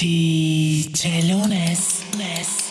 DJ 0.00 1.20
Lunes. 1.28 2.06
Lunes. 2.16 2.69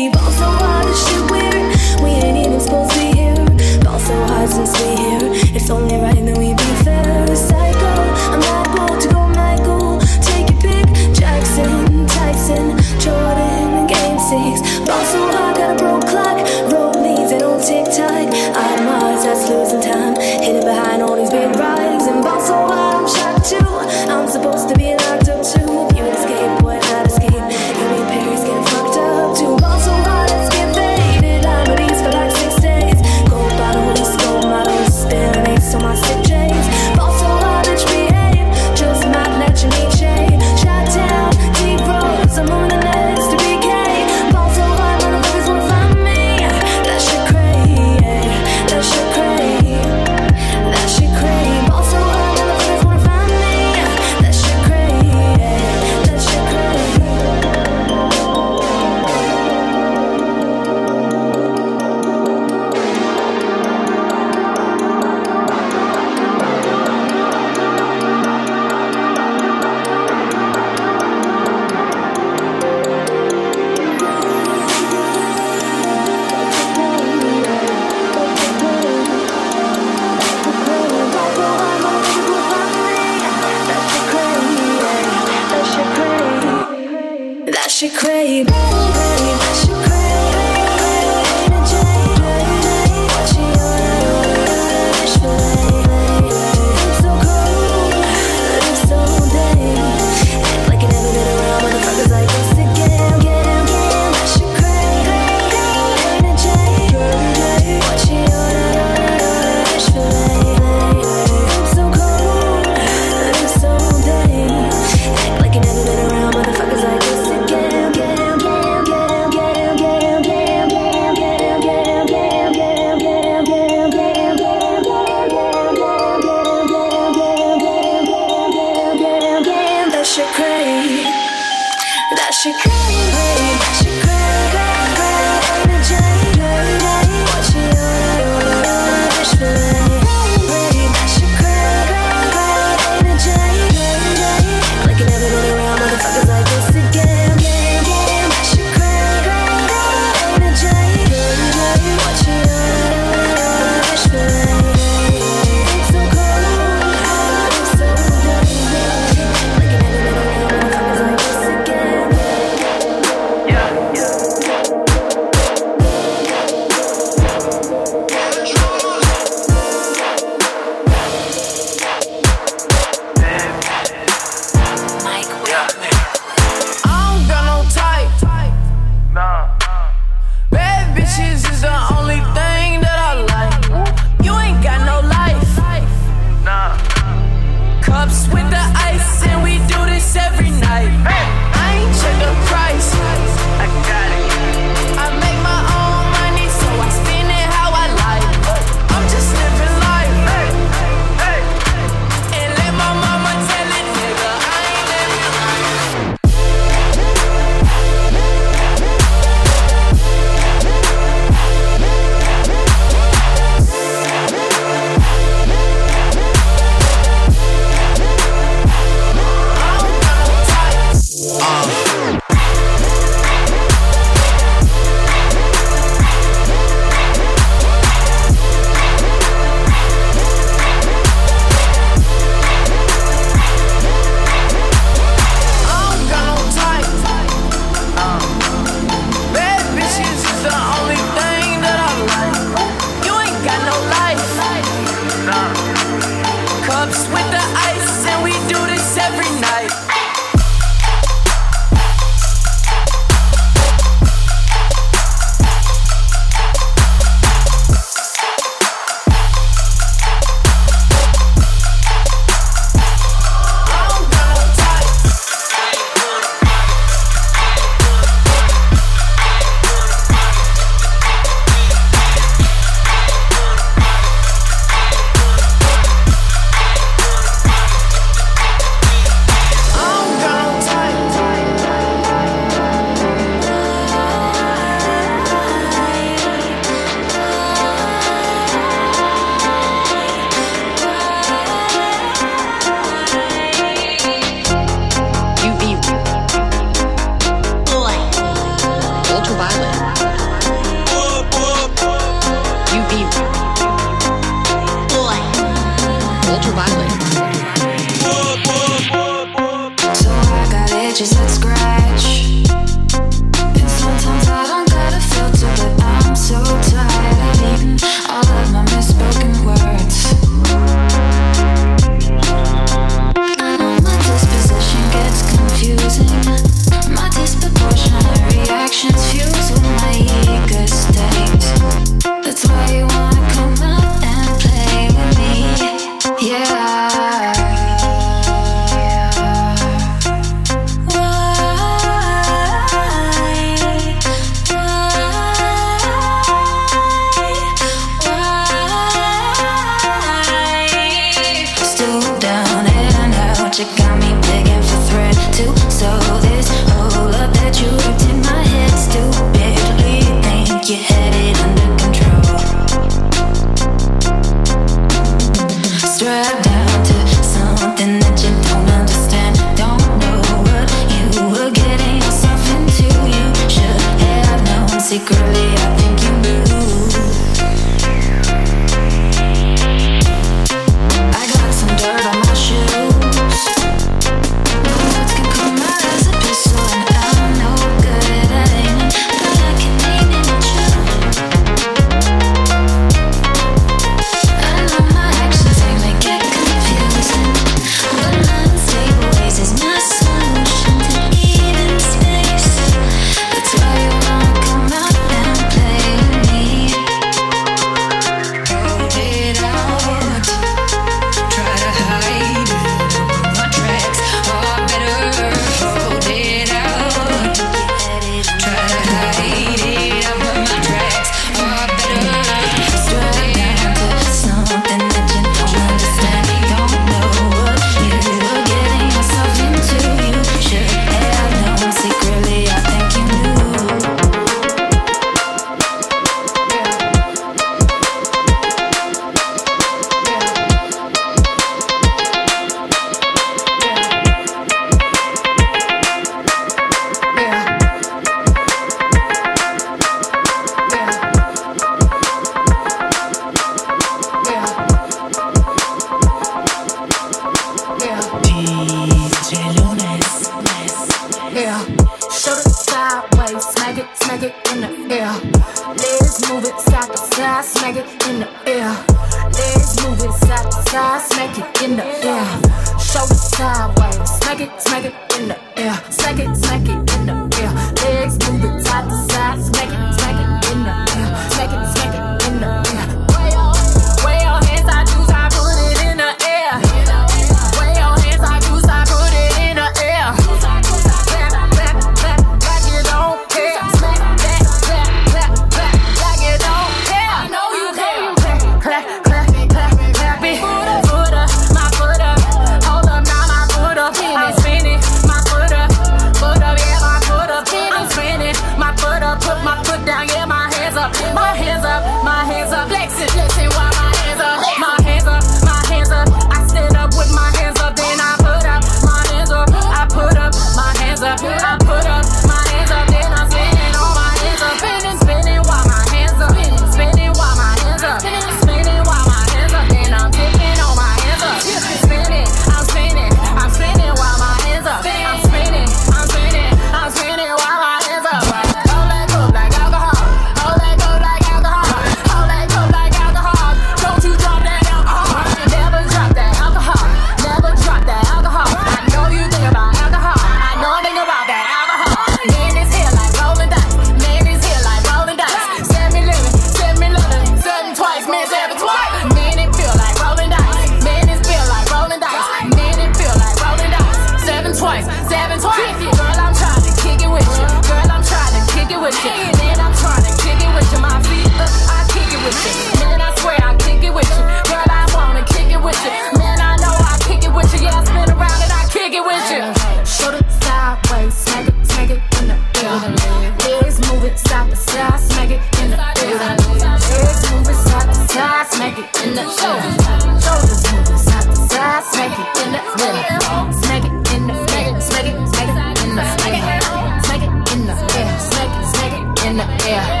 In 599.31 599.37
the 599.37 599.45
air. 599.69 600.00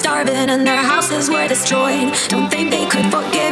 starving 0.00 0.48
and 0.48 0.66
their 0.66 0.82
houses 0.92 1.28
were 1.28 1.46
destroyed. 1.46 2.08
Don't 2.28 2.50
think 2.50 2.70
they 2.70 2.86
could 2.86 3.04
forgive. 3.12 3.49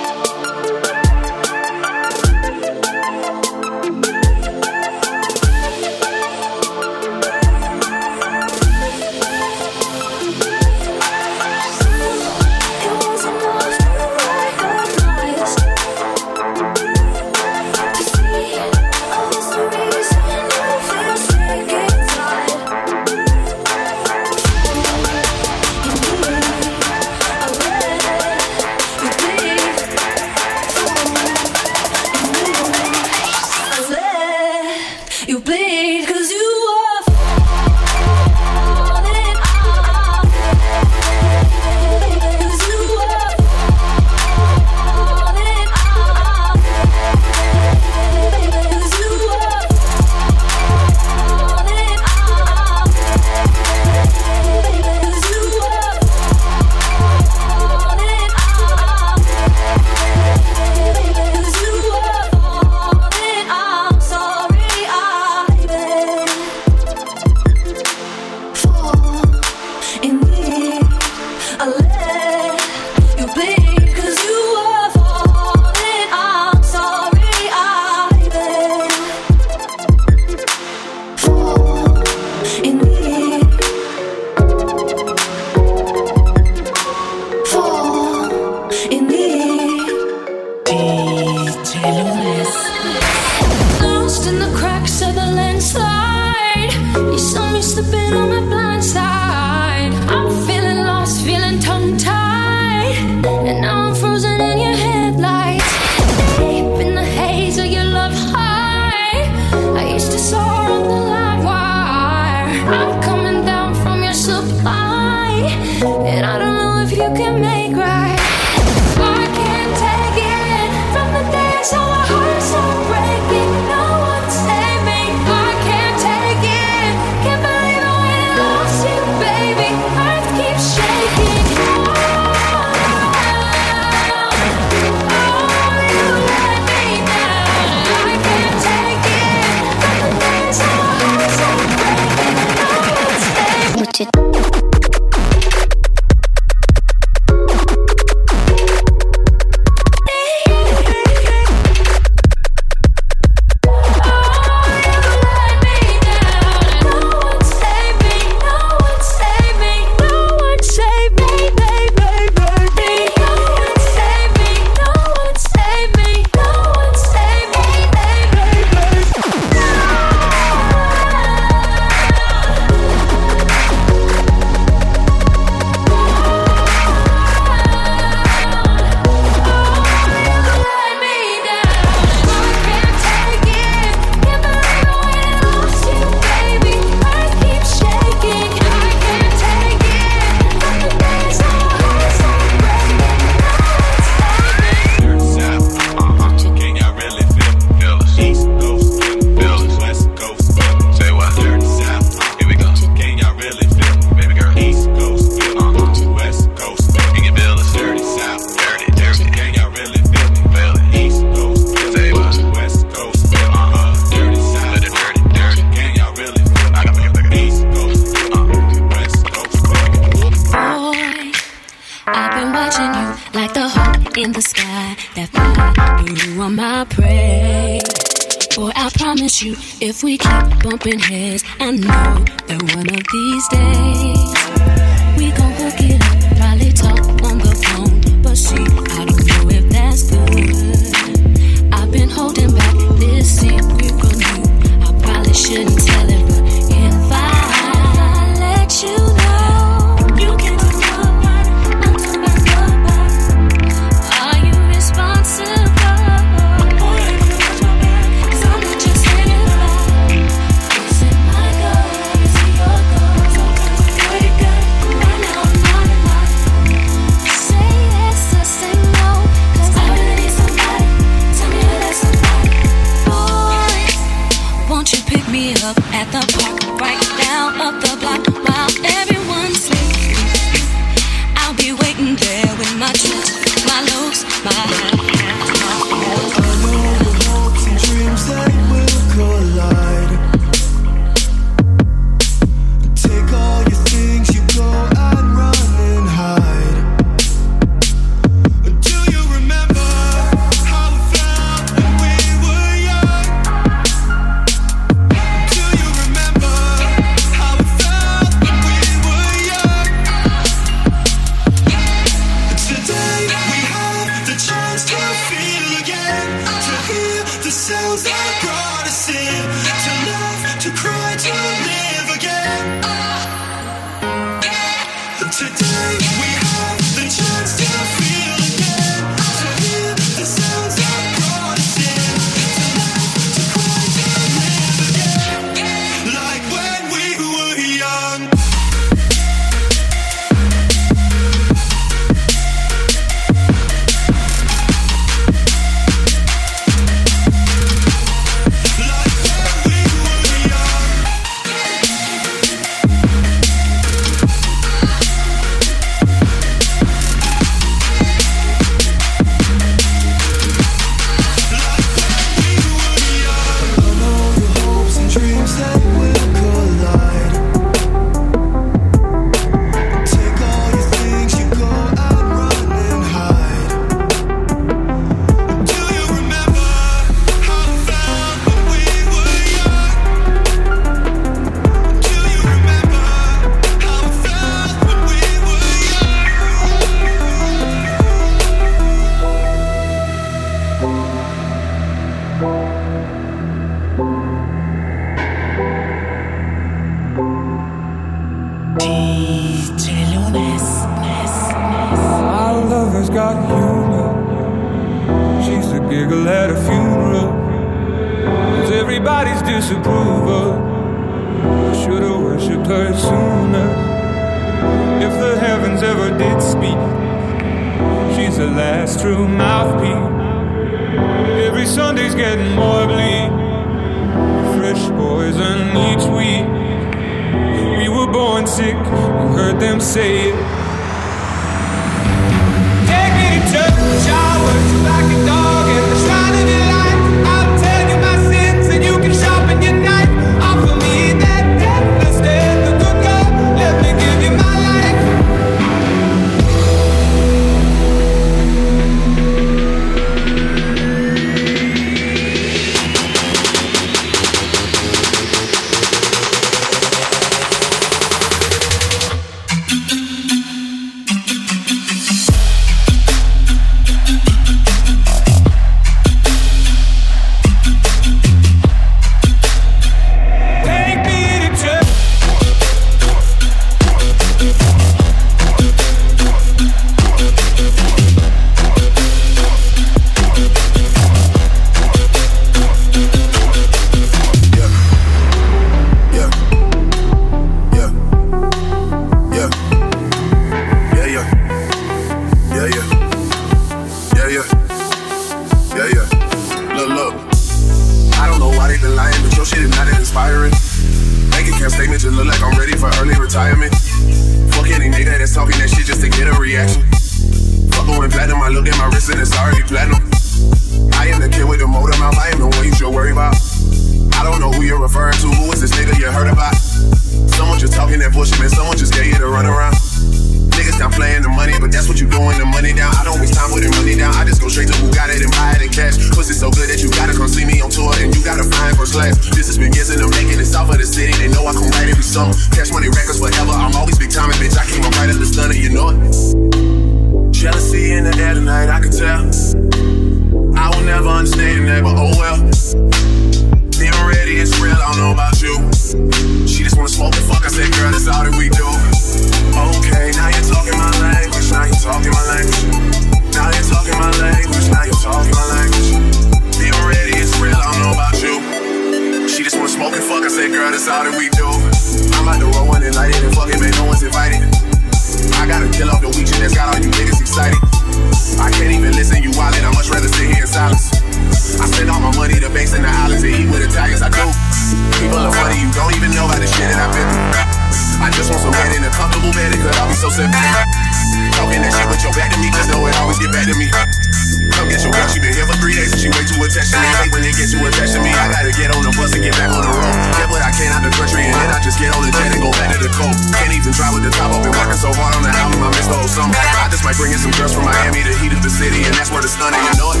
Where 599.52 599.60
you 599.60 599.74
know 599.76 599.92
it. 599.92 600.00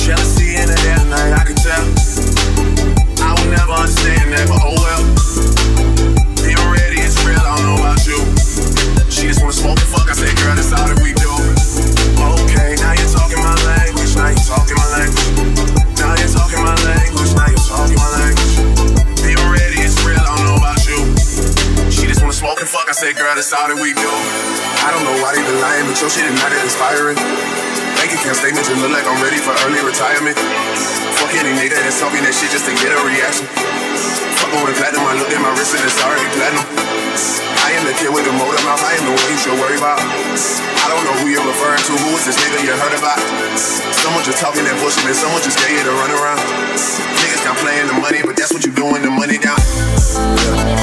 Jealousy 0.00 0.56
in 0.56 0.72
the 0.72 0.78
air 0.88 0.96
tonight, 0.96 1.32
I 1.36 1.44
can 1.44 1.56
tell. 1.60 1.84
I 3.20 3.36
will 3.36 3.50
never 3.52 3.76
understand 3.76 4.32
that, 4.32 4.48
but 4.48 4.64
oh 4.64 4.72
well. 4.80 5.02
Being 6.40 6.56
ready 6.72 7.04
is 7.04 7.20
real, 7.28 7.36
I 7.36 7.60
don't 7.60 7.68
know 7.68 7.76
about 7.76 8.00
you. 8.08 8.16
She 9.12 9.28
just 9.28 9.44
wanna 9.44 9.52
smoke 9.52 9.76
and 9.76 9.90
fuck, 9.92 10.08
I 10.08 10.16
say, 10.16 10.32
girl, 10.40 10.56
that's 10.56 10.72
all 10.72 10.88
that 10.88 10.96
we 11.04 11.12
do. 11.12 11.28
Okay, 12.16 12.80
now 12.80 12.96
you're 12.96 13.12
talking 13.12 13.42
my 13.44 13.52
language, 13.68 14.16
now 14.16 14.32
you're 14.32 14.46
talking 14.46 14.78
my 14.80 14.88
language. 14.96 15.28
Now 16.00 16.16
you're 16.16 16.32
talking 16.32 16.62
my 16.64 16.76
language, 16.88 17.30
now 17.36 17.48
you're 17.52 17.66
talking 17.68 17.98
my 18.00 18.10
language. 18.24 18.54
Being 19.20 19.42
ready 19.52 19.84
is 19.84 20.00
real, 20.08 20.16
I 20.16 20.32
don't 20.32 20.48
know 20.48 20.56
about 20.56 20.80
you. 20.88 20.96
She 21.92 22.08
just 22.08 22.24
wanna 22.24 22.32
smoke 22.32 22.64
and 22.64 22.70
fuck, 22.70 22.88
I 22.88 22.96
say, 22.96 23.12
girl, 23.12 23.36
that's 23.36 23.52
all 23.52 23.68
that 23.68 23.76
we 23.76 23.92
do. 23.92 24.12
I 24.80 24.96
don't 24.96 25.04
know 25.04 25.20
why 25.20 25.36
they 25.36 25.44
been 25.44 25.60
lying, 25.60 25.84
but 25.84 26.00
your 26.00 26.08
shit 26.08 26.24
is 26.24 26.36
not 26.40 26.48
that 26.48 26.64
inspiring. 26.64 27.77
Bank 27.98 28.14
account 28.14 28.38
statements 28.38 28.70
just 28.70 28.78
look 28.78 28.94
like 28.94 29.02
I'm 29.10 29.18
ready 29.18 29.42
for 29.42 29.50
early 29.66 29.82
retirement. 29.82 30.38
Fuck 31.18 31.34
any 31.34 31.50
nigga 31.58 31.74
that's 31.82 31.98
talking 31.98 32.22
that 32.22 32.30
shit 32.30 32.54
just 32.54 32.62
to 32.70 32.72
get 32.78 32.94
a 32.94 33.00
reaction. 33.02 33.42
Fuck 34.38 34.54
going 34.54 34.70
platinum, 34.78 35.02
I 35.02 35.18
looked 35.18 35.34
at 35.34 35.42
my 35.42 35.50
wrist 35.58 35.74
and 35.74 35.82
it's 35.82 35.98
already 35.98 36.22
platinum. 36.38 36.62
I 37.66 37.74
am 37.74 37.82
the 37.82 37.98
kid 37.98 38.14
with 38.14 38.22
the 38.22 38.30
motor 38.38 38.62
mouth, 38.62 38.78
I 38.86 38.94
am 38.94 39.02
the 39.02 39.18
one 39.18 39.26
you 39.26 39.38
should 39.42 39.58
worry 39.58 39.74
about. 39.74 39.98
I 39.98 40.86
don't 40.94 41.02
know 41.10 41.16
who 41.18 41.26
you're 41.26 41.42
referring 41.42 41.82
to, 41.90 41.92
who 42.06 42.14
is 42.14 42.22
this 42.22 42.38
nigga 42.38 42.62
you 42.62 42.72
heard 42.78 42.94
about? 42.94 43.18
Someone 43.58 44.22
just 44.22 44.38
talking 44.38 44.62
that 44.62 44.78
bullshit, 44.78 45.02
and 45.02 45.18
someone 45.18 45.42
just 45.42 45.58
gave 45.58 45.74
you 45.74 45.82
to 45.82 45.94
run 45.98 46.14
around. 46.14 46.38
Niggas 47.18 47.42
got 47.42 47.58
playing 47.58 47.90
the 47.90 47.98
money, 47.98 48.22
but 48.22 48.38
that's 48.38 48.54
what 48.54 48.62
you 48.62 48.70
doing, 48.78 49.02
the 49.02 49.10
money 49.10 49.42
down. 49.42 49.58
Heino 49.58 50.77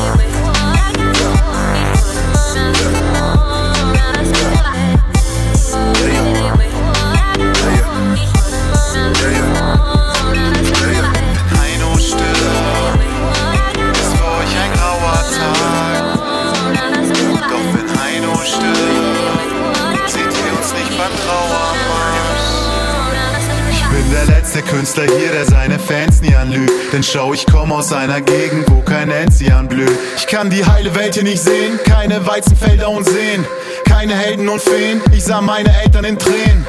der 24.56 24.64
Künstler 24.64 25.04
hier, 25.04 25.32
der 25.34 25.46
seine 25.46 25.78
Fans 25.78 26.22
nie 26.22 26.34
anlügt. 26.34 26.72
Denn 26.94 27.04
schau, 27.04 27.34
ich 27.34 27.46
komm 27.46 27.74
aus 27.74 27.92
einer 27.92 28.22
Gegend, 28.22 28.70
wo 28.72 28.80
kein 28.82 29.12
Enzian 29.12 29.68
blüht. 29.68 29.92
Ich 30.18 30.28
kann 30.28 30.50
die 30.50 30.66
heile 30.66 30.96
Welt 30.96 31.16
hier 31.16 31.24
nicht 31.24 31.44
sehen, 31.44 31.78
keine 31.84 32.26
Weizenfelder 32.26 32.90
und 32.90 33.06
Seen, 33.06 33.46
keine 33.86 34.16
Helden 34.16 34.48
und 34.48 34.62
Feen. 34.62 35.02
Ich 35.12 35.26
sah 35.26 35.42
meine 35.42 35.70
Eltern 35.84 36.06
in 36.06 36.18
Tränen. 36.18 36.66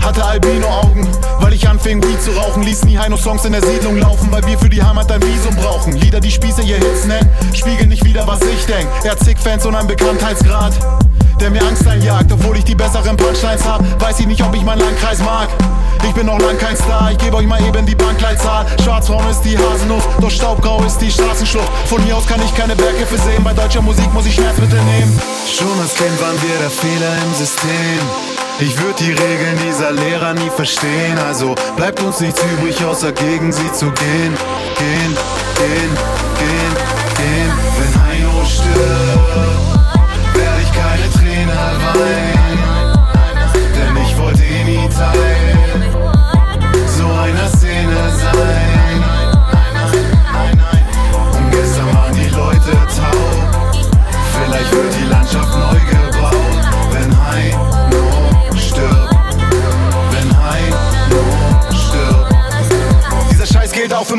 Hatte 0.00 0.24
Albino-Augen, 0.24 1.06
weil 1.40 1.52
ich 1.52 1.68
anfing 1.68 2.02
Weed 2.02 2.20
zu 2.22 2.30
rauchen. 2.32 2.62
Ließ 2.62 2.86
nie 2.86 2.98
Heino-Songs 2.98 3.44
in 3.44 3.52
der 3.52 3.62
Siedlung 3.62 3.98
laufen, 3.98 4.28
weil 4.32 4.44
wir 4.46 4.58
für 4.58 4.70
die 4.70 4.82
Heimat 4.82 5.12
ein 5.12 5.22
Visum 5.22 5.54
brauchen. 5.54 5.92
Lieder, 5.92 6.18
die 6.18 6.30
Spieße 6.30 6.62
ihr 6.62 6.76
Hits 6.76 7.04
nennen, 7.04 7.28
spiegeln 7.52 7.90
nicht 7.90 8.04
wieder, 8.04 8.26
was 8.26 8.40
ich 8.40 8.64
denk. 8.64 8.88
Er 9.04 9.12
hat 9.12 9.20
zig 9.20 9.38
Fans 9.38 9.66
und 9.66 9.74
einen 9.74 9.86
Bekanntheitsgrad, 9.86 10.72
der 11.40 11.50
mir 11.50 11.62
Angst 11.62 11.86
einjagt. 11.86 12.32
Obwohl 12.32 12.56
ich 12.56 12.64
die 12.64 12.74
besseren 12.74 13.16
Punchlines 13.16 13.64
hab, 13.64 13.82
weiß 14.00 14.20
ich 14.20 14.26
nicht, 14.26 14.42
ob 14.42 14.54
ich 14.54 14.64
meinen 14.64 14.80
Landkreis 14.80 15.18
mag. 15.18 15.48
Ich 16.04 16.12
bin 16.14 16.26
noch 16.26 16.38
lang 16.40 16.58
kein 16.58 16.76
Star, 16.76 17.10
ich 17.10 17.18
gebe 17.18 17.36
euch 17.36 17.46
mal 17.46 17.60
eben 17.64 17.86
die 17.86 17.94
Bankleitzahl. 17.94 18.66
Schwarzhorn 18.82 19.28
ist 19.30 19.42
die 19.42 19.56
Haselnuss, 19.56 20.04
doch 20.20 20.30
Staubgrau 20.30 20.82
ist 20.84 20.98
die 20.98 21.10
Straßenschlucht. 21.10 21.70
Von 21.86 22.02
hier 22.02 22.16
aus 22.16 22.26
kann 22.26 22.40
ich 22.42 22.54
keine 22.56 22.76
Berghilfe 22.76 23.16
sehen, 23.18 23.42
bei 23.44 23.52
deutscher 23.52 23.82
Musik 23.82 24.12
muss 24.12 24.26
ich 24.26 24.34
Schmerzmittel 24.34 24.80
nehmen. 24.82 25.20
Schon 25.46 25.80
als 25.80 25.94
Kind 25.94 26.20
waren 26.20 26.36
wir 26.42 26.58
der 26.58 26.70
Fehler 26.70 27.12
im 27.24 27.34
System. 27.34 28.32
Ich 28.58 28.78
würde 28.78 28.94
die 28.98 29.10
Regeln 29.10 29.58
dieser 29.66 29.92
Lehrer 29.92 30.34
nie 30.34 30.50
verstehen, 30.50 31.18
also 31.26 31.54
bleibt 31.76 32.00
uns 32.02 32.20
nichts 32.20 32.40
übrig, 32.42 32.84
außer 32.84 33.12
gegen 33.12 33.52
sie 33.52 33.72
zu 33.72 33.86
gehen. 33.86 34.36
Gehen, 34.78 35.16
gehen, 35.56 35.92
gehen, 36.38 36.74
gehen. 37.16 37.52
Wenn 37.78 38.02
Heino 38.04 38.44
stirbt, 38.44 39.56
werde 40.34 40.62
ich 40.62 40.72
keine 40.72 41.10
Träne 41.10 41.52
weinen, 41.94 42.98
denn 43.74 44.02
ich 44.04 44.16
wollte 44.18 44.42
ihn 44.44 44.66
nie 44.66 44.88
Teil 44.88 45.51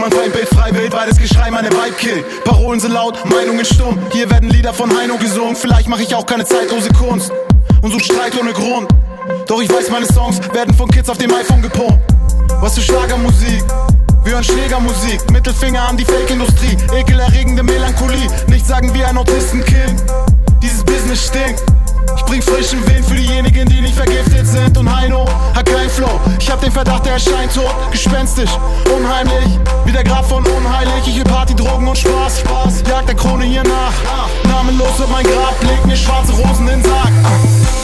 man 0.03 0.11
Feindbild 0.11 0.49
frei 0.49 0.75
will, 0.75 0.91
weil 0.91 1.07
das 1.07 1.17
Geschrei 1.17 1.49
meine 1.49 1.69
Vibe 1.69 1.95
killt. 1.97 2.43
Parolen 2.43 2.79
sind 2.79 2.91
laut, 2.91 3.17
Meinungen 3.29 3.63
stumm. 3.63 3.97
Hier 4.11 4.29
werden 4.29 4.49
Lieder 4.49 4.73
von 4.73 4.95
Heino 4.97 5.17
gesungen. 5.17 5.55
Vielleicht 5.55 5.87
mache 5.87 6.03
ich 6.03 6.13
auch 6.13 6.25
keine 6.25 6.45
zeitlose 6.45 6.89
Kunst 6.89 7.31
und 7.81 7.91
such 7.91 8.01
Streit 8.01 8.37
ohne 8.39 8.51
Grund. 8.51 8.89
Doch 9.47 9.61
ich 9.61 9.69
weiß, 9.69 9.89
meine 9.91 10.05
Songs 10.05 10.39
werden 10.53 10.73
von 10.73 10.89
Kids 10.89 11.09
auf 11.09 11.17
dem 11.17 11.33
iPhone 11.33 11.61
gepumpt. 11.61 11.99
Was 12.59 12.75
für 12.75 12.81
Schlagermusik. 12.81 13.63
Wir 14.25 14.33
hören 14.33 14.43
Schlägermusik, 14.43 15.29
Mittelfinger 15.31 15.87
an 15.87 15.97
die 15.97 16.05
Fake-Industrie, 16.05 16.77
ekelerregende 16.97 17.63
Melancholie. 17.63 18.27
Nicht 18.47 18.65
sagen 18.65 18.93
wie 18.93 19.03
ein 19.03 19.17
Autistenkind, 19.17 20.03
dieses 20.61 20.83
Business 20.83 21.27
stinkt. 21.27 21.61
Ich 22.34 22.43
bring 22.43 22.55
frischen 22.55 22.88
Wind 22.88 23.05
für 23.05 23.13
diejenigen, 23.13 23.69
die 23.69 23.79
nicht 23.79 23.93
vergiftet 23.93 24.47
sind. 24.47 24.75
Und 24.75 24.89
Heino 24.89 25.23
hat 25.53 25.67
kein 25.67 25.88
Flow. 25.88 26.19
Ich 26.39 26.49
hab 26.49 26.59
den 26.61 26.71
Verdacht, 26.71 27.05
er 27.05 27.13
erscheint 27.13 27.53
tot, 27.53 27.75
gespenstisch, 27.91 28.49
unheimlich. 28.89 29.59
Wie 29.86 29.91
der 29.91 30.03
Grab 30.03 30.27
von 30.27 30.43
unheilig. 30.43 31.05
Ich 31.05 31.17
will 31.17 31.25
Party, 31.25 31.53
Drogen 31.53 31.88
und 31.88 31.95
Spaß. 31.95 32.39
Spaß, 32.39 32.84
jagt 32.89 33.07
der 33.07 33.15
Krone 33.15 33.45
hier 33.45 33.61
nach. 33.61 33.93
Namenlos 34.49 34.97
wird 34.97 35.11
mein 35.11 35.25
Grab, 35.25 35.53
legt 35.61 35.86
mir 35.86 35.95
schwarze 35.95 36.31
Rosen 36.31 36.67
in 36.69 36.81
den 36.81 36.84
Sarg. 36.84 37.13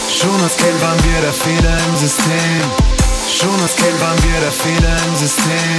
Schon 0.10 0.42
als 0.42 0.58
Kind 0.58 0.82
waren 0.82 0.98
wir 0.98 1.22
der 1.22 1.34
Fehler 1.34 1.78
im 1.86 1.96
System. 2.02 2.62
Schon 3.30 3.62
als 3.62 3.76
Kind 3.76 4.02
waren 4.02 4.18
wir 4.18 4.40
der 4.42 4.52
Fehler 4.52 4.98
im 5.06 5.16
System. 5.16 5.78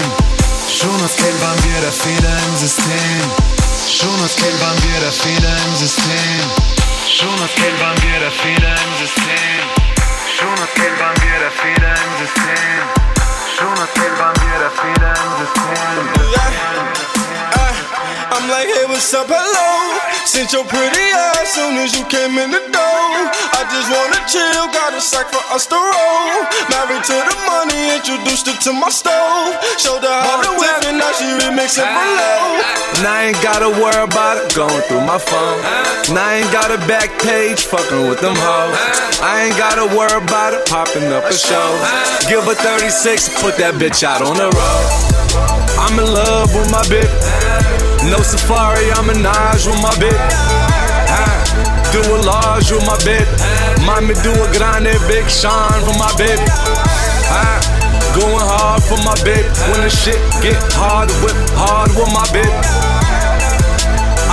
Schon 0.70 1.02
als 1.02 1.16
Kind 1.16 1.42
waren 1.42 1.58
wir 1.66 1.80
der 1.82 1.90
Fehler 1.90 2.36
im 2.46 2.56
System. 2.56 3.18
Schon 3.90 4.22
als 4.22 4.36
Kind 4.36 4.54
waren 4.62 4.78
wir 4.78 5.00
der 5.00 5.10
Fehler 5.10 5.56
im 5.66 5.74
System. 5.76 6.79
Schon 7.12 7.28
als 7.42 7.52
Kind 7.56 7.80
waren 7.80 8.00
wir 8.02 8.20
der 8.20 8.30
Fehler 8.30 8.76
im 8.86 8.92
System. 9.02 9.62
Schon 10.38 10.58
als 10.60 10.72
Kind 10.74 11.00
waren 11.00 11.16
wir 11.20 11.38
der 11.40 11.50
Fehler 11.50 11.94
im 12.06 12.12
System. 12.22 12.82
Schon 13.58 13.78
als 13.80 13.92
Kind 13.94 14.16
waren 14.16 14.36
wir 14.36 14.58
der 14.60 14.70
Fehler 14.70 15.14
im 15.24 15.32
System. 15.44 16.19
Like, 18.60 18.76
hey, 18.76 18.84
what's 18.92 19.08
up, 19.16 19.24
hello? 19.24 19.96
Sent 20.28 20.52
your 20.52 20.68
pretty 20.68 21.06
ass 21.16 21.56
soon 21.56 21.80
as 21.80 21.96
you 21.96 22.04
came 22.12 22.36
in 22.36 22.52
the 22.52 22.60
door. 22.68 23.08
I 23.56 23.64
just 23.72 23.88
wanna 23.88 24.20
chill, 24.28 24.68
got 24.68 24.92
a 24.92 25.00
sack 25.00 25.32
for 25.32 25.40
us 25.48 25.64
to 25.72 25.80
roll. 25.80 26.44
Married 26.68 27.00
to 27.08 27.16
the 27.24 27.36
money, 27.48 27.96
introduced 27.96 28.52
her 28.52 28.56
to 28.68 28.76
my 28.76 28.92
stove. 28.92 29.56
Showed 29.80 30.04
her 30.04 30.12
how 30.12 30.44
to 30.44 30.52
whip 30.60 30.92
and 30.92 31.00
now 31.00 31.08
she 31.16 31.24
remixing 31.40 31.88
for 31.88 32.04
low. 32.20 32.60
And 33.00 33.08
I 33.08 33.32
ain't 33.32 33.40
gotta 33.40 33.72
worry 33.80 34.04
about 34.04 34.36
it 34.36 34.52
going 34.52 34.84
through 34.92 35.08
my 35.08 35.16
phone. 35.16 35.64
And 36.12 36.20
I 36.20 36.44
ain't 36.44 36.52
got 36.52 36.68
a 36.68 36.76
back 36.84 37.16
page 37.24 37.64
fucking 37.64 38.12
with 38.12 38.20
them 38.20 38.36
hoes. 38.36 38.76
I 39.24 39.48
ain't 39.48 39.56
gotta 39.56 39.88
worry 39.88 40.20
about 40.20 40.52
it 40.52 40.68
popping 40.68 41.08
up 41.16 41.24
a 41.24 41.32
show. 41.32 41.68
Give 42.28 42.44
her 42.44 42.60
36, 42.60 43.40
put 43.40 43.56
that 43.56 43.80
bitch 43.80 44.04
out 44.04 44.20
on 44.20 44.36
the 44.36 44.52
road. 44.52 44.88
I'm 45.80 45.96
in 45.96 46.04
love 46.12 46.52
with 46.52 46.68
my 46.68 46.84
bitch. 46.92 47.59
No 48.08 48.18
safari, 48.22 48.90
I'm 48.96 49.10
in 49.10 49.22
Naj 49.22 49.66
with 49.66 49.80
my 49.82 49.92
bitch. 50.00 50.32
Ah, 51.12 51.42
Do 51.92 52.00
a 52.00 52.18
large 52.24 52.70
with 52.72 52.84
my 52.86 52.96
bitch. 53.04 53.28
Mommy 53.84 54.14
do 54.22 54.32
a 54.32 54.48
grande 54.56 54.96
big 55.06 55.28
shine 55.28 55.80
for 55.84 55.94
my 55.98 56.10
bitch. 56.16 56.40
Ah, 57.28 57.60
Going 58.16 58.40
hard 58.42 58.82
for 58.82 58.96
my 59.04 59.14
bitch. 59.22 59.46
When 59.70 59.82
the 59.82 59.90
shit 59.90 60.18
get 60.42 60.58
hard, 60.74 61.10
whip 61.22 61.36
hard 61.54 61.90
with 61.94 62.10
my 62.12 62.26
bitch. 62.34 62.79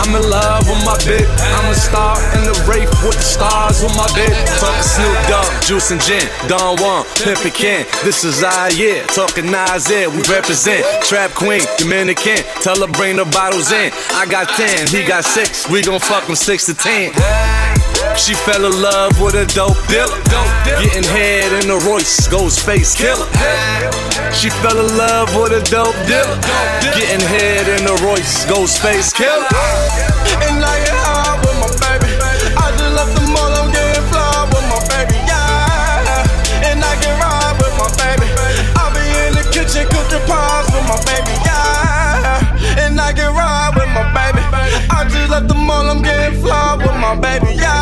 I'm 0.08 0.16
in 0.16 0.30
love 0.30 0.64
with 0.70 0.86
my 0.86 0.96
bitch. 1.04 1.28
I'm 1.38 1.70
a 1.70 1.76
star 1.76 2.16
in 2.38 2.46
the 2.46 2.56
race 2.64 2.88
with 3.04 3.16
the 3.16 3.22
stars 3.22 3.84
with 3.84 3.94
my 3.98 4.08
bitch. 4.16 4.40
Talking 4.58 4.82
Snoop 4.82 5.28
Dogg, 5.28 5.62
Juice 5.62 5.92
and 5.92 6.00
Gin, 6.00 6.24
Don 6.48 6.78
Juan, 6.80 7.04
Pimpin' 7.20 7.54
Ken. 7.54 7.86
This 8.06 8.24
is 8.24 8.42
our 8.42 8.72
year. 8.72 9.04
Talking 9.08 9.52
Nasir, 9.52 10.10
we 10.10 10.22
represent. 10.32 10.86
Trap 11.04 11.32
Queen, 11.32 11.60
Dominican. 11.78 12.38
Tell 12.64 12.80
her 12.80 12.88
bring 12.88 13.18
the 13.18 13.26
bottles 13.26 13.74
in. 13.74 13.92
I 14.14 14.26
got 14.26 14.48
10, 14.56 14.88
he 14.88 15.06
got 15.06 15.26
6. 15.26 15.70
We 15.70 15.82
gon' 15.82 16.00
fuck 16.00 16.24
from 16.24 16.36
6 16.36 16.66
to 16.68 16.74
10. 16.74 17.77
She 18.18 18.34
fell 18.34 18.66
in 18.66 18.82
love 18.82 19.22
with 19.22 19.36
a 19.36 19.46
dope 19.54 19.78
dealer. 19.88 20.12
Getting 20.66 21.08
head 21.16 21.64
in 21.64 21.70
the 21.70 21.80
Royce, 21.88 22.28
Ghostface 22.28 22.98
Killah. 22.98 23.30
She 24.34 24.50
fell 24.50 24.78
in 24.78 24.98
love 24.98 25.34
with 25.36 25.54
a 25.54 25.64
dope 25.72 25.96
dealer. 26.10 26.36
Getting 26.98 27.24
head 27.26 27.70
in 27.70 27.86
the 27.86 27.96
Royce, 28.04 28.46
Ghostface 28.46 29.14
Killah. 29.16 29.48
And 30.44 30.60
I 30.60 30.76
get 30.84 30.98
high 30.98 31.40
with 31.40 31.56
my 31.62 31.72
baby. 31.80 32.12
I 32.58 32.68
just 32.76 32.94
left 33.00 33.16
the 33.16 33.24
mall, 33.32 33.54
I'm 33.54 33.72
getting 33.72 34.04
fly 34.12 34.44
with 34.52 34.66
my 34.68 34.82
baby, 34.92 35.18
yeah. 35.24 36.68
And 36.68 36.84
I 36.84 36.94
can 37.00 37.16
ride 37.22 37.56
with 37.64 37.76
my 37.80 37.88
baby. 37.96 38.28
I 38.76 38.92
be 38.92 39.08
in 39.24 39.40
the 39.40 39.46
kitchen 39.56 39.88
cooking 39.88 40.26
pies 40.28 40.68
with 40.76 40.84
my 40.84 41.00
baby, 41.08 41.32
yeah. 41.48 42.84
And 42.84 43.00
I 43.00 43.14
can 43.14 43.32
ride 43.32 43.72
with 43.78 43.88
my 43.96 44.04
baby. 44.12 44.44
I 44.92 45.08
just 45.08 45.32
left 45.32 45.48
the 45.48 45.56
mall, 45.56 45.88
I'm 45.88 46.02
getting 46.02 46.42
fly 46.42 46.76
with 46.76 46.98
my 47.00 47.16
baby, 47.16 47.56
yeah. 47.56 47.77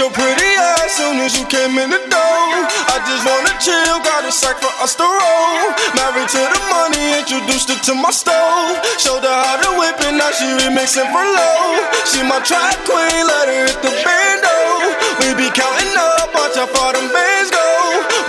Your 0.00 0.10
pretty 0.16 0.50
ass 0.56 0.96
soon 0.96 1.20
as 1.20 1.36
you 1.36 1.44
came 1.52 1.76
in 1.76 1.92
the 1.92 2.00
door. 2.08 2.48
I 2.88 2.96
just 3.04 3.20
wanna 3.20 3.52
chill, 3.60 4.00
got 4.00 4.24
a 4.24 4.32
sack 4.32 4.56
for 4.56 4.72
us 4.80 4.96
to 4.96 5.04
roll. 5.04 5.76
Married 5.92 6.24
to 6.24 6.40
the 6.40 6.60
money, 6.72 7.20
introduced 7.20 7.68
her 7.68 7.76
to 7.76 7.92
my 8.00 8.08
stove. 8.08 8.80
Showed 8.96 9.20
her 9.20 9.38
how 9.44 9.60
to 9.60 9.70
whip 9.76 10.00
it, 10.00 10.16
now 10.16 10.32
she 10.32 10.48
remixing 10.64 11.04
for 11.12 11.20
low. 11.20 11.84
She 12.08 12.24
my 12.24 12.40
track 12.40 12.80
queen, 12.88 13.28
let 13.28 13.44
her 13.52 13.68
hit 13.68 13.80
the 13.84 13.92
bando. 14.00 14.56
We 15.20 15.36
be 15.36 15.52
counting 15.52 15.92
up, 15.92 16.32
watch 16.32 16.56
how 16.56 16.64
far 16.72 16.96
them 16.96 17.12
bands 17.12 17.52
go. 17.52 17.68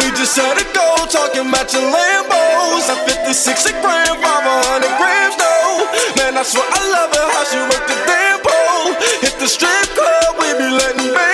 We 0.03 0.11
just 0.11 0.35
set 0.35 0.59
a 0.59 0.67
goal, 0.75 1.07
talking 1.07 1.47
matching 1.47 1.87
Lambos. 1.87 2.83
At 2.91 2.99
56 3.07 3.71
a 3.71 3.73
gram, 3.79 4.19
500 4.19 4.99
grams 4.99 5.35
though. 5.39 5.87
Man, 6.19 6.35
I 6.35 6.43
swear 6.43 6.67
I 6.67 6.81
love 6.99 7.15
her, 7.15 7.27
how 7.31 7.43
she 7.47 7.59
work 7.63 7.85
the 7.87 7.95
damn 8.03 8.43
pole. 8.43 8.91
Hit 9.23 9.39
the 9.39 9.47
strip 9.47 9.87
club, 9.95 10.35
we 10.35 10.51
be 10.59 10.67
letting 10.67 11.15
bands 11.15 11.30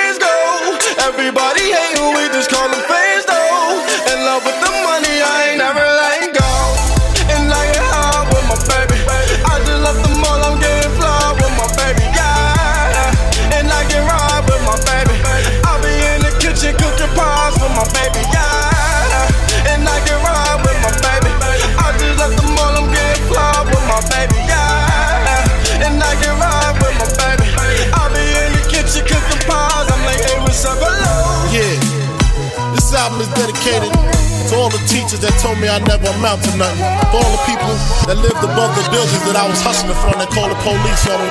I 35.78 35.80
never 35.86 36.10
amount 36.10 36.42
to 36.42 36.58
nothing. 36.58 36.82
For 37.14 37.22
all 37.22 37.32
the 37.38 37.44
people 37.46 37.70
that 38.10 38.18
lived 38.18 38.42
above 38.42 38.74
the 38.74 38.82
buildings 38.90 39.22
that 39.30 39.38
I 39.38 39.46
was 39.46 39.62
hustling 39.62 39.94
from 39.94 40.18
that 40.18 40.26
called 40.34 40.50
the 40.50 40.58
police 40.66 41.06
on 41.06 41.22
them. 41.22 41.30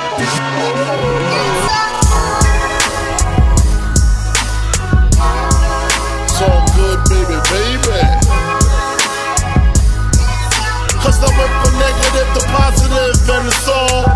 It's 6.31 6.39
all 6.39 6.63
good, 6.79 6.99
baby, 7.11 7.35
baby. 7.51 7.99
Cause 11.03 11.19
I 11.19 11.27
went 11.27 11.51
from 11.59 11.75
negative 11.83 12.27
to 12.31 12.41
positive 12.47 13.19
and 13.27 13.51
it's 13.51 13.67
all 13.67 14.07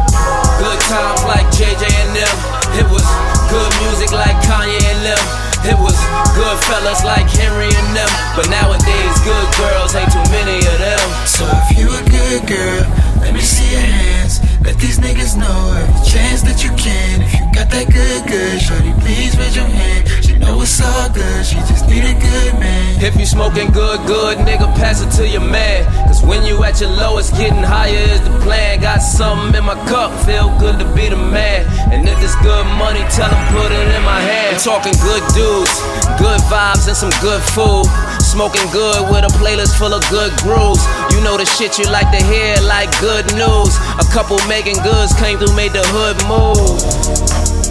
Good 0.64 0.80
times 0.88 1.28
like 1.28 1.48
JJ 1.52 1.84
and 2.08 2.16
them. 2.16 2.38
It 2.80 2.88
was 2.88 3.04
good 3.52 3.72
music 3.84 4.16
like 4.16 4.40
Kanye 4.48 4.80
and 4.80 5.12
them. 5.12 5.51
It 5.64 5.78
was 5.78 5.94
good 6.34 6.58
fellas 6.66 7.04
like 7.04 7.30
Henry 7.30 7.70
and 7.70 7.96
them. 7.96 8.10
But 8.36 8.50
nowadays, 8.50 9.16
good 9.22 9.48
girls 9.62 9.94
ain't 9.94 10.12
too 10.12 10.26
many 10.32 10.58
of 10.58 10.78
them. 10.80 11.08
So 11.28 11.46
if 11.46 11.78
you 11.78 11.86
a 11.94 12.02
good 12.10 12.48
girl, 12.48 12.84
let 13.22 13.34
me 13.34 13.42
see 13.42 13.72
your 13.72 13.82
hands. 13.82 14.21
Let 14.64 14.78
these 14.78 15.00
niggas 15.00 15.38
know 15.38 15.74
every 15.74 16.02
chance 16.06 16.46
that 16.46 16.62
you 16.62 16.70
can. 16.78 17.26
If 17.26 17.34
you 17.34 17.46
got 17.50 17.74
that 17.74 17.90
good, 17.90 18.22
good, 18.30 18.62
shorty, 18.62 18.94
please 19.02 19.34
raise 19.34 19.56
your 19.58 19.66
hand. 19.66 20.06
She 20.22 20.38
know 20.38 20.62
it's 20.62 20.78
all 20.78 21.10
good, 21.10 21.42
she 21.46 21.58
just 21.66 21.90
need 21.90 22.06
a 22.06 22.14
good 22.14 22.54
man. 22.62 23.02
If 23.02 23.18
you 23.18 23.26
smoking 23.26 23.74
good, 23.74 24.06
good, 24.06 24.38
nigga, 24.46 24.70
pass 24.78 25.02
it 25.02 25.10
to 25.18 25.28
your 25.28 25.42
man. 25.42 25.90
Cause 26.06 26.22
when 26.22 26.46
you 26.46 26.64
at 26.64 26.80
your 26.80 26.94
lowest, 26.94 27.34
getting 27.34 27.66
higher 27.66 28.06
is 28.14 28.22
the 28.22 28.38
plan. 28.46 28.82
Got 28.82 29.02
something 29.02 29.58
in 29.58 29.66
my 29.66 29.74
cup, 29.90 30.14
feel 30.30 30.54
good 30.62 30.78
to 30.78 30.86
be 30.94 31.10
the 31.10 31.18
man. 31.18 31.66
And 31.90 32.06
if 32.08 32.22
it's 32.22 32.38
good 32.46 32.66
money, 32.78 33.02
tell 33.10 33.34
them 33.34 33.42
put 33.58 33.74
it 33.74 33.88
in 33.98 34.04
my 34.06 34.22
hand. 34.22 34.56
I'm 34.56 34.62
talking 34.62 34.94
good 35.02 35.26
dudes, 35.34 35.74
good 36.22 36.38
vibes, 36.54 36.86
and 36.86 36.98
some 36.98 37.14
good 37.18 37.42
food. 37.58 37.90
Smoking 38.32 38.72
good 38.72 39.12
with 39.12 39.26
a 39.26 39.34
playlist 39.40 39.78
full 39.78 39.94
of 39.94 40.02
good 40.10 40.32
grooves. 40.38 40.88
You 41.12 41.20
know 41.20 41.36
the 41.36 41.44
shit 41.44 41.78
you 41.78 41.84
like 41.92 42.10
to 42.18 42.24
hear, 42.24 42.56
like 42.62 42.90
good 43.02 43.26
news. 43.36 43.76
A 44.00 44.08
couple 44.10 44.38
making 44.48 44.82
goods 44.84 45.12
came 45.20 45.38
through, 45.38 45.54
made 45.54 45.74
the 45.74 45.84
hood 45.92 46.16
move 46.32 47.71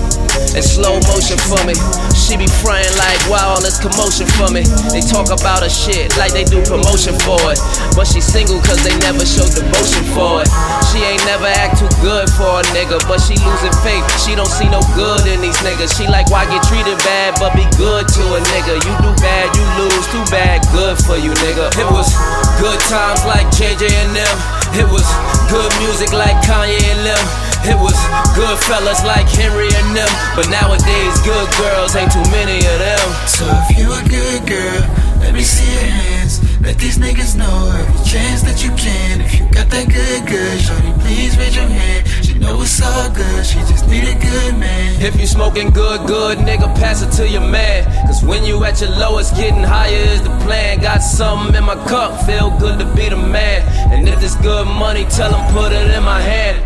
in 0.55 0.63
slow 0.63 0.99
motion 1.11 1.39
for 1.47 1.61
me. 1.67 1.75
She 2.15 2.37
be 2.37 2.47
frying 2.63 2.91
like 2.99 3.21
wow, 3.27 3.55
all 3.57 3.63
this 3.63 3.79
commotion 3.79 4.27
for 4.39 4.51
me. 4.51 4.63
They 4.95 5.03
talk 5.03 5.31
about 5.31 5.63
her 5.63 5.73
shit 5.73 6.15
like 6.19 6.33
they 6.33 6.45
do 6.45 6.63
promotion 6.63 7.15
for 7.27 7.39
it. 7.51 7.59
But 7.95 8.07
she 8.07 8.21
single 8.21 8.61
cause 8.63 8.83
they 8.83 8.95
never 9.03 9.23
show 9.27 9.47
devotion 9.47 10.05
for 10.15 10.43
it. 10.43 10.49
She 10.91 11.03
ain't 11.03 11.23
never 11.27 11.47
act 11.47 11.79
too 11.83 11.91
good 12.03 12.31
for 12.35 12.61
a 12.61 12.65
nigga, 12.75 12.99
but 13.07 13.19
she 13.23 13.35
losing 13.43 13.75
faith. 13.83 14.05
She 14.23 14.35
don't 14.35 14.51
see 14.51 14.69
no 14.69 14.83
good 14.95 15.27
in 15.27 15.41
these 15.41 15.59
niggas. 15.63 15.95
She 15.97 16.07
like 16.07 16.31
why 16.31 16.47
get 16.47 16.63
treated 16.67 16.99
bad, 17.07 17.39
but 17.39 17.55
be 17.55 17.67
good 17.77 18.07
to 18.07 18.23
a 18.37 18.41
nigga. 18.55 18.79
You 18.83 18.95
do 19.03 19.11
bad, 19.23 19.51
you 19.57 19.65
lose, 19.83 20.07
too 20.13 20.25
bad, 20.31 20.63
good 20.73 20.97
for 20.99 21.17
you, 21.17 21.31
nigga. 21.43 21.71
It 21.79 21.89
was 21.91 22.13
good 22.61 22.81
times 22.91 23.25
like 23.25 23.47
JJ 23.55 23.91
and 23.91 24.17
them. 24.17 24.60
It 24.73 24.87
was 24.87 25.03
good 25.51 25.71
music 25.83 26.13
like 26.13 26.39
Kanye 26.47 26.79
and 26.79 27.03
them. 27.03 27.25
It 27.67 27.77
was 27.77 27.99
good 28.39 28.59
fellas 28.71 29.03
like 29.05 29.27
Henry 29.27 29.67
and 29.67 29.97
them. 29.97 30.09
But 30.37 30.49
nowadays, 30.49 31.19
good 31.27 31.49
girls 31.59 31.97
ain't 31.97 32.13
too 32.13 32.23
many 32.31 32.59
of 32.59 32.79
them. 32.79 33.07
So 33.27 33.45
if 33.67 33.77
you 33.77 33.91
a 33.91 34.03
good 34.07 34.47
girl, 34.47 34.81
let 35.21 35.35
me 35.35 35.43
see 35.43 35.67
your 35.73 35.83
hands. 35.83 36.20
Let 36.61 36.77
these 36.77 36.99
niggas 36.99 37.37
know 37.39 37.73
every 37.73 38.05
chance 38.05 38.43
that 38.43 38.63
you 38.63 38.69
can. 38.77 39.23
If 39.23 39.33
you 39.41 39.49
got 39.49 39.71
that 39.71 39.89
good, 39.89 40.27
good, 40.29 40.61
shorty, 40.61 40.93
please 41.01 41.39
raise 41.39 41.57
your 41.57 41.65
hand. 41.65 42.07
She 42.23 42.35
know 42.35 42.61
it's 42.61 42.83
all 42.83 43.09
good, 43.11 43.47
she 43.47 43.59
just 43.61 43.89
need 43.89 44.05
a 44.05 44.13
good 44.21 44.59
man. 44.59 45.01
If 45.01 45.19
you 45.19 45.27
smoking 45.27 45.71
good, 45.71 46.07
good, 46.07 46.37
nigga, 46.37 46.69
pass 46.77 47.01
it 47.01 47.13
to 47.17 47.27
your 47.27 47.41
man. 47.41 47.85
Cause 48.07 48.23
when 48.23 48.45
you 48.45 48.63
at 48.65 48.79
your 48.83 48.91
lowest, 48.91 49.35
getting 49.37 49.63
higher 49.63 50.05
is 50.13 50.21
the 50.23 50.29
plan. 50.45 50.81
Got 50.81 50.99
something 50.99 51.55
in 51.55 51.65
my 51.65 51.77
cup, 51.89 52.27
feel 52.27 52.51
good 52.59 52.79
to 52.79 52.85
be 52.95 53.09
the 53.09 53.17
man. 53.17 53.63
And 53.91 54.07
if 54.07 54.23
it's 54.23 54.37
good 54.37 54.67
money, 54.67 55.05
tell 55.05 55.31
them 55.31 55.55
put 55.55 55.73
it 55.73 55.91
in 55.97 56.03
my 56.03 56.21
hand. 56.21 56.61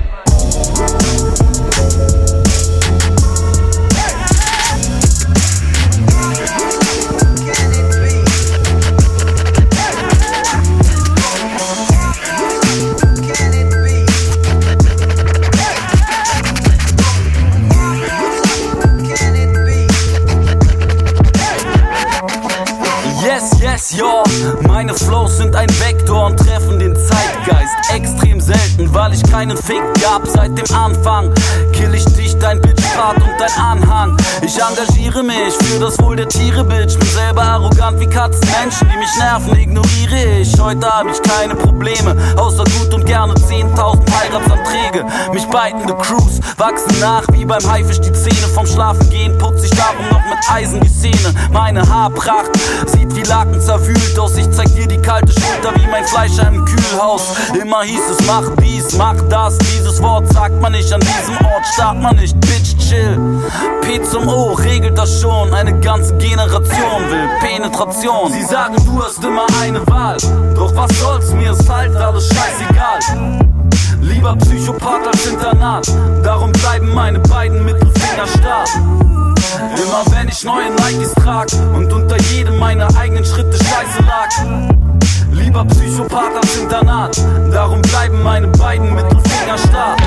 Yes, 23.75 23.97
ja, 23.97 24.22
meine 24.68 24.95
Flows 24.95 25.39
sind 25.39 25.57
ein 25.57 25.68
Vektor 25.81 26.27
und 26.27 26.37
treffen 26.37 26.79
den 26.79 26.95
Zeitgeist. 26.95 27.75
Extrem 27.93 28.41
selten, 28.41 28.95
weil 28.95 29.12
ich 29.12 29.22
keinen 29.25 29.57
Fick 29.57 29.83
gab 30.01 30.29
seit 30.29 30.57
dem 30.57 30.77
Anfang. 30.77 31.35
Kill 31.72 31.93
ich 31.93 32.05
dich, 32.05 32.39
dein 32.39 32.61
Bitchpart 32.95 33.16
und 33.16 33.34
dein 33.38 33.61
Anhang. 33.61 34.16
Ich 34.42 34.57
engagiere 34.61 35.22
mich 35.22 35.55
für 35.61 35.80
das 35.80 35.99
Wohl 36.01 36.16
der 36.16 36.28
Tiere, 36.28 36.64
Bitch. 36.64 36.99
Bin 36.99 37.09
selber 37.09 37.42
arrogant 37.42 37.99
wie 37.99 38.07
Katzen, 38.07 38.47
Menschen, 38.61 38.88
die 38.88 38.97
mich 38.97 39.16
nerven, 39.18 39.57
ignoriere 39.57 40.40
ich. 40.40 40.59
Heute 40.61 40.86
hab 40.86 41.07
ich 41.07 41.20
keine 41.22 41.55
Probleme, 41.57 42.16
außer 42.36 42.64
gut 42.64 42.95
und 42.95 43.05
gerne 43.05 43.34
10.000 43.34 44.03
Heiratsanträge. 44.12 45.05
Mich 45.32 45.47
beitende 45.47 45.95
Crews 45.97 46.40
wachsen 46.57 47.01
nach 47.01 47.24
wie 47.32 47.45
beim 47.45 47.64
Haifisch 47.70 48.01
die 48.01 48.12
Zähne. 48.12 48.47
Vom 48.55 48.66
Schlafen 48.66 49.09
gehen 49.11 49.36
putz 49.38 49.64
ich 49.64 49.70
darum 49.70 50.07
noch 50.11 50.24
mit 50.24 50.38
Eisen 50.49 50.80
die 50.80 50.88
Szene. 50.88 51.34
Meine 51.51 51.88
Haarpracht 51.88 52.51
sieht 52.86 53.14
wie 53.16 53.22
Laken 53.22 53.61
zerwühlt 53.61 54.18
aus. 54.18 54.36
Ich 54.36 54.51
zeig 54.53 54.72
dir 54.74 54.86
die 54.86 54.99
kalte 54.99 55.32
Schulter 55.32 55.74
wie 55.76 55.86
mein 55.90 56.05
Fleischer 56.05 56.49
im 56.49 56.64
Kühlhaus. 56.64 57.34
Immer 57.61 57.82
hieß 57.82 58.11
es, 58.11 58.26
mach 58.26 58.45
dies, 58.62 58.97
mach 58.97 59.16
das. 59.28 59.59
Dieses 59.59 60.01
Wort 60.03 60.32
sagt 60.32 60.61
man 60.61 60.72
nicht 60.72 60.92
an 60.92 61.01
diesem 61.01 61.36
Ort, 61.45 61.66
starrt 61.74 62.01
man 62.01 62.16
nicht. 62.16 62.38
Bitch, 62.40 62.84
chill. 62.89 63.18
P 63.82 64.03
zum 64.03 64.28
O 64.28 64.53
regelt 64.53 64.97
das 64.97 65.20
schon. 65.20 65.53
Eine 65.53 65.78
ganze 65.80 66.14
Generation 66.16 67.11
will 67.11 67.28
Penetration. 67.41 68.32
Sie 68.32 68.43
sagen, 68.43 68.76
du 68.85 69.03
hast 69.03 69.22
immer 69.22 69.47
eine 69.61 69.87
Wahl. 69.87 70.16
Doch 70.55 70.74
was 70.74 70.99
soll's, 70.99 71.30
mir 71.32 71.53
ist 71.53 71.68
halt 71.68 71.97
alles 71.97 72.28
scheißegal. 72.28 73.41
Lieber 74.01 74.37
Psychopath 74.37 75.07
als 75.07 75.26
Internat. 75.26 75.87
Darum 76.22 76.53
bleiben 76.53 76.93
meine 76.95 77.18
beiden 77.20 77.64
Mittelfinger 77.64 78.26
stark. 78.26 78.68
Immer 78.76 80.05
wenn 80.11 80.28
ich 80.28 80.45
neue 80.45 80.70
Nikes 80.70 81.12
trag 81.14 81.49
und 81.74 81.93
unter 81.93 82.20
jedem 82.32 82.59
meiner 82.59 82.89
eigenen 82.97 83.24
Schritte 83.24 83.57
Scheiße 83.57 84.03
lag. 84.07 84.84
Lieber 85.45 85.64
Psychopath 85.66 86.36
als 86.36 86.57
Internat. 86.57 87.22
Darum 87.53 87.82
bleiben 87.82 88.22
meine 88.22 88.49
beiden 88.49 88.95
Mittelfinger 88.95 89.59
stark. 89.59 89.99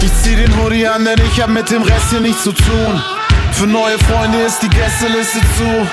Ich 0.00 0.12
zieh 0.22 0.36
den 0.36 0.56
Hoodie 0.62 0.86
an, 0.86 1.04
denn 1.04 1.18
ich 1.30 1.42
hab 1.42 1.50
mit 1.50 1.70
dem 1.70 1.82
Rest 1.82 2.08
hier 2.10 2.20
nichts 2.20 2.42
zu 2.42 2.52
tun. 2.52 3.17
Für 3.58 3.66
neue 3.66 3.98
Freunde 3.98 4.38
ist 4.38 4.62
die 4.62 4.68
Gästeliste 4.68 5.40
zu. 5.40 5.88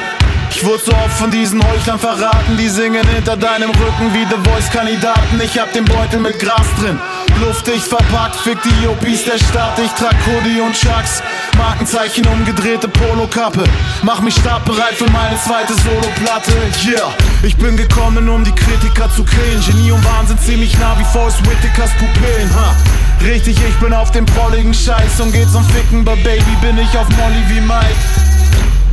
Ich 0.52 0.64
wurde 0.64 0.84
so 0.84 0.92
oft 0.92 1.18
von 1.18 1.32
diesen 1.32 1.68
Heuchlern 1.68 1.98
verraten, 1.98 2.56
die 2.58 2.70
singen 2.70 3.04
hinter 3.08 3.36
deinem 3.36 3.72
Rücken 3.72 4.14
wie 4.14 4.24
The 4.30 4.38
Voice-Kandidaten. 4.52 5.42
Ich 5.44 5.58
hab 5.58 5.74
den 5.74 5.84
Beutel 5.84 6.20
mit 6.20 6.38
Gras 6.38 6.68
drin, 6.80 7.00
luftdicht 7.42 7.88
verpackt, 7.88 8.36
fick 8.36 8.62
die 8.64 8.84
Yuppies 8.84 9.26
der 9.26 9.38
Stadt. 9.38 9.78
Ich 9.80 9.92
trag 9.92 10.16
Hoodie 10.26 10.62
und 10.62 10.74
Chucks, 10.74 11.22
Markenzeichen 11.58 12.26
umgedrehte 12.28 12.88
Polokappe. 12.88 13.64
Mach 14.04 14.22
mich 14.22 14.36
startbereit 14.36 14.94
für 14.96 15.10
meine 15.12 15.38
zweite 15.40 15.74
Soloplatte. 15.74 16.52
Yeah, 16.86 17.14
ich 17.44 17.56
bin 17.58 17.78
gekommen, 17.78 18.30
um 18.30 18.44
die 18.44 18.54
Kritiker 18.54 19.10
zu 19.12 19.24
killen. 19.24 19.64
Genie 19.66 19.92
und 19.92 20.04
Wahnsinn 20.06 20.40
ziemlich 20.40 20.78
nah 20.80 20.98
wie 20.98 21.06
Forrest 21.06 21.40
Whitakers 21.50 21.92
Pupillen. 22.00 22.50
Ha. 22.56 22.76
Richtig, 23.24 23.58
ich 23.58 23.76
bin 23.80 23.94
auf 23.94 24.12
dem 24.12 24.26
prolligen 24.26 24.74
Scheiß 24.74 25.20
und 25.20 25.32
geht's 25.32 25.56
um 25.56 25.64
Ficken, 25.66 26.04
but 26.04 26.22
Baby 26.24 26.56
bin 26.62 26.78
ich 26.78 26.98
auf 26.98 27.08
Molly 27.10 27.44
wie 27.50 27.62
Mike. 27.62 28.35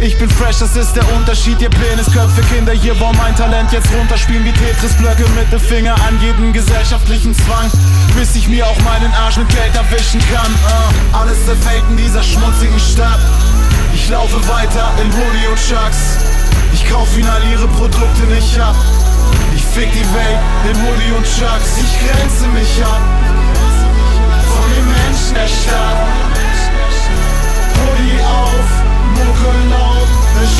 Ich 0.03 0.19
bin 0.19 0.29
fresh, 0.29 0.59
das 0.59 0.75
ist 0.75 0.97
der 0.97 1.09
Unterschied. 1.15 1.63
Ihr 1.63 1.71
Penisköpfe, 1.71 2.43
Kinder, 2.53 2.73
hier 2.73 2.99
wollen 2.99 3.17
mein 3.19 3.37
Talent 3.37 3.71
jetzt 3.71 3.87
runterspielen 3.95 4.45
wie 4.45 4.51
Tetris-Blöcke. 4.51 5.25
Mittelfinger 5.37 5.95
an 5.95 6.21
jeden 6.21 6.53
gesellschaftlichen 6.53 7.33
Zwang, 7.33 7.71
bis 8.19 8.35
ich 8.35 8.49
mir 8.49 8.67
auch 8.67 8.79
meinen 8.81 9.13
Arsch 9.15 9.37
mit 9.37 9.49
Geld 9.51 9.73
erwischen 9.77 10.21
kann. 10.35 10.53
Uh, 10.67 11.19
alles 11.19 11.47
zerfällt 11.47 11.85
in 11.89 11.97
dieser 11.97 12.21
schmutzigen 12.21 12.81
Stadt. 12.81 13.21
Ich 13.95 14.09
laufe 14.09 14.37
weiter 14.49 14.91
in 15.01 15.07
Hoodie 15.07 15.47
und 15.49 15.57
Chucks. 15.57 16.19
Ich 16.75 16.85
kauf 16.91 17.07
ihre 17.17 17.69
Produkte 17.69 18.23
nicht 18.35 18.59
ab. 18.59 18.75
Ich 19.55 19.63
fick 19.63 19.93
die 19.93 20.15
Welt 20.15 20.41
in 20.69 20.83
Hoodie 20.83 21.13
und 21.17 21.25
Chucks. 21.25 21.79
Ich 21.79 21.95
grenze 22.03 22.49
mich 22.49 22.85
ab 22.85 23.01
von 24.51 24.69
den 24.75 24.85
Menschen 24.85 25.35
der 25.35 25.47
Stadt. 25.47 25.97
Hoodie 27.79 28.21
auf, 28.23 28.83
Mucke 29.15 29.53
laut, 29.71 29.92
der 29.92 29.92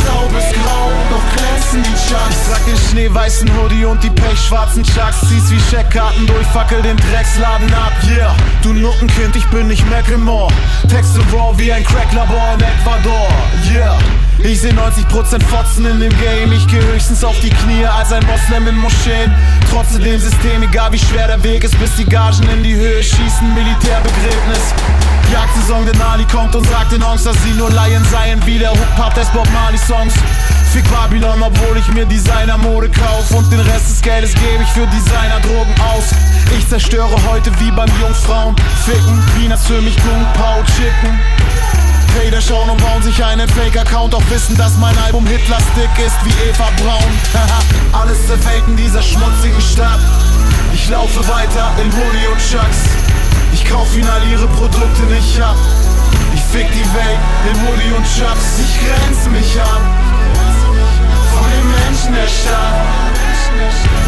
Staub 0.03 0.31
ist 0.37 0.53
grau, 0.53 0.91
doch 1.11 1.37
glänzen 1.37 1.83
die 1.83 1.97
Chucks. 2.09 2.31
Ich 2.31 2.49
trag 2.49 2.65
den 2.67 2.77
schneeweißen 2.91 3.51
Hoodie 3.57 3.85
und 3.85 4.03
die 4.03 4.11
pechschwarzen 4.11 4.83
Chucks. 4.83 5.21
Zieh's 5.29 5.51
wie 5.51 5.61
Scheckkarten 5.71 6.27
durch, 6.27 6.47
fackel 6.49 6.83
den 6.83 6.97
Drecksladen 6.97 7.73
ab. 7.75 7.93
Yeah, 8.09 8.35
du 8.63 8.73
Nuckenkind, 8.73 9.37
ich 9.37 9.47
bin 9.47 9.69
nicht 9.69 9.89
Macklemore. 9.91 10.53
Texte 10.89 11.21
raw 11.33 11.53
wie 11.57 11.73
ein 11.73 11.85
Cracklabor 11.85 12.55
in 12.55 12.61
Ecuador. 12.61 13.29
Yeah. 13.73 13.99
Ich 14.45 14.61
seh 14.61 14.71
90% 14.71 15.43
Fotzen 15.45 15.87
in 15.87 16.01
dem 16.01 16.13
Game. 16.19 16.53
Ich 16.53 16.67
geh 16.67 16.81
höchstens 16.81 17.23
auf 17.23 17.39
die 17.41 17.51
Knie 17.51 17.87
als 17.87 18.13
ein 18.13 18.25
Moslem 18.27 18.67
in 18.67 18.77
Moscheen. 18.77 19.33
Trotz 19.71 19.97
dem 19.97 20.19
System, 20.19 20.63
egal 20.63 20.93
wie 20.93 20.99
schwer 20.99 21.29
der 21.29 21.43
Weg 21.45 21.63
ist, 21.65 21.79
bis 21.79 21.95
die 21.97 22.05
Gagen 22.05 22.49
in 22.49 22.63
die 22.63 22.75
Höhe 22.75 23.03
schießen. 23.03 23.55
Militärbegräbnis. 23.55 24.75
Jagdsaison, 25.33 25.87
der 25.87 25.97
Nali 25.97 26.25
kommt 26.27 26.55
und 26.55 26.67
sagt 26.69 26.93
den 26.93 27.03
Honks, 27.07 27.25
dass 27.25 27.37
sie 27.43 27.53
nur 27.53 27.71
Laien 27.71 28.05
seien, 28.11 28.45
wie 28.45 28.59
der 28.59 28.71
Hookpart 28.71 29.17
des 29.17 29.29
Bob 29.31 29.49
Marley 29.51 29.79
Songs. 29.79 30.13
Fick 30.73 30.85
Babylon, 30.91 31.43
obwohl 31.43 31.79
ich 31.79 31.89
mir 31.89 32.05
Designer-Mode 32.05 32.91
kauf 32.91 33.31
und 33.31 33.51
den 33.51 33.61
Rest 33.61 33.89
des 33.89 34.03
Geldes 34.03 34.35
gebe 34.35 34.63
ich 34.63 34.69
für 34.69 34.87
Designer-Drogen 34.87 35.75
aus. 35.81 36.11
Ich 36.59 36.69
zerstöre 36.69 37.17
heute 37.31 37.51
wie 37.61 37.71
beim 37.71 37.89
Jungfrauen. 37.99 38.55
Ficken, 38.85 39.25
Peanuts 39.39 39.67
für 39.67 39.81
mich, 39.81 39.97
Kung 39.97 40.27
Pao, 40.35 40.63
Chicken. 40.77 41.19
Hater 42.15 42.43
schauen 42.43 42.69
und 42.69 42.83
bauen 42.83 43.03
sich 43.03 43.25
einen 43.25 43.49
Fake-Account, 43.49 44.13
doch 44.13 44.23
wissen, 44.29 44.55
dass 44.59 44.77
mein 44.77 44.97
Album 44.99 45.27
Hitler-Stick 45.27 46.07
ist 46.07 46.17
wie 46.25 46.51
Eva 46.51 46.69
Braun. 46.77 47.13
Alles 47.93 48.27
zerfällt 48.27 48.65
in 48.69 48.77
dieser 48.77 49.03
schmutzigen 49.03 49.61
Stadt. 49.63 50.01
Ich 50.75 50.91
laufe 50.91 51.27
weiter 51.27 51.73
in 51.83 51.91
Hoodie 51.91 52.27
und 52.31 52.39
Chucks. 52.39 53.22
Ich 53.53 53.65
kauf 53.65 53.89
final 53.91 54.21
ihre 54.31 54.47
Produkte 54.49 55.03
nicht 55.05 55.41
ab. 55.41 55.57
Ich 56.35 56.43
fick 56.43 56.71
die 56.71 56.95
Welt 56.95 57.19
in 57.51 57.61
Hoodie 57.67 57.93
und 57.97 58.05
Chucks. 58.05 58.59
Ich 58.61 58.79
grenze 58.81 59.31
mich 59.31 59.61
ab 59.61 59.81
von 61.35 61.51
den 61.51 61.71
Menschen 61.71 62.15
der 62.15 62.29
Stadt. 62.29 64.02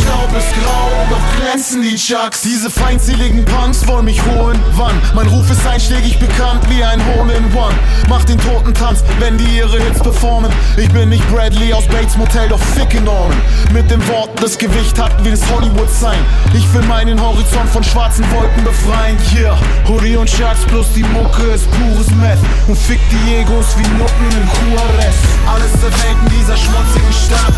Staub 0.00 0.30
ist 0.36 0.52
grau, 0.62 0.90
doch 1.10 1.40
glänzen 1.40 1.82
die 1.82 1.96
Chucks. 1.96 2.42
Diese 2.42 2.70
feindseligen 2.70 3.44
Punks 3.44 3.86
wollen 3.86 4.04
mich 4.04 4.20
holen. 4.24 4.58
Wann? 4.76 4.94
Mein 5.14 5.26
Ruf 5.26 5.50
ist 5.50 5.66
einschlägig 5.66 6.18
bekannt 6.18 6.62
wie 6.68 6.82
ein 6.82 7.00
Hole 7.14 7.32
in 7.34 7.44
One. 7.54 7.74
Mach 8.08 8.24
den 8.24 8.38
toten 8.38 8.72
Tanz, 8.74 9.02
wenn 9.18 9.36
die 9.38 9.58
ihre 9.58 9.78
Hits 9.78 10.00
performen. 10.00 10.50
Ich 10.76 10.90
bin 10.90 11.08
nicht 11.10 11.26
Bradley 11.28 11.72
aus 11.72 11.86
Bates 11.88 12.16
Motel, 12.16 12.48
doch 12.48 12.58
fick 12.58 12.94
in 12.94 13.04
Norman. 13.04 13.36
Mit 13.72 13.90
dem 13.90 14.06
Wort, 14.08 14.30
das 14.42 14.56
Gewicht 14.56 14.98
hat 14.98 15.12
wie 15.24 15.30
das 15.30 15.42
Hollywood 15.50 15.90
sein. 15.90 16.18
Ich 16.54 16.72
will 16.72 16.82
meinen 16.82 17.20
Horizont 17.20 17.68
von 17.70 17.84
schwarzen 17.84 18.24
Wolken 18.32 18.64
befreien. 18.64 19.16
Yeah, 19.34 19.56
Hoodie 19.88 20.16
und 20.16 20.28
Chucks 20.28 20.64
plus 20.68 20.86
die 20.94 21.04
Mucke 21.04 21.42
ist 21.54 21.70
pures 21.70 22.10
Meth. 22.20 22.38
Und 22.66 22.78
fick 22.78 23.00
die 23.10 23.34
Egos 23.36 23.76
wie 23.76 23.88
Nutten 23.98 24.30
in 24.30 24.72
Juarez. 24.72 25.16
Alles 25.52 25.72
zerfällt 25.72 26.16
in 26.24 26.38
dieser 26.38 26.56
schmutzigen 26.56 27.12
Stadt. 27.12 27.54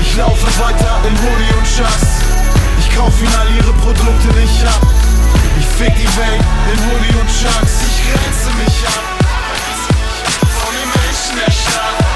Ich 0.00 0.16
laufe 0.16 0.46
weiter 0.60 0.98
in 1.08 1.14
Hoodie 1.14 1.55
und 1.56 1.64
Chucks. 1.64 2.22
Ich 2.78 2.94
kauf 2.94 3.14
final 3.16 3.46
ihre 3.56 3.72
Produkte 3.74 4.28
nicht 4.38 4.64
ab. 4.66 4.80
Ich 5.58 5.66
fick 5.66 5.94
die 5.94 6.16
Welt 6.16 6.44
in 6.72 6.78
Hoodie 6.86 7.14
und 7.14 7.28
Chucks. 7.28 7.82
Ich 7.86 8.12
grenze 8.12 8.50
mich 8.58 8.86
ab 8.86 9.04
von 10.40 10.74
den 10.74 10.88
Menschen 10.88 11.36
der 11.44 11.52
Stadt. 11.52 12.15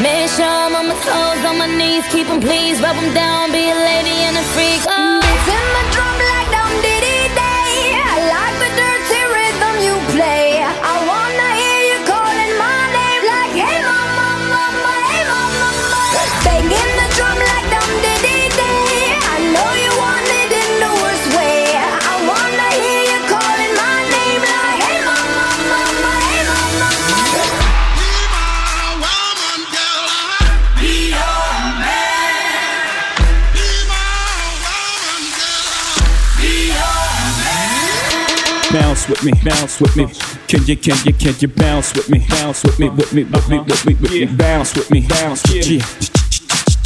Make 0.00 0.30
sure 0.30 0.46
I'm 0.46 0.76
on 0.76 0.86
my 0.86 0.94
toes, 0.94 1.44
on 1.44 1.58
my 1.58 1.66
knees, 1.66 2.06
keep 2.12 2.28
him 2.28 2.40
please, 2.40 2.80
rub 2.80 2.94
him 2.94 3.12
down, 3.14 3.50
be 3.50 3.68
a 3.70 3.74
lady 3.74 4.16
and 4.28 4.36
a 4.36 4.44
freak. 4.54 4.82
Oh. 4.86 5.18
My 5.74 5.90
drum 5.92 6.27
Bounce 39.08 39.22
with 39.22 39.24
me, 39.24 39.50
bounce 39.50 39.80
with 39.80 39.96
me. 39.96 40.06
Can 40.48 40.66
you, 40.66 40.76
can 40.76 40.96
you, 41.06 41.14
can 41.14 41.34
you 41.40 41.48
bounce 41.48 41.94
with 41.94 42.10
me? 42.10 42.26
Bounce 42.28 42.62
with 42.62 42.78
me, 42.78 42.90
with 42.90 43.14
me, 43.14 43.24
with 43.24 43.48
me, 43.48 43.58
with 43.60 43.86
me, 43.86 43.94
with 43.94 44.10
me. 44.10 44.26
Bounce 44.26 44.74
with 44.74 44.90
me, 44.90 45.00
bounce 45.08 45.42
with 45.48 45.66
me. 45.66 45.80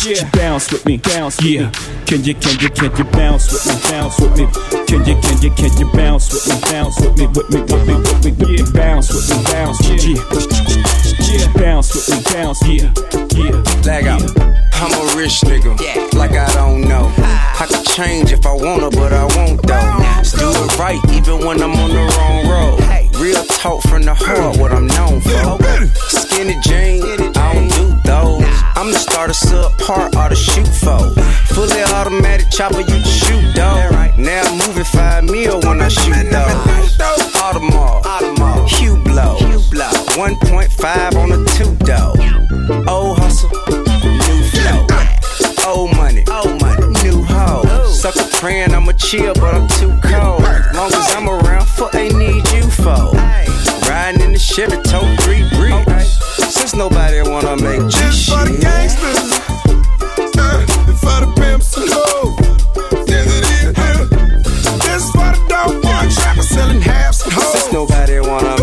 Yeah. 0.06 0.30
Bounce 0.30 0.70
with 0.70 0.86
me, 0.86 0.98
bounce 0.98 1.42
with 1.42 1.46
me. 1.46 1.70
Can 2.06 2.22
you, 2.22 2.34
can 2.34 2.60
you, 2.60 2.70
can 2.70 2.96
you 2.96 3.04
bounce 3.10 3.50
with 3.50 3.66
me? 3.66 3.90
Bounce 3.90 4.20
with 4.20 4.38
me. 4.38 4.46
Can 4.86 5.04
you, 5.04 5.20
can 5.20 5.42
you, 5.42 5.50
can 5.50 5.76
you 5.78 5.90
bounce 5.92 6.32
with 6.32 6.46
me? 6.46 6.70
Bounce 6.70 7.00
with 7.00 7.18
me, 7.18 7.26
with 7.26 7.50
me, 7.50 7.60
with 7.60 7.86
me, 7.88 7.94
with 7.96 8.24
me, 8.24 8.30
with 8.30 8.66
me. 8.66 8.72
Bounce 8.72 9.12
with 9.12 9.28
me, 9.28 9.42
bounce 9.50 9.88
with 9.88 10.06
me. 10.06 10.14
Yeah. 11.26 11.52
Bounce 11.54 11.92
with 11.92 12.08
me, 12.08 12.34
bounce, 12.34 12.62
yeah, 12.68 12.92
yeah. 13.34 13.82
Lag 13.84 14.06
out. 14.06 14.22
I'm 14.74 14.92
a 14.92 15.16
rich 15.16 15.40
nigga, 15.42 15.74
like 16.14 16.32
I 16.32 16.52
don't 16.54 16.82
know. 16.82 17.12
I 17.18 17.66
could 17.68 17.84
change 17.84 18.30
if 18.30 18.46
I 18.46 18.52
wanna, 18.52 18.90
but 18.90 19.12
I 19.12 19.24
won't 19.24 19.60
though. 19.62 20.01
Do 20.38 20.48
it 20.50 20.78
right, 20.78 21.00
even 21.12 21.44
when 21.44 21.62
I'm 21.62 21.72
on 21.74 21.90
the 21.90 22.04
wrong 22.16 22.48
road. 22.48 22.78
Real 23.20 23.44
talk 23.44 23.82
from 23.82 24.02
the 24.02 24.14
heart, 24.14 24.56
what 24.58 24.72
I'm 24.72 24.86
known 24.86 25.20
for. 25.20 25.58
Skinny 26.08 26.56
jean, 26.62 27.02
I 27.36 27.52
don't 27.52 27.68
do 27.68 27.86
those. 28.04 28.44
I'm 28.74 28.90
the 28.90 28.98
starter 28.98 29.34
subpart 29.34 30.14
or 30.16 30.28
the 30.28 30.34
shoot 30.34 30.66
for. 30.66 30.98
Fully 31.54 31.82
automatic 31.82 32.50
chopper, 32.50 32.80
you 32.80 32.86
can 32.86 33.04
shoot 33.04 33.54
though. 33.54 33.90
Now 34.18 34.42
I'm 34.42 34.58
moving 34.58 34.84
five 34.84 35.24
mil 35.24 35.60
when 35.60 35.80
I 35.80 35.88
shoot 35.88 36.30
though. 36.30 36.46
Audemars, 37.42 38.68
Hugh 38.68 38.96
Blow, 39.04 39.36
1.5 39.38 41.16
on 41.16 41.32
a 41.32 41.44
two 41.56 41.72
though. 41.84 42.14
Oh, 42.86 43.01
praying 48.42 48.74
I'ma 48.74 48.90
chill, 48.98 49.34
but 49.34 49.54
I'm 49.54 49.68
too 49.78 49.94
cold. 50.02 50.42
Long 50.74 50.90
as 50.92 51.14
I'm 51.14 51.28
around, 51.28 51.64
fuck 51.68 51.92
they 51.92 52.08
need 52.08 52.42
you 52.50 52.64
for. 52.82 53.14
Riding 53.88 54.20
in 54.20 54.32
the 54.32 54.38
Chevy, 54.38 54.82
tow 54.82 55.06
three 55.22 55.48
bricks. 55.54 56.18
Since 56.52 56.74
nobody 56.74 57.22
wanna 57.22 57.56
make 57.62 57.82
G 57.88 57.98
Just 58.02 58.30
for 58.30 58.42
the 58.44 58.50
shit. 58.50 58.60
gangsters, 58.60 59.30
uh, 60.42 60.66
and 60.88 60.98
for 60.98 61.18
the 61.22 61.32
pimps 61.38 61.76
and 61.76 61.88
hoes. 61.94 62.34
Yes, 63.06 63.30
it 63.38 63.44
is. 63.46 64.10
This 64.82 65.04
is 65.04 65.10
for 65.14 65.30
the 65.30 65.40
dope 65.48 65.80
boy 65.80 66.04
trappers 66.10 66.48
selling 66.48 66.80
halves 66.80 67.22
and 67.22 67.32
hoes. 67.32 67.52
Since 67.52 67.72
nobody 67.72 68.18
wanna 68.18 68.61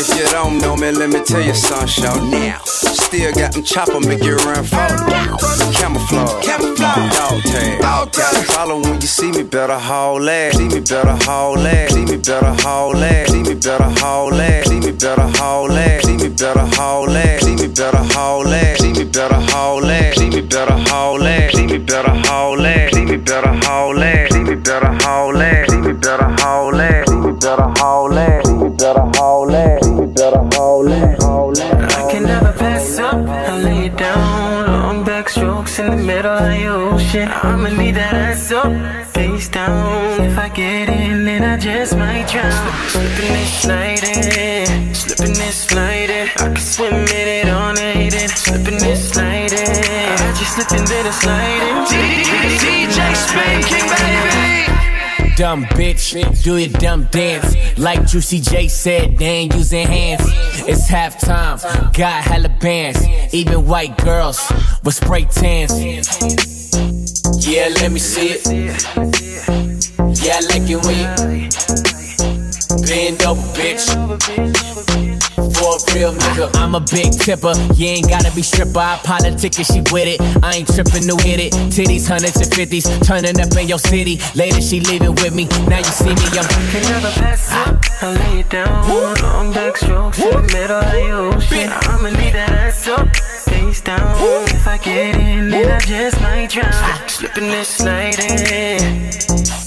If 0.00 0.08
you 0.16 0.24
don't 0.32 0.56
know 0.62 0.76
me, 0.76 0.92
let 0.92 1.10
me 1.10 1.22
tell 1.22 1.42
you 1.42 1.54
something, 1.54 1.86
show 1.86 2.14
now. 2.30 2.58
Still 2.64 3.34
got 3.34 3.52
them 3.52 3.62
chopper, 3.62 4.00
make 4.00 4.24
you 4.24 4.34
run 4.48 4.64
forward. 4.64 4.96
Camouflage, 5.76 6.42
camouflage, 6.42 7.12
dog 7.12 7.42
tag. 7.42 7.80
Dog 7.82 8.10
tag. 8.10 8.46
Follow 8.46 8.80
when 8.80 8.94
you 8.94 9.06
see 9.06 9.30
me, 9.30 9.42
better 9.42 9.78
haul 9.78 10.26
ass. 10.26 10.56
See 10.56 10.68
me, 10.68 10.80
better 10.80 11.18
haul 11.26 11.58
ass. 11.58 11.92
See 11.92 12.06
me, 12.06 12.16
better 12.16 12.54
haul 12.62 12.96
ass. 12.96 13.28
See 13.30 13.42
me, 13.42 13.54
better 13.54 13.90
haul 14.00 14.40
ass. 14.40 14.68
See 14.68 14.80
me, 14.80 14.92
better 14.92 15.28
haul 15.36 15.70
ass. 15.70 16.02
See 16.06 16.16
me, 16.16 16.28
better 16.30 16.66
haul 16.76 17.10
ass. 17.10 17.42
See 17.44 17.56
me, 17.56 17.68
better 17.68 18.02
haul 18.16 18.48
ass. 18.48 18.78
See 18.80 18.92
me, 18.94 19.04
better 19.04 19.34
haul 19.52 19.84
ass. 19.84 20.16
See 20.16 20.30
me, 20.30 20.40
better 20.40 20.78
haul 20.88 21.26
ass. 21.26 21.59
Middle 36.22 36.36
the 36.36 36.66
ocean. 36.66 37.28
I'ma 37.28 37.70
need 37.70 37.94
that 37.94 38.12
ass 38.12 38.52
up, 38.52 38.72
face 39.14 39.48
down. 39.48 40.20
If 40.20 40.36
I 40.36 40.48
get 40.50 40.90
in, 40.90 41.24
then 41.24 41.42
I 41.42 41.56
just 41.56 41.96
might 41.96 42.28
drown. 42.28 42.52
Slipping 42.88 43.36
and 43.40 43.48
sliding, 43.62 44.94
slipping 44.94 45.40
and 45.40 45.54
sliding. 45.54 46.28
I 46.36 46.46
can 46.52 46.56
swim 46.56 46.94
in 46.94 47.28
it 47.38 47.48
all 47.48 47.72
night 47.72 48.14
and 48.14 48.30
slipping 48.32 48.82
and 48.82 48.98
sliding. 48.98 49.58
I 49.58 50.34
just 50.38 50.56
slipping 50.56 50.84
then 50.84 51.06
I 51.06 51.10
sliding. 51.10 51.59
Dumb 55.40 55.64
bitch, 55.64 56.42
do 56.42 56.58
your 56.58 56.68
dumb 56.68 57.04
dance. 57.04 57.56
Like 57.78 58.06
Juicy 58.06 58.40
J 58.40 58.68
said, 58.68 59.16
they 59.16 59.24
ain't 59.24 59.54
using 59.54 59.86
hands. 59.86 60.20
It's 60.68 60.86
halftime, 60.86 61.62
got 61.94 62.24
hella 62.24 62.50
bands. 62.60 63.02
Even 63.32 63.64
white 63.64 63.96
girls 64.04 64.38
with 64.84 64.96
spray 64.96 65.24
tans. 65.24 65.72
Yeah, 67.48 67.70
let 67.80 67.90
me 67.90 68.00
see 68.00 68.32
it. 68.32 68.46
Yeah, 70.22 70.36
I 70.36 70.40
like 70.50 70.68
it 70.68 70.84
when 70.84 71.84
you. 71.84 71.89
Bend 72.90 73.22
over, 73.22 73.40
bitch. 73.54 73.86
For 75.54 75.76
a 75.76 75.94
real 75.94 76.12
nigga, 76.12 76.50
I'm 76.56 76.74
a 76.74 76.80
big 76.80 77.12
tipper. 77.12 77.54
You 77.74 77.86
ain't 77.86 78.08
gotta 78.08 78.34
be 78.34 78.42
stripper. 78.42 78.80
I 78.80 78.98
politic 79.04 79.56
and 79.58 79.66
she 79.66 79.80
with 79.92 80.08
it. 80.10 80.20
I 80.42 80.56
ain't 80.56 80.66
tripping, 80.66 81.06
no 81.06 81.16
hit 81.16 81.38
it. 81.38 81.52
Titties, 81.70 82.08
hundreds 82.08 82.40
and 82.42 82.52
fifties, 82.52 82.86
turning 83.06 83.38
up 83.38 83.54
in 83.56 83.68
your 83.68 83.78
city. 83.78 84.18
Later 84.34 84.60
she 84.60 84.80
leaving 84.80 85.14
with 85.14 85.34
me. 85.34 85.44
Now 85.70 85.78
you 85.78 85.84
see 85.84 86.10
me, 86.10 86.26
I'm. 86.34 86.48
Can 86.72 86.82
never 86.90 87.12
pass 87.14 87.52
up. 87.52 87.78
I 88.02 88.10
lay 88.18 88.40
it 88.40 88.50
down. 88.50 88.88
Long 89.22 89.52
back 89.52 89.76
strokes 89.76 90.18
in 90.18 90.30
the 90.30 90.42
middle 90.42 90.82
of 90.82 90.90
the 90.90 91.10
ocean. 91.10 91.70
I'ma 91.70 92.08
leave 92.08 92.32
that 92.32 92.50
ass 92.50 92.88
up. 92.88 93.14
Face 93.46 93.80
down. 93.82 94.16
If 94.48 94.66
I 94.66 94.78
get 94.78 95.16
in, 95.16 95.50
then 95.50 95.70
I 95.70 95.78
just 95.80 96.20
might 96.20 96.50
drown. 96.50 97.08
Slipping 97.08 97.48
this 97.48 97.68
sliding. 97.68 99.59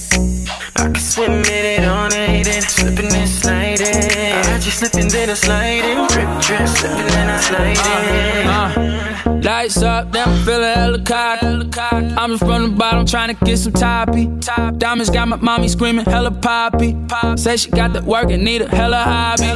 I 0.75 0.85
can 0.85 0.95
swim 0.95 1.31
in 1.31 1.45
it 1.45 1.85
on 1.85 2.11
it, 2.13 2.47
and 2.47 2.63
slipping 2.63 3.13
and 3.13 3.29
sliding. 3.29 3.87
I 3.87 4.59
just 4.59 4.79
slipping, 4.79 5.07
then 5.09 5.29
I 5.29 5.33
sliding. 5.33 6.07
Drip, 6.07 6.41
drip, 6.41 6.67
slipping, 6.67 7.07
then 7.07 7.29
I 7.29 7.39
sliding. 7.39 8.47
Uh, 8.47 9.41
lights 9.43 9.81
up, 9.83 10.11
then 10.11 10.27
I'm 10.27 10.45
feeling 10.45 11.05
cocky. 11.05 11.53
I'm 12.15 12.31
just 12.31 12.45
from 12.45 12.63
the 12.63 12.75
bottom 12.77 13.05
trying 13.05 13.35
to 13.35 13.45
get 13.45 13.57
some 13.57 13.73
toppy. 13.73 14.29
Top 14.39 14.77
Diamonds 14.77 15.09
got 15.09 15.27
my 15.27 15.35
mommy 15.37 15.67
screaming 15.67 16.05
hella 16.05 16.31
poppy. 16.31 16.95
Say 17.35 17.57
she 17.57 17.69
got 17.69 17.93
the 17.93 18.01
work 18.01 18.31
and 18.31 18.43
need 18.43 18.61
a 18.61 18.69
hella 18.69 18.97
hobby. 18.97 19.47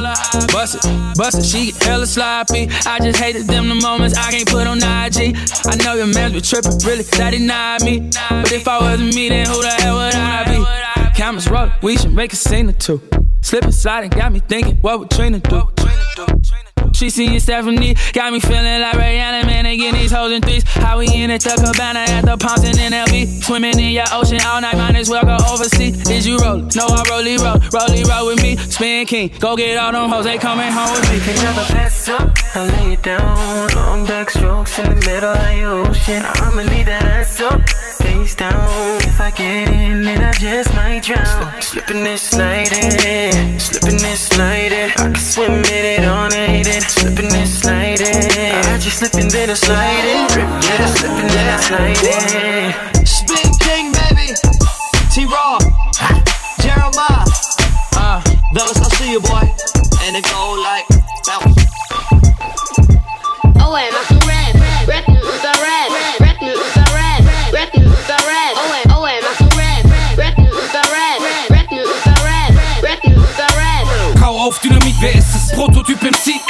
Bust 0.52 0.76
it, 0.76 1.16
bust 1.16 1.38
it, 1.38 1.44
she 1.44 1.72
get 1.72 1.82
hella 1.82 2.06
sloppy. 2.06 2.68
I 2.86 2.98
just 3.00 3.18
hated 3.18 3.46
them 3.46 3.68
the 3.68 3.74
moments 3.74 4.16
I 4.16 4.30
can't 4.30 4.48
put 4.48 4.66
on 4.66 4.78
IG. 4.78 5.36
I 5.66 5.76
know 5.84 5.94
your 5.94 6.06
man's 6.06 6.34
be 6.34 6.40
tripping, 6.40 6.78
really, 6.86 7.02
that 7.02 7.38
not 7.40 7.82
me. 7.82 8.10
But 8.30 8.52
if 8.52 8.68
I 8.68 8.78
wasn't 8.78 9.14
me, 9.14 9.28
then 9.28 9.46
who 9.46 9.60
the 9.62 9.70
hell 9.70 9.96
would 9.96 10.14
I 10.14 10.44
be? 10.44 10.47
Cameras 11.18 11.50
roll, 11.50 11.68
we 11.82 11.96
should 11.96 12.14
make 12.14 12.32
a 12.32 12.36
scene 12.36 12.68
or 12.68 12.72
two. 12.74 13.02
Slipping, 13.40 13.72
sliding, 13.72 14.10
got 14.10 14.30
me 14.30 14.38
thinking, 14.38 14.76
what 14.76 15.00
would 15.00 15.10
Trina 15.10 15.40
do? 15.40 15.68
She 16.94 17.10
seen 17.10 17.40
Stephanie, 17.40 17.96
got 18.12 18.32
me 18.32 18.38
feeling 18.38 18.80
like 18.80 18.94
Rihanna, 18.94 19.44
man, 19.44 19.64
they 19.64 19.76
getting 19.76 20.00
these 20.00 20.12
hoes 20.12 20.30
in 20.30 20.40
threes. 20.42 20.62
How 20.62 21.00
we 21.00 21.12
in 21.12 21.30
the 21.30 21.40
cabana 21.40 22.06
at 22.06 22.24
the 22.24 22.36
pumps 22.36 22.62
and 22.62 22.78
NLB. 22.78 23.42
Swimming 23.42 23.80
in 23.80 23.90
your 23.90 24.04
ocean 24.12 24.38
all 24.46 24.60
night, 24.60 24.76
might 24.76 24.94
as 24.94 25.10
well 25.10 25.24
go 25.24 25.36
overseas. 25.50 26.08
Is 26.08 26.24
you 26.24 26.38
roll? 26.38 26.58
No, 26.76 26.86
I 26.86 27.02
rolly 27.10 27.36
roll, 27.36 27.58
rolly 27.74 28.04
roll 28.04 28.28
with 28.28 28.40
me. 28.40 28.56
Spin 28.56 29.04
king, 29.06 29.32
go 29.40 29.56
get 29.56 29.76
all 29.76 29.90
them 29.90 30.08
hoes, 30.08 30.24
they 30.24 30.38
coming 30.38 30.70
home 30.70 30.92
with 30.92 31.10
me. 31.10 31.18
Can 31.18 31.34
never 31.42 31.64
pass 31.74 32.08
up. 32.10 32.30
I 32.54 32.68
lay 32.68 32.92
it 32.92 33.02
down. 33.02 33.68
Long 33.74 34.06
back 34.06 34.30
strokes 34.30 34.78
in 34.78 34.88
the 34.90 34.94
middle 35.04 35.32
of 35.32 35.38
the 35.38 35.64
ocean. 35.64 36.22
I'ma 36.24 36.62
leave 36.62 36.86
that 36.86 37.02
ass 37.02 37.40
up. 37.40 37.97
Face 38.18 38.34
down. 38.34 38.98
If 39.02 39.20
I 39.20 39.30
get 39.30 39.68
in, 39.68 40.02
then 40.02 40.20
I 40.20 40.32
just 40.32 40.74
might 40.74 41.04
drown. 41.04 41.62
Slipping 41.62 42.04
and 42.04 42.18
sliding. 42.18 43.60
Slipping 43.60 44.02
and 44.02 44.18
sliding. 44.18 44.90
I 44.90 45.06
can 45.06 45.14
swim 45.14 45.52
in 45.52 45.84
it 45.94 46.04
on 46.04 46.32
it. 46.34 46.66
Slipping 46.82 47.32
and 47.32 47.48
sliding. 47.48 48.08
I 48.10 48.78
just 48.80 48.98
slipping, 48.98 49.28
then 49.28 49.50
I 49.50 49.54
sliding. 49.54 50.26
Drip, 50.34 50.48
yeah, 50.66 50.86
slipping, 50.98 51.28
then 51.30 51.46
I 51.46 51.60
sliding. 51.62 53.06
Spin 53.06 53.50
King, 53.62 53.92
baby. 53.94 54.34
T 55.14 55.24
Raw. 55.24 55.58
Jeremiah. 56.58 57.22
Uh, 57.94 58.20
Velas, 58.52 58.82
I 58.82 58.88
see 58.98 59.12
you, 59.12 59.20
boy. 59.20 59.46
And 60.02 60.16
it 60.16 60.24
go 60.24 60.58
like 60.60 60.97
Prototyp 75.58 76.02
MC. 76.02 76.40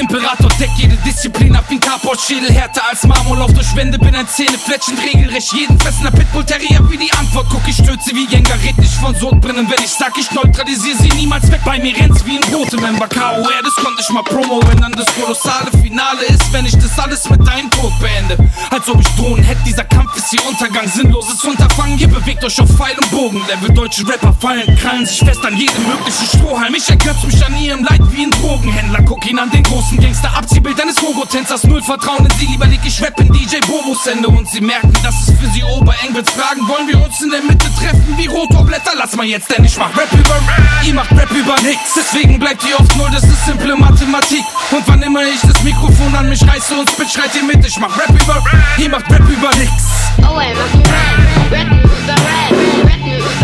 Imperator 0.00 0.52
jede 0.52 0.81
Disziplin 1.12 1.54
ab 1.54 1.64
wie 1.68 1.74
ein 1.74 1.80
Carport-Schädel. 1.80 2.50
Härter 2.50 2.82
als 2.88 3.04
Marmor, 3.04 3.36
lauf 3.36 3.52
durch 3.52 3.76
Wände, 3.76 3.98
bin 3.98 4.14
ein 4.14 4.26
Zähnefletschen, 4.26 4.96
regelrecht 4.98 5.52
jeden 5.52 5.78
fressender 5.78 6.10
Pitbull-Terrier 6.10 6.80
wie 6.88 6.96
die 6.96 7.12
Antwort. 7.12 7.46
Guck, 7.50 7.68
ich 7.68 7.76
stürze 7.76 8.14
wie 8.14 8.26
Jenga, 8.26 8.54
red 8.64 8.78
nicht 8.78 8.94
von 8.94 9.14
Sodbrennen. 9.14 9.68
Wenn 9.70 9.84
ich 9.84 9.90
sag, 9.90 10.16
ich 10.16 10.30
neutralisiere 10.30 10.96
sie 10.96 11.10
niemals 11.10 11.50
weg. 11.52 11.60
Bei 11.66 11.78
mir 11.78 11.94
rennt's 11.94 12.24
wie 12.24 12.38
ein 12.38 12.54
rote 12.54 12.78
Member. 12.80 13.06
KOR, 13.08 13.44
das 13.62 13.74
konnte 13.74 14.00
ich 14.00 14.08
mal 14.08 14.22
promo, 14.22 14.60
wenn 14.68 14.80
dann 14.80 14.92
das 14.92 15.06
kolossale 15.14 15.70
Finale 15.82 16.24
ist. 16.24 16.50
Wenn 16.50 16.64
ich 16.64 16.72
das 16.78 16.98
alles 16.98 17.28
mit 17.28 17.46
deinem 17.46 17.70
Tod 17.70 17.92
beende. 18.00 18.38
Als 18.70 18.88
ob 18.88 18.98
ich 18.98 19.08
Drohnen 19.16 19.44
hätte, 19.44 19.62
dieser 19.66 19.84
Kampf 19.84 20.16
ist 20.16 20.32
ihr 20.32 20.44
Untergang. 20.46 20.88
Sinnloses 20.88 21.44
Unterfangen, 21.44 21.98
ihr 21.98 22.08
bewegt 22.08 22.42
euch 22.42 22.58
auf 22.58 22.70
Pfeil 22.70 22.96
und 22.98 23.10
Bogen. 23.10 23.42
Level 23.48 23.74
deutsche 23.74 24.08
Rapper 24.08 24.34
fallen, 24.40 24.74
krallen 24.76 25.04
sich 25.04 25.18
fest 25.18 25.44
an 25.44 25.58
jedem 25.58 25.86
möglichen 25.86 26.26
Strohhalm. 26.26 26.74
Ich 26.74 26.88
ergötz 26.88 27.22
mich 27.24 27.44
an 27.44 27.54
ihrem 27.58 27.84
Leid 27.84 28.00
wie 28.12 28.24
ein 28.24 28.30
Drogenhändler. 28.30 29.02
Guck 29.02 29.26
ihn 29.28 29.38
an 29.38 29.50
den 29.50 29.62
großen 29.62 30.00
Gangster. 30.00 30.34
Abziehbild 30.34 30.80
eines 30.80 31.01
Hogo-Tänzers. 31.02 31.64
Null 31.64 31.82
Vertrauen 31.82 32.24
in 32.24 32.30
sie, 32.38 32.46
lieber 32.46 32.66
leg 32.66 32.80
ich 32.84 33.02
Rap 33.02 33.18
in 33.20 33.32
DJ 33.32 33.56
Bobos 33.66 34.06
Hände. 34.06 34.28
Und 34.28 34.48
sie 34.48 34.60
merken, 34.60 34.92
dass 35.02 35.14
es 35.28 35.34
für 35.38 35.48
sie 35.52 35.62
Obereng 35.64 36.14
wird. 36.14 36.30
Fragen, 36.30 36.66
wollen 36.68 36.86
wir 36.86 37.02
uns 37.04 37.20
in 37.20 37.30
der 37.30 37.42
Mitte 37.42 37.66
treffen 37.74 38.14
wie 38.16 38.26
Rotorblätter? 38.26 38.92
Lass 38.96 39.14
mal 39.16 39.26
jetzt, 39.26 39.50
denn 39.50 39.64
ich 39.64 39.76
mach 39.76 39.90
Rap 39.96 40.12
über 40.12 40.34
Rap. 40.34 40.86
Ihr 40.86 40.94
macht 40.94 41.10
Rap 41.12 41.30
über 41.32 41.56
nix. 41.62 41.78
Deswegen 41.96 42.38
bleibt 42.38 42.62
ihr 42.64 42.78
oft 42.78 42.96
null, 42.96 43.10
das 43.12 43.24
ist 43.24 43.44
simple 43.44 43.76
Mathematik. 43.76 44.44
Und 44.70 44.86
wann 44.86 45.02
immer 45.02 45.22
ich 45.24 45.40
das 45.40 45.62
Mikrofon 45.62 46.14
an 46.14 46.28
mich 46.28 46.42
reiße 46.46 46.74
und 46.74 46.88
spit, 46.88 47.10
schreit 47.10 47.34
ihr 47.34 47.42
mit. 47.42 47.66
Ich 47.66 47.78
mach 47.78 47.96
Rap 47.98 48.10
über 48.10 48.36
Rap. 48.36 48.64
Ihr 48.78 48.88
macht 48.88 49.10
Rap 49.10 49.28
über 49.28 49.50
nix. 49.56 49.72
Oh, 50.18 50.36
and 50.38 50.56
I'm 50.56 50.82
red. 50.86 51.52
Red 51.52 51.68
news 51.70 52.08
are 52.08 52.20
red. 52.22 52.86
Red 52.86 53.00
news 53.00 53.42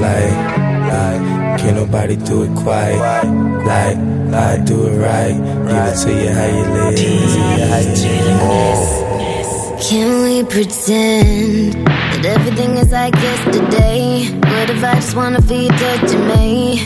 like, 0.00 0.36
like, 0.92 1.60
can't 1.60 1.76
nobody 1.76 2.16
do 2.16 2.44
it 2.44 2.54
quite. 2.56 2.96
Like, 3.64 3.98
I 4.34 4.58
do 4.64 4.86
it 4.88 4.98
right. 4.98 5.34
Give 5.34 5.86
it 5.88 5.96
to 6.02 6.10
you 6.22 6.30
how 6.30 6.46
you 6.46 6.64
live. 6.74 6.96
Give 6.96 7.22
it 7.80 7.96
to 7.96 8.08
you 8.08 8.36
how. 8.36 9.06
Can 9.88 10.22
we 10.24 10.42
pretend 10.42 11.86
that 11.86 12.24
everything 12.24 12.76
is 12.76 12.90
like 12.90 13.14
yesterday? 13.14 14.24
What 14.40 14.70
if 14.70 14.82
I 14.82 14.94
just 14.96 15.14
wanna 15.14 15.40
feel 15.42 15.68
touching 15.68 16.26
me? 16.26 16.80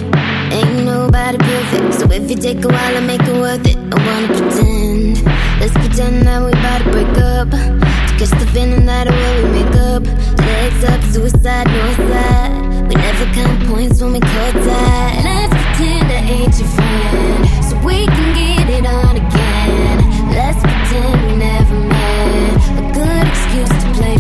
Ain't 0.53 0.85
nobody 0.85 1.39
perfect, 1.39 1.95
so 1.95 2.11
if 2.11 2.29
you 2.29 2.37
take 2.37 2.63
a 2.65 2.69
while 2.69 2.97
and 2.97 3.07
make 3.07 3.23
it 3.23 3.33
worth 3.33 3.67
it, 3.67 3.79
I 3.79 3.97
wanna 4.07 4.29
pretend. 4.37 5.23
Let's 5.61 5.73
pretend 5.73 6.27
that 6.27 6.43
we 6.45 6.51
about 6.51 6.83
to 6.85 6.91
break 6.91 7.17
up. 7.19 7.51
To 7.51 8.13
catch 8.19 8.39
the 8.39 8.47
feeling 8.53 8.85
that 8.87 9.09
I 9.09 9.13
will 9.17 9.45
we 9.45 9.63
make 9.63 9.77
up. 9.77 10.03
Legs 10.39 10.85
up, 10.85 11.03
suicide, 11.13 11.69
no 11.69 11.93
side. 12.11 12.70
We 12.91 12.97
never 12.97 13.25
count 13.33 13.69
points 13.69 14.03
when 14.03 14.15
we 14.15 14.19
cut 14.19 14.53
that. 14.67 15.23
Let's 15.23 15.55
pretend 15.55 16.11
I 16.11 16.27
ain't 16.27 16.59
your 16.59 16.67
friend, 16.75 17.65
so 17.65 17.79
we 17.87 18.05
can 18.05 18.35
get 18.35 18.67
it 18.69 18.85
on 18.85 19.15
again. 19.15 19.97
Let's 20.35 20.59
pretend 20.59 21.15
we 21.25 21.37
never 21.37 21.79
met. 21.87 22.57
A 22.81 22.91
good 22.91 23.29
excuse 23.31 23.69
to 23.69 23.93
play 23.95 24.20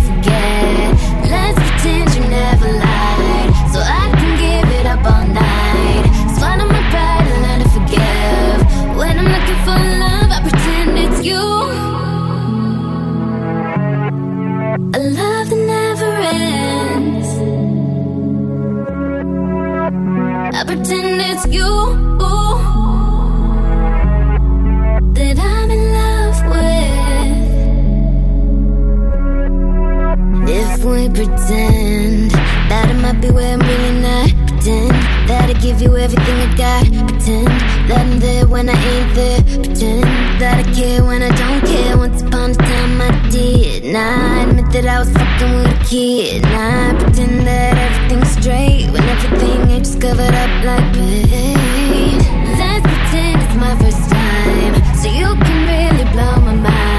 pretend 31.26 32.30
that 32.70 32.88
I 32.88 32.92
might 32.94 33.20
be 33.20 33.30
where 33.30 33.52
I'm 33.52 33.60
really 33.60 34.00
not, 34.00 34.30
pretend 34.48 34.90
that 35.28 35.50
I 35.50 35.52
give 35.60 35.82
you 35.82 35.94
everything 35.98 36.36
I 36.48 36.48
got, 36.56 36.84
pretend 37.08 37.48
that 37.88 38.00
I'm 38.06 38.18
there 38.20 38.48
when 38.48 38.70
I 38.70 38.72
ain't 38.72 39.14
there, 39.14 39.42
pretend 39.60 40.04
that 40.40 40.64
I 40.64 40.72
care 40.72 41.04
when 41.04 41.20
I 41.22 41.28
don't 41.28 41.60
care. 41.66 41.98
Once 41.98 42.22
upon 42.22 42.52
a 42.52 42.54
time 42.54 43.00
I 43.02 43.28
did. 43.28 43.84
Now 43.84 44.00
I 44.00 44.48
admit 44.48 44.72
that 44.72 44.86
I 44.86 44.98
was 45.00 45.12
fucking 45.12 45.52
with 45.56 45.76
a 45.76 45.84
kid. 45.84 46.42
Now 46.42 46.88
I 46.88 47.04
pretend 47.04 47.46
that 47.46 47.76
everything's 47.76 48.30
straight 48.40 48.88
when 48.90 49.04
everything 49.04 49.70
ain't 49.70 49.84
just 49.84 50.00
covered 50.00 50.34
up 50.42 50.52
like 50.64 50.88
paint. 50.94 52.24
Let's 52.56 52.86
pretend 52.88 53.42
it's 53.44 53.56
my 53.60 53.76
first 53.76 54.08
time, 54.08 54.72
so 54.96 55.08
you 55.12 55.28
can 55.44 55.58
really 55.68 56.06
blow 56.12 56.40
my 56.40 56.54
mind. 56.54 56.89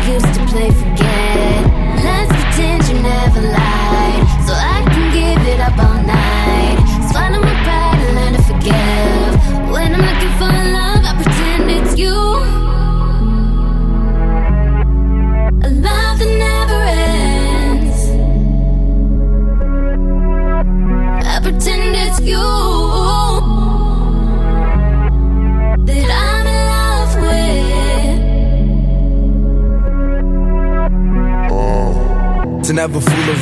Excuse 0.00 0.22
to 0.22 0.46
play 0.46 0.70
forget. 0.70 0.89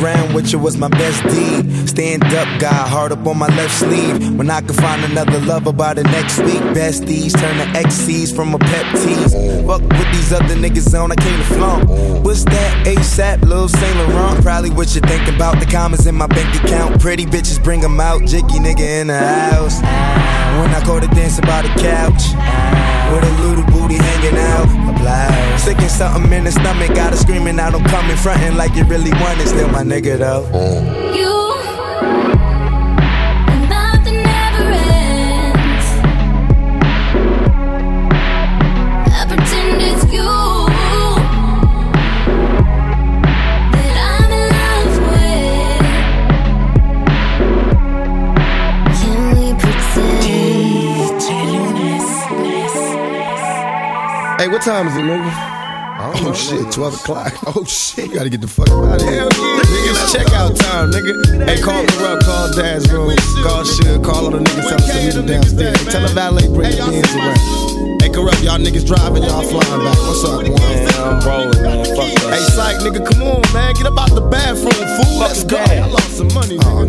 Around 0.01 0.35
with 0.35 0.53
you 0.53 0.59
was 0.59 0.77
my 0.77 0.89
best 0.89 1.23
deed. 1.25 1.89
Stand 1.89 2.25
up, 2.25 2.49
guy, 2.61 2.89
hard 2.89 3.13
up 3.13 3.27
on 3.27 3.39
my 3.39 3.49
left 3.57 3.75
sleeve. 3.75 4.37
When 4.37 4.51
I 4.51 4.61
could 4.61 4.77
find 4.77 5.05
another 5.05 5.41
lover 5.41 5.73
by 5.73 5.95
the 5.95 6.05
next 6.05 6.39
week. 6.39 6.63
Besties 6.77 7.33
turn 7.39 7.57
to 7.59 7.67
XCs 7.79 8.35
from 8.35 8.55
a 8.55 8.59
pep 8.59 8.87
tease. 8.97 9.35
Fuck 9.67 9.83
with 9.83 10.11
these 10.13 10.33
other 10.33 10.55
niggas 10.55 10.99
on, 10.99 11.13
I 11.13 11.17
came 11.17 11.39
to 11.39 11.45
flaunt. 11.45 11.89
What's 12.25 12.45
that? 12.45 12.87
ASAP, 12.87 13.43
Lil 13.43 13.69
Saint 13.69 13.97
Laurent. 13.97 14.43
Probably 14.43 14.71
what 14.71 14.95
you 14.95 15.01
think 15.03 15.29
about 15.29 15.59
the 15.61 15.67
commas 15.67 16.07
in 16.07 16.15
my 16.15 16.27
bank 16.27 16.55
account. 16.63 17.01
Pretty 17.01 17.25
bitches 17.25 17.63
bring 17.63 17.83
'em 17.83 18.01
out. 18.01 18.21
Jiggy 18.27 18.59
nigga 18.59 18.81
in 19.01 19.07
the 19.09 19.19
house. 19.19 19.81
When 20.59 20.71
I 20.75 20.83
go 20.85 21.01
to 21.01 21.07
dancing 21.09 21.45
by 21.45 21.63
the 21.63 21.69
couch. 21.81 22.23
With 23.13 23.25
a 23.25 23.43
little 23.43 23.65
booty 23.73 23.97
hanging 23.97 24.39
out. 24.39 24.88
A 24.99 25.03
blouse. 25.03 25.63
Sticking 25.63 25.89
something 25.89 26.33
in 26.33 26.45
the 26.45 26.53
stomach. 26.53 26.95
Got 26.95 27.11
her 27.11 27.17
screaming 27.17 27.59
out, 27.61 27.75
I'm 27.75 27.85
coming. 27.85 28.17
Frontin' 28.17 28.57
like 28.57 28.75
you 28.75 28.85
really 28.85 29.13
want 29.13 29.41
it. 29.41 29.49
Still 29.49 29.69
my 29.69 29.83
nigga 29.83 30.19
though. 30.19 30.49
Oh. 30.53 31.15
You, 31.15 31.38
what 54.59 54.65
time 54.65 54.89
is 54.89 54.97
it, 54.97 55.07
nigga? 55.07 55.31
Oh, 56.01 56.13
oh 56.27 56.35
shit, 56.35 56.73
12 56.73 56.95
o'clock. 56.95 57.33
Oh 57.47 57.65
shit, 57.65 58.13
gotta 58.13 58.29
get 58.29 58.41
the 58.41 58.49
fuck 58.49 58.69
out 58.69 59.01
of 59.01 59.07
here. 59.07 59.23
Nigga, 59.23 59.91
it's 59.95 60.11
checkout 60.11 60.59
time, 60.59 60.91
nigga. 60.91 61.47
Hey, 61.47 61.63
call 61.63 61.85
Kurupt, 61.87 62.25
call 62.27 62.51
Daz 62.55 62.91
room, 62.91 63.15
call 63.47 63.63
Suge, 63.63 64.03
call 64.03 64.25
all 64.25 64.31
the 64.33 64.39
niggas 64.39 64.73
us 64.73 64.87
to 64.91 64.95
meet 64.99 65.15
them 65.15 65.27
downstairs. 65.27 65.85
Tell 65.87 66.03
the 66.03 66.09
valet 66.09 66.49
bring 66.49 66.75
the 66.75 66.91
beans 66.91 67.15
around. 67.15 68.03
Hey, 68.03 68.11
Kurupt, 68.11 68.43
y'all 68.43 68.59
niggas 68.59 68.87
driving, 68.87 69.23
y'all 69.23 69.47
flying 69.47 69.85
back. 69.85 69.99
What's 70.11 70.25
up, 70.25 70.43
man? 70.43 70.91
I'm 71.07 71.23
rolling, 71.23 71.63
man. 71.63 71.85
Fuck 71.95 72.11
that 72.19 72.35
Hey, 72.35 72.43
psych, 72.51 72.83
nigga, 72.83 73.07
come 73.07 73.23
on, 73.23 73.43
man. 73.55 73.75
Get 73.75 73.87
up 73.87 73.99
out 73.99 74.11
the 74.11 74.27
bathroom, 74.27 74.75
fool. 74.75 75.21
Let's 75.21 75.45
go. 75.45 75.59
I 75.59 75.87
lost 75.87 76.19
some 76.19 76.35
money, 76.35 76.59
nigga. 76.59 76.67
Oh, 76.67 76.85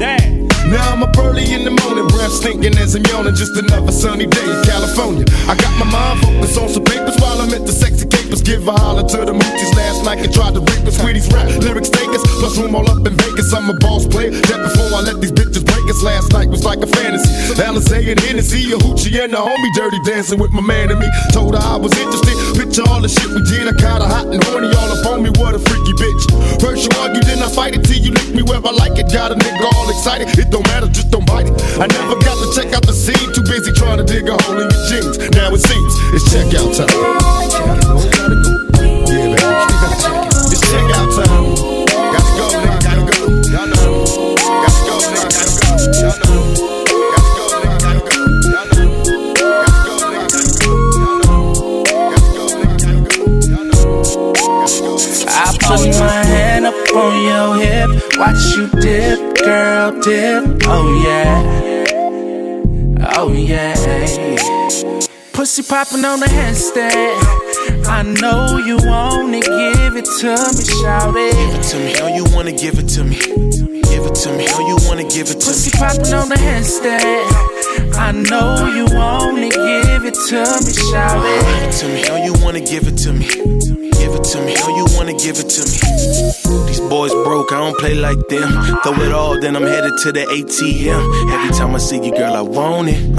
nigga. 0.00 0.45
Now 0.66 0.82
I'm 0.92 1.02
up 1.02 1.16
early 1.18 1.54
in 1.54 1.62
the 1.62 1.70
morning, 1.70 2.06
breath 2.10 2.32
stinking 2.32 2.74
as 2.78 2.94
I'm 2.94 3.06
yawning. 3.06 3.34
Just 3.34 3.54
another 3.56 3.92
sunny 3.92 4.26
day 4.26 4.42
in 4.42 4.58
California. 4.66 5.24
I 5.46 5.54
got 5.54 5.70
my 5.78 5.86
mind 5.86 6.18
focused 6.26 6.58
on 6.58 6.68
some 6.68 6.82
papers 6.82 7.14
while 7.22 7.38
I'm 7.38 7.54
at 7.54 7.62
the 7.62 7.72
sexy 7.72 8.06
capers. 8.06 8.42
Give 8.42 8.66
a 8.66 8.72
holler 8.72 9.06
to 9.06 9.18
the 9.22 9.32
moochies 9.32 9.72
last 9.78 10.02
night 10.04 10.18
and 10.26 10.32
tried 10.34 10.54
to 10.54 10.60
rape 10.60 10.82
us. 10.82 10.98
Sweeties 10.98 11.30
rap 11.30 11.46
lyrics 11.62 11.88
take 11.88 12.10
us, 12.10 12.22
plus 12.42 12.58
room 12.58 12.74
all 12.74 12.88
up 12.90 13.06
in 13.06 13.14
Vegas. 13.14 13.54
I'm 13.54 13.70
a 13.70 13.74
boss 13.78 14.06
player. 14.10 14.34
That 14.50 14.58
before 14.66 14.90
I 14.98 15.06
let 15.06 15.22
these 15.22 15.30
bitches 15.30 15.62
break 15.62 15.86
us. 15.86 16.02
Last 16.02 16.32
night 16.34 16.50
was 16.50 16.64
like 16.66 16.82
a 16.82 16.90
fantasy. 16.90 17.30
Alizé 17.62 18.10
and 18.10 18.18
Hennessy, 18.18 18.74
a 18.74 18.78
hoochie 18.82 19.22
and 19.22 19.34
a 19.34 19.38
homie 19.38 19.72
dirty 19.78 20.02
dancing 20.02 20.40
with 20.42 20.50
my 20.50 20.62
man 20.62 20.90
and 20.90 20.98
me. 20.98 21.06
Told 21.30 21.54
her 21.54 21.62
I 21.62 21.76
was 21.76 21.94
interested. 21.94 22.34
Picture 22.58 22.82
all 22.90 23.00
the 23.00 23.08
shit 23.08 23.30
we 23.30 23.42
did. 23.46 23.70
I 23.70 23.74
kinda 23.78 24.06
hot 24.06 24.26
and 24.34 24.42
horny 24.50 24.74
all 24.74 24.90
up 24.90 25.06
on 25.14 25.22
me. 25.22 25.30
What 25.38 25.54
a 25.54 25.62
freaky 25.62 25.94
bitch. 25.94 26.25
You 26.86 27.00
argue, 27.00 27.22
then 27.22 27.42
I 27.42 27.48
fight 27.48 27.74
it 27.74 27.82
till 27.82 27.98
you 27.98 28.12
lick 28.12 28.28
me 28.32 28.42
where 28.42 28.62
I 28.62 28.70
like 28.70 28.96
it. 28.96 29.10
Got 29.12 29.32
a 29.32 29.34
nigga 29.34 29.74
all 29.74 29.90
excited. 29.90 30.38
It 30.38 30.50
don't 30.50 30.66
matter, 30.68 30.86
just 30.86 31.10
don't 31.10 31.26
bite 31.26 31.46
it. 31.48 31.54
I 31.82 31.86
never 31.90 32.14
got 32.22 32.38
to 32.38 32.46
check 32.54 32.72
out 32.74 32.86
the 32.86 32.92
scene. 32.92 33.32
Too 33.34 33.42
busy 33.42 33.72
trying 33.72 33.98
to 33.98 34.04
dig 34.04 34.28
a 34.28 34.40
hole 34.44 34.60
in 34.60 34.70
your 34.70 34.84
jeans. 34.86 35.18
Now 35.34 35.50
it 35.50 35.62
seems 35.66 35.92
it's 36.14 36.30
checkout 36.30 36.76
time. 36.78 38.15
Watch 58.26 58.56
you 58.56 58.68
dip, 58.80 59.36
girl, 59.36 60.00
dip. 60.00 60.62
Oh 60.66 61.02
yeah, 61.04 61.86
oh 63.16 63.32
yeah. 63.32 63.74
Pussy 65.32 65.62
popping 65.62 66.04
on 66.04 66.20
the 66.20 66.26
handstand. 66.26 67.86
I 67.86 68.02
know 68.02 68.58
you 68.58 68.78
wanna 68.88 69.40
give 69.40 69.96
it 69.96 70.06
to 70.20 70.30
me, 70.56 70.64
shout 70.82 71.14
it. 71.16 71.34
Give 71.34 71.54
it 71.54 71.62
to 71.70 71.78
me, 71.78 71.92
how 71.94 72.08
you 72.08 72.24
wanna 72.34 72.52
give 72.52 72.78
it 72.78 72.88
to 72.96 73.04
me? 73.04 73.18
Give 73.18 74.04
it 74.04 74.14
to 74.14 74.32
me, 74.36 74.46
how 74.46 74.66
you 74.66 74.76
wanna 74.88 75.04
give 75.04 75.28
it 75.30 75.38
to 75.40 75.46
me? 75.46 75.52
Pussy 75.52 75.70
popping 75.78 76.14
on 76.14 76.28
the 76.28 76.36
handstand. 76.36 77.55
I 77.98 78.12
know 78.12 78.66
you 78.74 78.86
wanna 78.96 79.48
give 79.50 80.04
it 80.04 80.14
to 80.28 80.40
me, 80.64 80.72
shout 80.90 81.22
Give 81.22 81.48
it. 81.48 81.68
it 81.68 81.72
to 81.80 81.88
me, 81.88 82.02
how 82.08 82.16
you 82.24 82.34
wanna 82.44 82.60
give 82.60 82.86
it 82.86 82.96
to 83.04 83.12
me? 83.12 83.26
Give 83.26 84.14
it 84.14 84.24
to 84.32 84.40
me, 84.42 84.54
how 84.54 84.76
you 84.76 84.86
wanna 84.96 85.14
give 85.14 85.36
it 85.38 85.48
to 85.48 85.62
me? 85.64 86.66
These 86.66 86.80
boys 86.80 87.12
broke, 87.24 87.52
I 87.52 87.58
don't 87.58 87.76
play 87.78 87.94
like 87.94 88.18
them. 88.28 88.48
Throw 88.82 88.92
it 89.04 89.12
all, 89.12 89.40
then 89.40 89.56
I'm 89.56 89.62
headed 89.62 89.92
to 90.04 90.12
the 90.12 90.24
ATM. 90.26 91.32
Every 91.32 91.50
time 91.56 91.74
I 91.74 91.78
see 91.78 91.96
you, 92.04 92.12
girl, 92.14 92.34
I 92.34 92.40
want 92.42 92.88
it. 92.88 93.14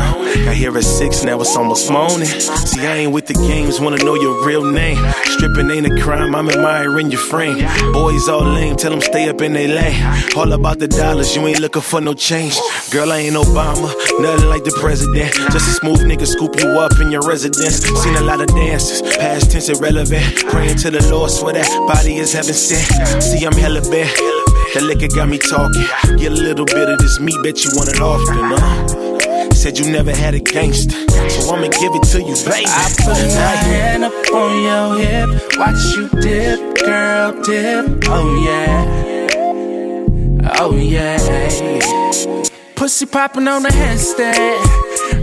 Got 0.46 0.56
here 0.56 0.78
at 0.78 0.84
six, 0.84 1.24
now 1.24 1.40
it's 1.42 1.56
almost 1.56 1.90
morning. 1.92 2.28
See, 2.28 2.86
I 2.86 2.96
ain't 2.98 3.12
with 3.12 3.26
the 3.28 3.34
games, 3.34 3.80
wanna 3.82 3.98
know 4.04 4.16
your 4.16 4.46
real 4.46 4.64
name. 4.64 4.98
Stripping 5.26 5.70
ain't 5.72 5.88
a 5.88 6.02
crime, 6.02 6.36
I'm 6.36 6.50
admiring 6.50 7.12
your 7.12 7.20
frame. 7.20 7.58
Boys 7.92 8.30
all 8.30 8.44
lame, 8.44 8.76
tell 8.78 8.92
them 8.92 9.02
stay 9.02 9.28
up 9.30 9.42
in 9.42 9.54
their 9.54 9.68
lane. 9.68 10.02
All 10.38 10.52
about 10.54 10.80
the 10.80 10.88
dollars, 10.88 11.36
you 11.36 11.46
ain't 11.48 11.60
looking 11.60 11.82
for 11.82 12.00
no 12.00 12.14
change. 12.14 12.58
Girl, 12.92 13.12
I 13.12 13.18
ain't 13.20 13.36
Obama, 13.36 13.90
nothing 14.22 14.47
like 14.48 14.64
the 14.64 14.76
president. 14.80 15.34
Just 15.52 15.68
a 15.68 15.74
smooth 15.80 16.02
nigga 16.02 16.26
scoop 16.26 16.56
you 16.60 16.80
up 16.80 17.00
in 17.00 17.12
your 17.12 17.22
residence. 17.22 17.84
Seen 18.02 18.16
a 18.16 18.22
lot 18.22 18.42
of 18.42 18.48
dances, 18.48 19.02
past 19.18 19.52
tense 19.52 19.70
irrelevant. 19.70 20.46
Praying 20.50 20.78
to 20.78 20.92
the 20.92 21.06
Lord, 21.12 21.32
swear 21.32 21.54
that 21.54 21.68
body 21.88 22.18
is 22.18 22.34
heaven 22.34 22.54
sent. 22.54 22.88
See, 23.22 23.46
I'm 23.46 23.54
hella 23.54 23.82
bad. 23.82 24.10
That 24.74 24.84
liquor 24.84 25.08
got 25.08 25.30
me 25.30 25.38
talking. 25.38 25.86
Get 26.18 26.32
a 26.32 26.36
little 26.36 26.66
bit 26.66 26.90
of 26.90 27.00
this 27.00 27.20
meat, 27.20 27.38
bet 27.44 27.64
you 27.64 27.72
want 27.76 27.90
it 27.90 28.02
often, 28.02 28.38
huh? 28.38 29.54
Said 29.54 29.80
you 29.80 29.90
never 29.92 30.12
had 30.16 30.36
a 30.36 30.40
gangster, 30.40 30.98
so 31.30 31.54
I'ma 31.54 31.70
give 31.70 31.96
it 31.96 32.04
to 32.14 32.22
you, 32.22 32.36
baby. 32.46 32.66
I 32.68 32.90
put 32.98 33.08
my 33.08 33.56
hand 33.66 34.04
up 34.04 34.14
on 34.34 34.62
your 34.62 35.00
hip, 35.00 35.30
watch 35.58 35.84
you 35.96 36.10
dip, 36.22 36.60
girl, 36.78 37.32
dip. 37.42 38.04
Oh 38.08 38.36
yeah, 38.44 38.86
oh 40.60 40.76
yeah. 40.76 41.18
Pussy 42.78 43.08
popping 43.08 43.48
on 43.48 43.64
the 43.64 43.70
handstand. 43.70 44.62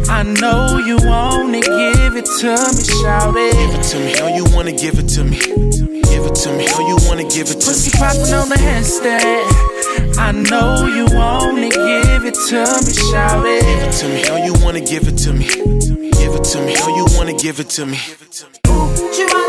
I 0.08 0.24
know 0.24 0.78
you 0.78 0.98
wanna 1.06 1.60
give 1.60 2.16
it 2.16 2.26
to 2.40 2.50
me, 2.50 2.82
shout 2.82 3.36
it. 3.36 3.54
Give 3.54 3.78
it 3.78 3.82
to 3.90 3.98
me, 4.00 4.12
how 4.18 4.26
you 4.26 4.44
wanna 4.52 4.72
give 4.72 4.98
it 4.98 5.06
to 5.14 5.22
me? 5.22 5.38
Give 5.38 6.26
it 6.26 6.34
to 6.34 6.52
me, 6.52 6.66
how 6.66 6.80
you 6.88 6.98
wanna 7.06 7.22
give 7.22 7.50
it 7.50 7.60
to 7.60 7.70
Pussy 7.70 7.90
me? 7.90 7.96
Pussy 7.96 7.98
popping 7.98 8.34
on 8.34 8.48
the 8.48 8.56
handstand. 8.56 10.18
I 10.18 10.32
know 10.32 10.86
you 10.86 11.06
wanna 11.16 11.70
give 11.70 12.24
it 12.26 12.34
to 12.34 12.60
me, 12.84 12.92
shout 12.92 13.46
it. 13.46 13.62
Give 13.62 13.82
it. 13.82 13.88
it 13.88 13.92
to 14.00 14.08
me, 14.08 14.22
how 14.26 14.36
you 14.44 14.54
wanna 14.64 14.80
give 14.80 15.06
it 15.06 15.16
to 15.18 15.32
me? 15.32 15.46
Give 15.46 16.34
it 16.34 16.44
to 16.44 16.60
me, 16.60 16.74
how 16.74 16.88
you 16.96 17.06
wanna 17.16 17.34
give 17.34 17.60
it 17.60 17.70
to 17.70 17.86
me? 17.86 17.96
She 17.96 18.14
wanna 18.18 19.24
wanna, 19.30 19.38
ooh, 19.38 19.43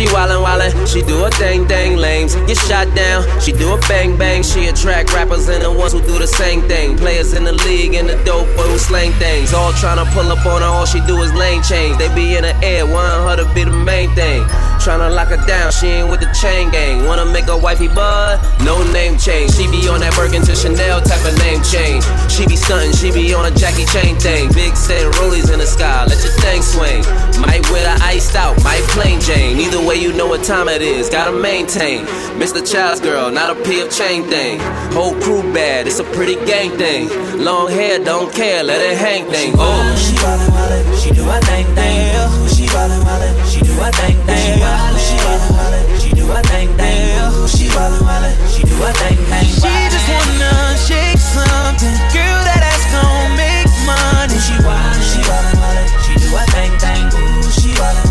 she 0.00 0.06
wildin' 0.14 0.42
wildin', 0.42 0.72
she 0.86 1.02
do 1.02 1.24
a 1.24 1.30
thing, 1.30 1.66
dang 1.66 1.96
lames. 1.96 2.34
Get 2.46 2.56
shot 2.56 2.94
down, 2.94 3.22
she 3.40 3.52
do 3.52 3.74
a 3.74 3.78
bang 3.80 4.16
bang. 4.16 4.42
She 4.42 4.68
attract 4.68 5.12
rappers 5.12 5.48
and 5.48 5.62
the 5.62 5.70
ones 5.70 5.92
who 5.92 6.00
do 6.00 6.18
the 6.18 6.26
same 6.26 6.62
thing. 6.68 6.96
Players 6.96 7.34
in 7.34 7.44
the 7.44 7.52
league 7.52 7.94
and 7.94 8.08
the 8.08 8.16
dope 8.24 8.46
boy 8.56 8.62
who 8.62 8.78
slang 8.78 9.12
things. 9.12 9.52
All 9.52 9.72
tryna 9.72 10.10
pull 10.14 10.30
up 10.32 10.44
on 10.46 10.62
her, 10.62 10.68
all 10.68 10.86
she 10.86 11.00
do 11.06 11.20
is 11.22 11.32
lane 11.34 11.62
change. 11.62 11.98
They 11.98 12.12
be 12.14 12.36
in 12.36 12.42
the 12.42 12.56
air, 12.64 12.86
want 12.86 13.28
her 13.28 13.44
to 13.44 13.54
be 13.54 13.64
the 13.64 13.76
main 13.76 14.08
thing. 14.14 14.42
Tryna 14.80 15.14
lock 15.14 15.28
her 15.28 15.36
down, 15.46 15.70
she 15.72 15.88
ain't 15.88 16.08
with 16.08 16.20
the 16.20 16.32
chain 16.32 16.70
gang. 16.70 17.04
Wanna 17.04 17.26
make 17.26 17.44
her 17.44 17.58
wifey 17.58 17.86
bud? 17.86 18.40
No 18.64 18.80
name 18.92 19.18
change. 19.18 19.52
She 19.52 19.68
be 19.68 19.86
on 19.92 20.00
that 20.00 20.16
Birkin 20.16 20.40
to 20.40 20.56
Chanel 20.56 21.02
type 21.02 21.20
of 21.20 21.36
name 21.38 21.60
change. 21.62 22.02
She 22.32 22.46
be 22.46 22.56
stuntin', 22.56 22.96
she 22.96 23.12
be 23.12 23.34
on 23.34 23.44
a 23.44 23.50
Jackie 23.52 23.84
Chain 23.84 24.16
thing. 24.16 24.48
Big 24.54 24.74
set 24.74 25.04
rollies 25.20 25.52
in 25.52 25.58
the 25.58 25.66
sky, 25.66 26.06
let 26.08 26.16
your 26.24 26.32
thing 26.40 26.62
swing. 26.62 27.04
Might 27.44 27.60
wear 27.68 27.84
the 27.84 28.02
iced 28.02 28.34
out, 28.36 28.56
might 28.64 28.80
plain 28.96 29.20
Jane. 29.20 29.58
Either 29.60 29.84
way, 29.84 29.96
you 29.96 30.14
know 30.14 30.26
what 30.26 30.42
time 30.44 30.66
it 30.68 30.80
is. 30.80 31.10
Gotta 31.10 31.32
maintain. 31.32 32.06
Mr. 32.40 32.64
Child's 32.64 33.00
girl, 33.00 33.30
not 33.30 33.50
a 33.52 33.62
P 33.62 33.82
of 33.82 33.90
chain 33.90 34.24
thing. 34.30 34.60
Whole 34.96 35.14
crew 35.20 35.42
bad, 35.52 35.88
it's 35.88 36.00
a 36.00 36.04
pretty 36.16 36.36
gang 36.46 36.70
thing. 36.78 37.08
Long 37.36 37.68
hair, 37.68 38.02
don't 38.02 38.32
care, 38.32 38.62
let 38.64 38.80
it 38.80 38.96
hang 38.96 39.28
thing. 39.30 39.52
Oh, 39.56 39.94
She 39.96 40.16
wildin' 40.16 40.48
wildin', 40.56 41.02
she 41.04 41.10
do 41.12 41.24
her 41.24 41.40
thing 41.40 41.66
thing. 41.74 42.49
She 42.80 42.86
wildin' 42.86 43.04
wildin', 43.04 43.44
she 43.44 43.60
do 43.60 43.72
her 43.72 43.92
thing 43.92 44.16
thing. 44.24 44.40
She 44.40 44.52
wildin' 44.56 45.04
she 45.04 45.16
wildin', 45.20 46.00
she 46.00 46.10
do 46.16 46.24
her 46.32 46.42
thing 46.48 46.68
thing. 46.80 47.12
She 47.46 47.68
wildin' 47.76 48.00
wildin', 48.08 48.56
she 48.56 48.62
do 48.64 48.74
her 48.80 48.92
thing 48.96 49.18
thing. 49.28 49.44
She 49.44 49.74
just 49.92 50.08
wanna 50.08 50.78
shake 50.88 51.20
something. 51.20 51.92
Girl, 52.08 52.40
that 52.48 52.64
ass 52.64 52.88
gon' 52.88 53.36
make 53.36 53.68
money. 53.84 54.40
She 54.40 54.56
wildin', 54.64 55.04
she 55.12 55.20
wildin' 55.28 55.60
wildin', 55.60 55.88
she 56.08 56.14
do 56.24 56.28
her 56.32 56.46
thing 56.56 56.72
thing. 56.80 57.04
She 57.52 57.68
wildin' 57.76 58.09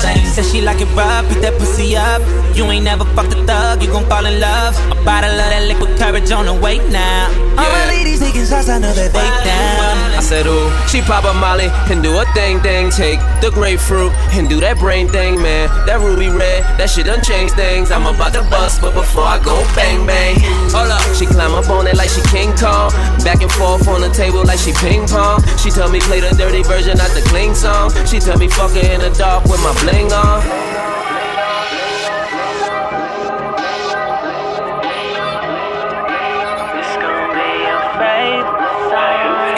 thing 0.00 0.10
thing. 0.20 0.26
Said 0.26 0.44
she 0.44 0.60
like 0.60 0.80
it 0.80 0.90
rough, 0.96 1.28
beat 1.28 1.40
that 1.42 1.54
pussy 1.58 1.96
up. 1.96 2.22
You 2.56 2.64
ain't 2.66 2.84
never 2.84 3.04
fucked 3.16 3.34
a 3.34 3.40
thug, 3.46 3.82
you 3.82 3.88
gon' 3.88 4.06
fall 4.06 4.26
in 4.26 4.40
love. 4.40 4.74
A 4.90 4.96
bottle 5.04 5.30
of 5.30 5.48
that 5.52 5.64
liquid 5.68 5.96
courage 5.98 6.30
on 6.30 6.46
the 6.46 6.54
way 6.54 6.78
now. 6.90 7.28
All 7.58 7.70
my 7.70 7.86
ladies 7.88 8.20
taking 8.20 8.46
shots, 8.46 8.68
I 8.68 8.78
know 8.78 8.92
that 8.92 9.12
they 9.12 9.30
down. 9.44 9.96
I 10.16 10.22
said, 10.22 10.46
ooh, 10.46 10.68
she 10.88 11.00
pop 11.00 11.24
a 11.24 11.32
molly 11.32 11.68
and 11.90 12.02
do 12.02 12.18
a 12.18 12.24
thing, 12.34 12.60
thing. 12.60 12.90
Take 12.90 13.20
the 13.40 13.50
grapefruit 13.52 14.12
and 14.36 14.48
do 14.48 14.60
that 14.60 14.78
brain 14.78 15.08
thing, 15.08 15.40
man. 15.40 15.68
That 15.86 16.00
ruby 16.00 16.28
red, 16.28 16.64
that 16.78 16.90
shit 16.90 17.06
done 17.06 17.22
changed 17.22 17.54
things. 17.54 17.90
I'm 17.90 18.06
about 18.06 18.32
to 18.34 18.42
bust, 18.50 18.80
but 18.80 18.92
before 18.94 19.24
I 19.24 19.38
go 19.42 19.56
bang 19.74 20.04
bang, 20.06 20.36
hold 20.74 20.90
up. 20.90 21.02
She 21.16 21.26
climb 21.26 21.54
up 21.54 21.68
on 21.70 21.86
it 21.86 21.96
like 21.96 22.10
she 22.10 22.22
King 22.28 22.52
Kong, 22.56 22.92
back 23.24 23.40
and 23.42 23.50
forth 23.52 23.88
on 23.88 24.00
the 24.00 24.10
table 24.10 24.44
like 24.44 24.58
she 24.58 24.72
ping 24.72 25.06
pong. 25.06 25.42
She 25.58 25.70
tell 25.70 25.90
me 25.90 26.00
play 26.00 26.20
the 26.20 26.30
dirty 26.36 26.62
version, 26.62 26.98
not 26.98 27.10
the 27.16 27.22
clean 27.32 27.54
song. 27.54 27.90
She 28.06 28.20
tell 28.20 28.38
me 28.38 28.48
fuck 28.48 28.72
her 28.72 28.84
in 28.84 29.00
the 29.00 29.10
dark 29.16 29.44
with 29.44 29.60
my 29.62 29.72
bling 29.82 29.89
on. 30.12 30.69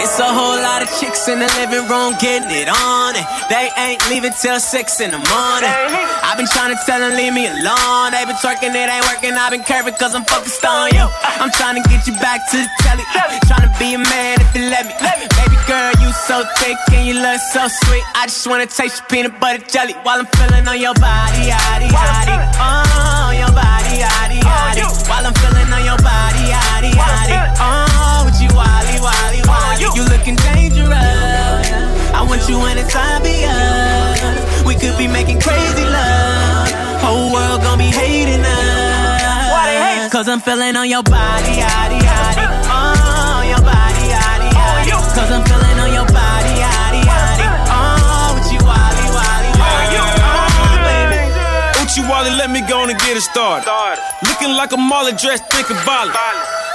It's 0.02 0.18
a 0.18 0.26
whole 0.26 0.58
lot 0.58 0.82
of 0.82 0.90
chicks 0.98 1.30
in 1.30 1.38
the 1.38 1.46
living 1.62 1.86
room 1.86 2.18
getting 2.18 2.50
it 2.50 2.66
on, 2.66 3.14
and 3.14 3.26
they 3.46 3.70
ain't 3.78 4.02
leaving 4.10 4.34
till 4.34 4.58
six 4.58 4.98
in 4.98 5.14
the 5.14 5.22
morning. 5.30 5.70
I've 6.26 6.34
been 6.34 6.50
trying 6.50 6.74
to 6.74 6.80
tell 6.82 6.98
them 6.98 7.14
leave 7.14 7.30
me 7.30 7.46
alone. 7.46 8.10
They 8.10 8.26
been 8.26 8.34
twerking, 8.42 8.74
it 8.74 8.90
ain't 8.90 9.06
working. 9.06 9.30
I've 9.38 9.54
been 9.54 9.62
curving 9.62 9.94
cause 9.94 10.18
I'm 10.18 10.26
focused 10.26 10.66
on 10.66 10.90
you. 10.90 11.06
I'm 11.38 11.54
trying 11.54 11.78
to 11.78 11.84
get 11.86 12.02
you 12.10 12.18
back 12.18 12.42
to 12.50 12.56
the 12.58 12.70
telly. 12.82 13.06
Trying 13.46 13.70
to 13.70 13.72
be 13.78 13.94
a 13.94 14.02
man 14.02 14.42
if 14.42 14.50
you 14.58 14.66
let 14.74 14.90
me. 14.90 14.94
Baby 15.38 15.58
girl, 15.70 15.94
you 16.02 16.10
so 16.26 16.42
thick 16.58 16.76
and 16.98 17.06
you 17.06 17.14
look 17.22 17.38
so 17.54 17.70
sweet. 17.70 18.02
I 18.18 18.26
just 18.26 18.42
wanna 18.50 18.66
taste 18.66 18.98
your 18.98 19.06
peanut 19.06 19.38
butter 19.38 19.62
jelly 19.70 19.94
while 20.02 20.18
I'm 20.18 20.26
feeling 20.34 20.66
on 20.66 20.82
your 20.82 20.98
body, 20.98 21.46
yaddy, 21.46 21.86
yaddy. 21.86 22.36
Oh, 22.58 23.30
your 23.38 23.54
body, 23.54 24.02
yaddy, 24.02 24.42
yaddy. 24.42 24.82
While 25.06 25.30
I'm 25.30 25.36
feeling 25.38 25.70
on 25.70 25.86
your 25.86 26.00
body, 26.02 26.42
yaddy, 26.50 26.90
yaddy. 26.90 27.38
Oh, 27.62 27.81
want 32.42 32.50
you 32.50 32.58
anytime 32.66 33.22
beyond. 33.22 34.66
We 34.66 34.74
could 34.74 34.96
be 34.98 35.06
making 35.06 35.40
crazy 35.40 35.84
love. 35.84 36.70
Whole 37.02 37.32
world 37.32 37.62
gon' 37.62 37.78
be 37.78 37.90
hating 37.90 38.42
us. 38.42 40.12
Cause 40.12 40.28
I'm 40.28 40.40
feeling 40.40 40.76
on 40.76 40.88
your 40.88 41.02
body, 41.02 41.56
yaddy, 41.56 41.98
yaddy. 41.98 42.44
Oh, 42.68 43.40
your 43.48 43.62
body, 43.64 44.04
yaddy, 44.12 44.50
oh, 44.52 44.84
yaddy. 44.84 45.14
Cause 45.16 45.30
I'm 45.32 45.42
feeling 45.42 45.78
on 45.80 45.90
your 45.92 46.04
body, 46.04 46.52
yaddy, 46.60 47.00
yaddy. 47.00 47.46
Oh, 47.72 48.36
with 48.36 48.52
you, 48.52 48.60
wally, 48.60 49.06
wally, 49.16 49.50
oh, 49.56 49.62
wally. 49.62 49.96
Oh, 50.60 50.76
baby. 50.84 51.16
Uchi 51.80 52.02
Wally, 52.04 52.30
let 52.36 52.50
me 52.50 52.60
go 52.68 52.82
on 52.82 52.90
and 52.90 52.98
get 53.00 53.16
it 53.16 53.22
started. 53.22 53.64
Looking 54.28 54.52
like 54.52 54.72
a 54.72 54.76
Molly 54.76 55.12
dressed, 55.12 55.48
think 55.48 55.70
of 55.70 55.80
Molly. 55.86 56.12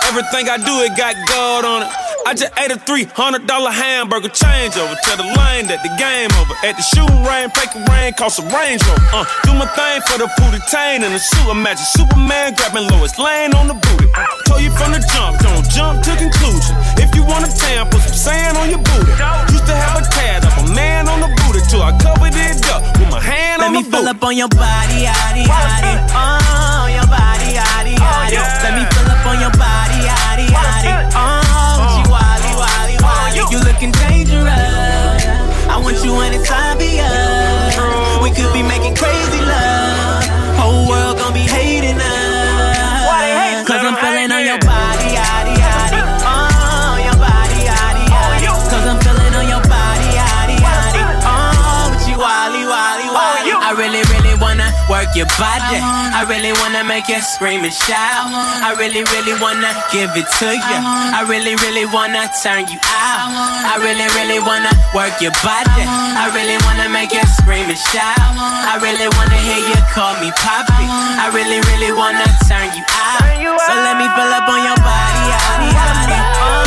Everything 0.10 0.50
I 0.50 0.58
do, 0.58 0.82
it 0.82 0.98
got 0.98 1.14
gold 1.30 1.66
on 1.66 1.84
it. 1.84 2.07
I 2.28 2.36
just 2.36 2.52
ate 2.60 2.76
a 2.76 2.80
$300 2.84 3.48
hamburger 3.48 4.28
change 4.28 4.76
over. 4.76 5.00
Tell 5.08 5.16
the 5.16 5.24
lane 5.24 5.64
that 5.72 5.80
the 5.80 5.88
game 5.96 6.28
over. 6.36 6.60
At 6.60 6.76
the 6.76 6.84
shooting 6.84 7.24
range, 7.24 7.56
fake 7.56 7.72
a 7.72 7.80
rain, 7.88 8.12
cost 8.20 8.36
a 8.36 8.44
Range 8.52 8.84
Rover. 8.84 9.08
Uh, 9.16 9.24
do 9.48 9.56
my 9.56 9.64
thing 9.72 10.04
for 10.12 10.20
the 10.20 10.28
booty 10.36 10.60
tain 10.68 11.08
and 11.08 11.16
the 11.16 11.24
suit. 11.24 11.48
Imagine 11.48 11.88
Superman 11.88 12.52
grabbing 12.60 12.84
Lois 12.92 13.16
Lane 13.16 13.56
on 13.56 13.72
the 13.72 13.80
booty. 13.80 14.12
I 14.12 14.28
Told 14.44 14.60
you 14.60 14.76
from 14.76 14.92
the 14.92 15.00
jump, 15.08 15.40
don't 15.40 15.64
jump 15.72 16.04
to 16.04 16.12
conclusion. 16.20 16.76
If 17.00 17.16
you 17.16 17.24
want 17.24 17.48
a 17.48 17.52
tan, 17.56 17.88
put 17.88 18.04
some 18.04 18.20
sand 18.20 18.60
on 18.60 18.76
your 18.76 18.84
booty. 18.84 19.08
Used 19.56 19.64
to 19.72 19.76
have 19.80 19.96
a 19.96 20.04
tad 20.12 20.44
of 20.44 20.52
a 20.68 20.76
man 20.76 21.08
on 21.08 21.24
the 21.24 21.32
booty 21.32 21.64
till 21.72 21.80
I 21.80 21.96
covered 21.96 22.36
it 22.36 22.60
up 22.68 22.84
with 23.00 23.08
my 23.08 23.24
hand 23.24 23.64
Let 23.64 23.72
on 23.72 23.80
me 23.80 23.88
fill 23.88 24.04
up 24.04 24.20
on 24.20 24.36
your 24.36 24.52
body, 24.52 25.08
yaddy, 25.08 25.48
yaddy. 25.48 25.96
Oh, 26.12 26.92
your 26.92 27.08
body, 27.08 27.56
yaddy, 27.56 27.96
yaddy. 27.96 28.36
Let 28.36 28.74
me 28.76 28.84
fill 28.92 29.16
up 29.16 29.24
on 29.24 29.40
your 29.40 29.56
body, 29.56 30.04
yaddy, 30.04 30.52
yaddy. 30.52 30.92
Oh, 31.16 31.37
You 33.50 33.60
looking 33.60 33.92
dangerous. 33.92 34.44
I 35.70 35.80
want 35.82 36.04
you 36.04 36.20
anytime 36.20 36.78
beyond. 36.78 38.22
We 38.22 38.30
could 38.32 38.52
be 38.52 38.62
making 38.62 38.96
crazy 38.96 39.40
love. 39.40 40.07
Your 55.18 55.26
body. 55.42 55.82
I 55.82 56.22
really 56.30 56.54
wanna 56.62 56.86
make 56.86 57.10
you 57.10 57.18
scream 57.26 57.66
and 57.66 57.74
shout. 57.74 58.30
I 58.62 58.78
really, 58.78 59.02
really 59.18 59.34
wanna 59.42 59.74
give 59.90 60.14
it 60.14 60.30
to 60.38 60.50
you. 60.54 60.80
I 61.18 61.26
really, 61.26 61.58
really 61.66 61.90
wanna 61.90 62.30
turn 62.46 62.70
you 62.70 62.78
out. 62.86 63.34
I 63.66 63.82
really, 63.82 64.06
really 64.14 64.38
wanna 64.38 64.70
work 64.94 65.18
your 65.18 65.34
body. 65.42 65.84
I 65.90 66.30
really 66.38 66.62
wanna 66.70 66.86
make 66.94 67.18
you 67.18 67.26
scream 67.42 67.66
and 67.66 67.82
shout. 67.90 68.22
I 68.38 68.78
really 68.78 69.10
wanna 69.18 69.42
hear 69.42 69.58
you 69.58 69.80
call 69.98 70.14
me 70.22 70.30
poppy. 70.38 70.86
I 70.86 71.34
really, 71.34 71.66
really 71.66 71.92
wanna 71.98 72.30
turn 72.46 72.70
you 72.78 72.86
out. 72.86 73.26
So 73.66 73.74
let 73.74 73.98
me 73.98 74.06
fill 74.14 74.32
up 74.38 74.46
on 74.46 74.62
your 74.62 74.78
body, 74.86 75.22
yaddy, 75.34 75.70
yaddy. 75.74 76.20
Oh, 76.46 76.67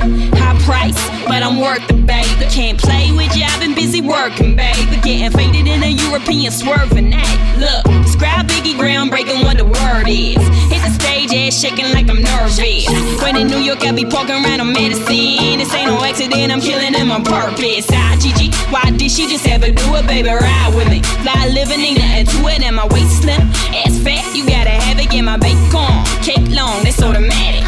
baby. 0.00 0.30
High 0.36 0.58
price, 0.64 0.98
but 1.26 1.42
I'm 1.42 1.60
worth 1.60 1.82
it, 1.90 2.06
baby. 2.06 2.46
Can't 2.50 2.78
play 2.78 3.10
with 3.12 3.36
you, 3.36 3.44
I've 3.44 3.60
been 3.60 3.74
busy 3.74 4.00
working, 4.00 4.56
baby. 4.56 4.96
Getting 5.02 5.30
faded 5.30 5.66
in 5.66 5.82
a 5.82 5.88
European 5.88 6.50
swerving. 6.50 7.12
Hey, 7.12 7.60
look, 7.60 7.84
describe 8.02 8.48
Biggie 8.48 8.74
groundbreaking 8.74 9.44
what 9.44 9.58
the 9.58 9.64
word 9.64 10.08
is. 10.08 10.40
Hit 10.70 10.82
the 10.82 10.90
stage, 10.90 11.32
ass 11.32 11.58
shaking 11.58 11.92
like 11.92 12.08
I'm 12.08 12.22
nervous. 12.22 12.88
When 13.22 13.36
in 13.36 13.48
New 13.48 13.58
York, 13.58 13.82
I 13.82 13.92
be 13.92 14.04
poking 14.04 14.44
around 14.44 14.60
on 14.60 14.72
medicine. 14.72 15.58
This 15.58 15.72
ain't 15.74 15.90
no 15.90 16.02
accident, 16.02 16.52
I'm 16.52 16.60
killing 16.60 16.92
them 16.92 17.10
on 17.10 17.24
purpose. 17.24 17.86
Ah, 17.90 18.16
Gigi, 18.20 18.50
why 18.70 18.90
did 18.90 19.10
she 19.10 19.26
just 19.26 19.46
ever 19.46 19.70
do 19.70 19.86
it, 19.96 20.06
baby? 20.06 20.28
Ride 20.28 20.72
with 20.74 20.88
me. 20.88 21.02
Fly 21.22 21.48
living, 21.52 21.80
ain't 21.80 21.98
nothing 21.98 22.26
to 22.26 22.48
it, 22.48 22.62
and 22.62 22.76
my 22.76 22.86
waist 22.88 23.22
slim. 23.22 23.40
Ass 23.84 23.98
fat, 24.02 24.34
you 24.34 24.46
gotta 24.46 24.70
have 24.70 24.98
it, 24.98 25.10
get 25.10 25.22
my 25.22 25.36
bacon. 25.36 26.04
Cake 26.22 26.48
long, 26.50 26.82
that's 26.84 27.02
automatic. 27.02 27.63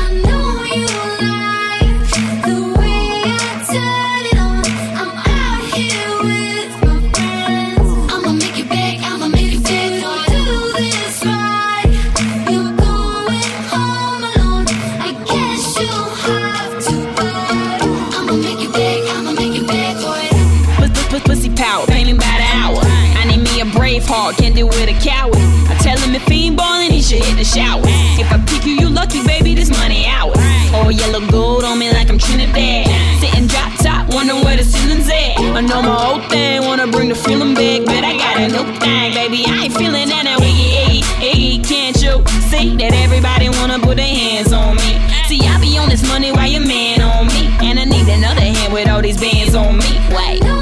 Heart, 24.26 24.36
can't 24.38 24.54
with 24.54 24.88
a 24.88 24.98
coward. 24.98 25.38
I 25.70 25.78
tell 25.82 25.98
him 25.98 26.14
if 26.14 26.26
he 26.26 26.46
ain't 26.46 26.56
ballin', 26.56 26.90
he 26.90 27.00
should 27.00 27.22
hit 27.22 27.36
the 27.38 27.44
shower. 27.44 27.82
If 28.18 28.30
I 28.32 28.38
pick 28.46 28.64
you, 28.66 28.74
you 28.74 28.88
lucky, 28.88 29.22
baby, 29.24 29.54
this 29.54 29.70
money 29.70 30.06
ours. 30.06 30.34
Oh, 30.74 30.88
yellow 30.88 31.22
gold 31.30 31.64
on 31.64 31.78
me 31.78 31.92
like 31.92 32.08
I'm 32.10 32.18
Trinidad. 32.18 32.86
Sitting 33.20 33.46
drop 33.46 33.72
top, 33.78 34.12
wondering 34.12 34.42
where 34.44 34.56
the 34.56 34.64
ceiling's 34.64 35.08
at. 35.08 35.38
I 35.38 35.60
know 35.60 35.82
my 35.82 35.94
old 36.10 36.24
thing, 36.28 36.64
wanna 36.64 36.86
bring 36.88 37.08
the 37.08 37.14
feeling 37.14 37.54
back, 37.54 37.84
but 37.86 38.02
I 38.02 38.16
got 38.18 38.36
a 38.42 38.48
new 38.48 38.66
thing, 38.80 39.14
baby. 39.14 39.44
I 39.46 39.64
ain't 39.64 39.74
feeling 39.74 40.08
that 40.08 40.24
now, 40.24 40.38
iggy, 40.38 40.68
iggy, 40.82 41.02
iggy. 41.30 41.68
Can't 41.68 41.96
you 42.02 42.14
see 42.50 42.76
that 42.82 42.92
everybody 42.94 43.48
wanna 43.48 43.78
put 43.78 43.96
their 43.96 44.06
hands 44.06 44.52
on 44.52 44.76
me? 44.76 44.98
See, 45.28 45.40
I 45.46 45.58
be 45.60 45.78
on 45.78 45.88
this 45.88 46.02
money 46.08 46.32
while 46.32 46.50
your 46.50 46.66
man 46.66 47.00
on 47.00 47.26
me, 47.28 47.46
and 47.62 47.78
I 47.78 47.84
need 47.84 48.08
another 48.08 48.40
hand 48.40 48.72
with 48.72 48.88
all 48.88 49.02
these 49.02 49.20
bands 49.20 49.54
on 49.54 49.78
me. 49.78 49.90
Wait. 50.10 50.55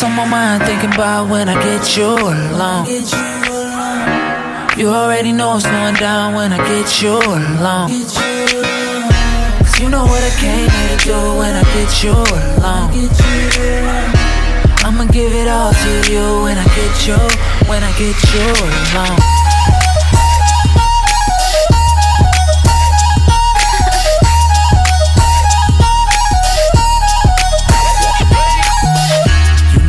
On 0.00 0.14
my 0.14 0.24
mind, 0.24 0.62
thinking 0.62 0.94
about 0.94 1.28
when 1.28 1.48
I 1.48 1.54
get 1.54 1.96
you 1.96 2.06
alone. 2.06 2.86
You 4.78 4.90
already 4.90 5.32
know 5.32 5.48
what's 5.54 5.66
going 5.66 5.94
down 5.96 6.34
when 6.34 6.52
I 6.52 6.58
get 6.58 7.02
you 7.02 7.18
alone. 7.18 7.88
Cause 9.58 9.80
you 9.80 9.88
know 9.90 10.04
what 10.04 10.22
I 10.22 10.30
came 10.38 10.70
here 10.70 10.98
to 10.98 11.04
do 11.04 11.18
when 11.38 11.56
I 11.56 11.64
get 11.74 12.04
you 12.04 12.12
alone. 12.12 12.94
I'ma 14.86 15.04
give 15.10 15.32
it 15.34 15.48
all 15.48 15.72
to 15.72 16.12
you 16.12 16.42
when 16.44 16.56
I 16.58 16.64
get 16.78 17.06
you, 17.08 17.18
when 17.68 17.82
I 17.82 17.90
get 17.98 18.14
you 18.32 18.46
alone. 18.94 19.37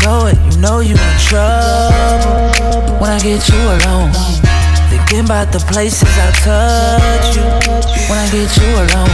It, 0.09 0.41
you 0.49 0.57
know 0.57 0.79
you 0.81 0.97
in 0.97 1.17
trouble 1.21 1.93
when 2.97 3.13
I 3.13 3.21
get 3.21 3.45
you 3.45 3.61
alone. 3.61 4.09
Thinking 4.89 5.21
about 5.21 5.53
the 5.53 5.61
places 5.69 6.09
I 6.17 6.33
touch 6.41 7.37
you 7.37 7.45
when 8.09 8.17
I 8.17 8.25
get 8.33 8.49
you 8.57 8.69
alone. 8.73 9.13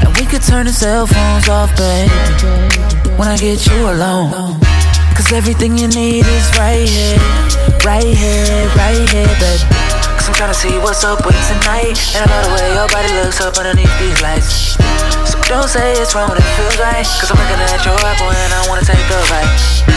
And 0.00 0.08
we 0.16 0.24
could 0.24 0.40
turn 0.40 0.64
the 0.64 0.72
cell 0.72 1.04
phones 1.06 1.48
off, 1.52 1.76
baby, 1.76 2.08
when 3.20 3.28
I 3.28 3.36
get 3.36 3.60
you 3.68 3.84
alone. 3.84 4.56
Cause 5.12 5.28
everything 5.30 5.76
you 5.76 5.88
need 5.92 6.24
is 6.24 6.48
right 6.56 6.88
here, 6.88 7.20
right 7.84 8.08
here, 8.08 8.64
right 8.80 9.04
here, 9.12 9.28
baby. 9.36 9.60
Cause 10.16 10.24
I'm 10.24 10.34
tryna 10.40 10.56
see 10.56 10.72
what's 10.80 11.04
up 11.04 11.20
with 11.28 11.36
tonight. 11.52 12.00
And 12.16 12.24
I 12.24 12.28
love 12.32 12.48
the 12.48 12.52
way 12.56 12.72
your 12.72 12.88
body 12.88 13.12
looks 13.20 13.44
up 13.44 13.60
underneath 13.60 13.92
these 14.00 14.16
lights. 14.24 14.80
So 15.28 15.36
don't 15.44 15.68
say 15.68 16.00
it's 16.00 16.16
wrong 16.16 16.32
when 16.32 16.40
it 16.40 16.48
feels 16.56 16.80
right. 16.80 17.04
Cause 17.04 17.28
I'm 17.28 17.36
looking 17.36 17.60
at 17.60 17.84
your 17.84 18.00
apple 18.08 18.32
and 18.32 18.50
I 18.56 18.64
wanna 18.72 18.88
take 18.88 19.04
the 19.04 19.20
bite. 19.28 19.87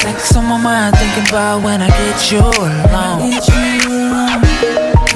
Sex 0.00 0.36
on 0.36 0.44
my 0.46 0.58
mind, 0.60 0.96
thinking 0.96 1.28
about 1.28 1.62
when 1.62 1.80
I 1.82 1.88
get 1.88 2.30
you 2.32 2.40
alone. 2.40 3.32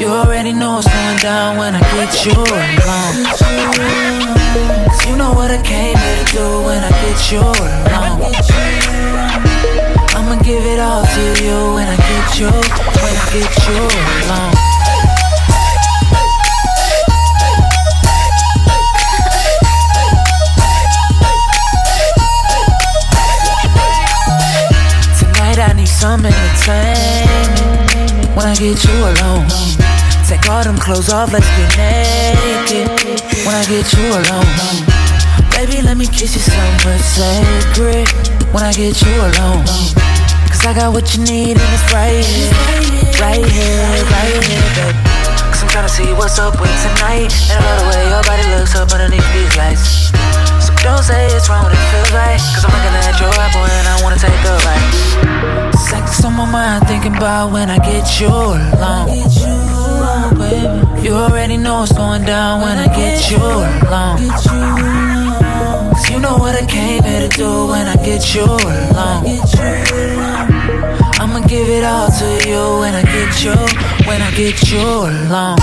You 0.00 0.08
already 0.08 0.52
know 0.52 0.74
what's 0.76 0.86
going 0.86 1.18
down 1.18 1.58
when 1.58 1.74
I 1.74 1.80
get 1.80 2.24
you 2.24 2.32
alone. 2.32 3.24
Cause 4.86 5.06
you 5.06 5.16
know 5.16 5.32
what 5.32 5.50
I 5.50 5.60
came 5.62 5.96
here 5.96 6.24
to 6.24 6.32
do 6.32 6.62
when 6.62 6.82
I 6.84 6.90
get 7.02 7.32
you 7.32 7.40
alone. 7.40 8.20
I'ma 10.14 10.42
give 10.42 10.64
it 10.64 10.78
all 10.78 11.04
to 11.04 11.42
you 11.42 11.74
when 11.74 11.88
I 11.88 11.96
get 11.96 12.38
you, 12.38 12.50
when 13.02 13.14
I 13.16 13.26
get 13.32 13.52
you 13.68 13.80
alone. 14.28 14.67
Some 25.98 26.24
entertainment 26.24 27.58
when 28.38 28.46
I 28.46 28.54
get 28.54 28.78
you 28.86 28.98
alone. 29.02 29.50
Take 30.30 30.46
all 30.48 30.62
them 30.62 30.78
clothes 30.78 31.10
off, 31.10 31.32
let's 31.32 31.50
get 31.58 31.74
naked 31.74 32.86
when 33.42 33.54
I 33.58 33.66
get 33.66 33.82
you 33.98 34.06
alone. 34.06 34.46
Baby, 35.58 35.82
let 35.82 35.96
me 35.98 36.06
kiss 36.06 36.38
you 36.38 36.42
somewhere 36.46 37.02
sacred 37.02 38.06
when 38.54 38.62
I 38.62 38.72
get 38.78 38.94
you 39.02 39.10
alone. 39.10 39.66
Cause 40.46 40.62
I 40.62 40.72
got 40.72 40.92
what 40.92 41.18
you 41.18 41.24
need 41.24 41.58
and 41.58 41.70
it's 41.74 41.90
right 41.90 42.22
here, 42.22 42.54
right 43.18 43.42
here, 43.42 43.82
right 44.14 44.38
here, 44.46 44.70
baby. 44.78 44.94
Cause 45.50 45.66
I'm 45.66 45.70
tryna 45.74 45.90
see 45.90 46.12
what's 46.14 46.38
up 46.38 46.60
with 46.60 46.70
tonight. 46.78 47.34
And 47.50 47.58
I 47.58 47.74
love 47.74 47.78
the 47.82 47.86
way 47.90 48.02
your 48.06 48.22
body 48.22 48.46
looks 48.54 48.76
up 48.76 48.92
underneath 48.94 49.26
these 49.34 49.56
lights. 49.56 50.07
Don't 50.82 51.02
say 51.02 51.26
it's 51.26 51.48
wrong 51.48 51.66
it 51.70 51.76
feels 51.90 52.12
right. 52.12 52.38
Cause 52.54 52.64
I'm 52.64 52.72
looking 52.72 52.94
at 52.94 53.18
your 53.20 53.32
apple 53.34 53.64
and 53.64 53.86
I 53.88 54.02
wanna 54.02 54.18
take 54.18 54.44
a 54.46 54.56
bite. 54.64 55.74
Sex 55.74 56.24
on 56.24 56.34
my 56.34 56.44
mind, 56.50 56.86
thinking 56.86 57.16
about 57.16 57.52
when 57.52 57.70
I 57.70 57.78
get 57.78 58.20
you 58.20 58.28
alone. 58.28 59.08
You 61.02 61.12
already 61.14 61.56
know 61.56 61.80
what's 61.80 61.92
going 61.92 62.24
down 62.24 62.60
when 62.60 62.76
I 62.78 62.86
get 62.94 63.30
you 63.30 63.38
alone. 63.38 64.18
Cause 65.92 66.10
you 66.10 66.20
know 66.20 66.36
what 66.36 66.54
I 66.54 66.66
came 66.66 67.02
here 67.02 67.28
to 67.28 67.36
do 67.36 67.66
when 67.66 67.86
I 67.86 67.96
get 67.96 68.34
you 68.34 68.44
alone. 68.44 69.24
I'ma 71.20 71.40
give 71.46 71.68
it 71.68 71.84
all 71.84 72.08
to 72.08 72.48
you 72.48 72.78
when 72.80 72.94
I 72.94 73.02
get 73.02 73.42
you, 73.42 73.54
when 74.06 74.22
I 74.22 74.30
get 74.36 74.70
you 74.70 74.78
alone. 74.78 75.58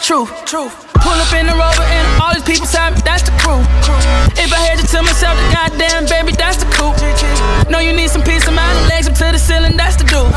The 0.00 0.06
truth. 0.06 0.30
Truth. 0.44 0.74
Pull 1.00 1.16
up 1.16 1.32
in 1.32 1.46
the 1.46 1.56
rover 1.56 1.84
and 1.84 2.04
all 2.20 2.32
these 2.32 2.44
people 2.44 2.66
side 2.66 2.92
me. 2.92 3.00
That's 3.04 3.22
the 3.22 3.32
crew. 3.40 3.60
If 4.36 4.52
I 4.52 4.60
had 4.60 4.80
you 4.80 4.86
to 4.88 5.02
myself, 5.02 5.36
the 5.36 5.48
goddamn 5.52 6.04
baby, 6.08 6.32
that's 6.32 6.56
the 6.56 6.68
coup. 6.72 6.92
Know 7.70 7.80
you 7.80 7.92
need 7.92 8.08
some 8.08 8.22
peace 8.22 8.46
of 8.48 8.54
mind. 8.54 8.88
Legs 8.88 9.08
up 9.08 9.14
to 9.16 9.32
the 9.32 9.38
ceiling, 9.38 9.76
that's 9.76 9.96
the 9.96 10.04
deuce. 10.04 10.32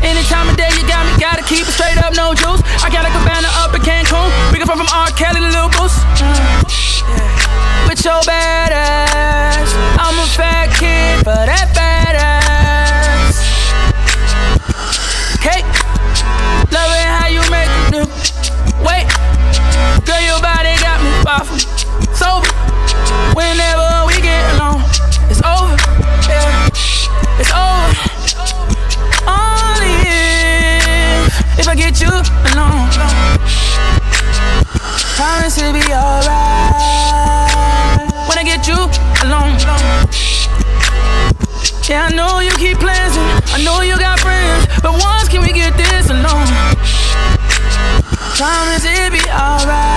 Any 0.00 0.22
time 0.28 0.48
of 0.48 0.56
day, 0.56 0.68
you 0.76 0.84
got 0.88 1.04
me. 1.04 1.12
Gotta 1.20 1.44
keep 1.44 1.64
it 1.64 1.72
straight 1.72 1.98
up, 2.00 2.16
no 2.16 2.32
juice. 2.34 2.60
I 2.84 2.88
got 2.88 3.04
a 3.04 3.12
cabana 3.12 3.48
up 3.60 3.74
in 3.76 3.80
Cancun. 3.80 4.28
Can 4.52 4.66
from 4.66 4.78
from 4.80 4.90
R. 4.92 5.08
Kelly 5.12 5.40
to 5.40 5.50
Lil 5.52 5.68
Boost. 5.76 6.00
With 7.88 8.00
your 8.04 8.20
badass, 8.24 9.70
I'm 10.00 10.16
a 10.18 10.26
fat 10.36 10.72
kid 10.76 11.24
for 11.24 11.40
that 11.44 11.75
powerful. 21.36 21.58
Sober, 22.14 22.48
whenever 23.34 24.06
we 24.06 24.14
get 24.22 24.42
along, 24.54 24.80
it's 25.28 25.42
over. 25.44 25.76
Yeah, 26.28 26.68
it's 27.40 27.52
over. 27.52 27.92
Only 29.28 29.96
if, 30.08 31.60
if 31.60 31.68
I 31.68 31.74
get 31.74 32.00
you 32.00 32.08
alone. 32.08 32.88
Promise 35.16 35.58
it'll 35.58 35.72
be 35.72 35.84
alright 35.92 36.80
when 38.28 38.38
I 38.38 38.44
get 38.44 38.66
you 38.66 38.88
alone. 39.24 39.56
Yeah, 41.88 42.08
I 42.10 42.14
know 42.14 42.40
you 42.40 42.50
keep 42.56 42.78
plans, 42.78 43.16
I 43.52 43.62
know 43.62 43.80
you 43.82 43.98
got 43.98 44.20
friends, 44.20 44.66
but 44.82 44.92
once 44.92 45.28
can 45.28 45.42
we 45.42 45.52
get 45.52 45.76
this 45.76 46.10
alone? 46.10 46.48
Promise 48.36 48.84
it'll 48.84 49.10
be 49.10 49.30
alright 49.30 49.95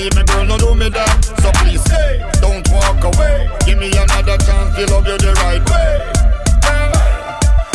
leave 0.00 0.16
me, 0.16 0.22
girl, 0.24 0.46
no 0.46 0.56
do 0.56 0.74
me 0.74 0.88
that. 0.88 1.12
So 1.44 1.52
please, 1.60 1.84
hey, 1.92 2.24
don't 2.40 2.64
walk 2.72 3.04
away. 3.04 3.50
Give 3.66 3.78
me 3.78 3.92
another 3.92 4.38
chance 4.38 4.74
to 4.76 4.86
love 4.88 5.06
you 5.06 5.18
the 5.18 5.32
right 5.44 5.60
way. 5.68 5.92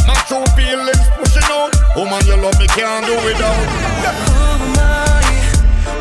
My 0.10 0.18
true 0.26 0.45
feelings 0.57 1.06
pushing 1.18 1.45
out. 1.53 1.73
Woman, 1.95 2.26
you 2.26 2.38
love 2.41 2.57
me, 2.57 2.68
can't 2.68 3.06
do 3.06 3.15
without. 3.22 3.65
Who 4.26 4.41
am 4.57 4.76
I 4.77 5.22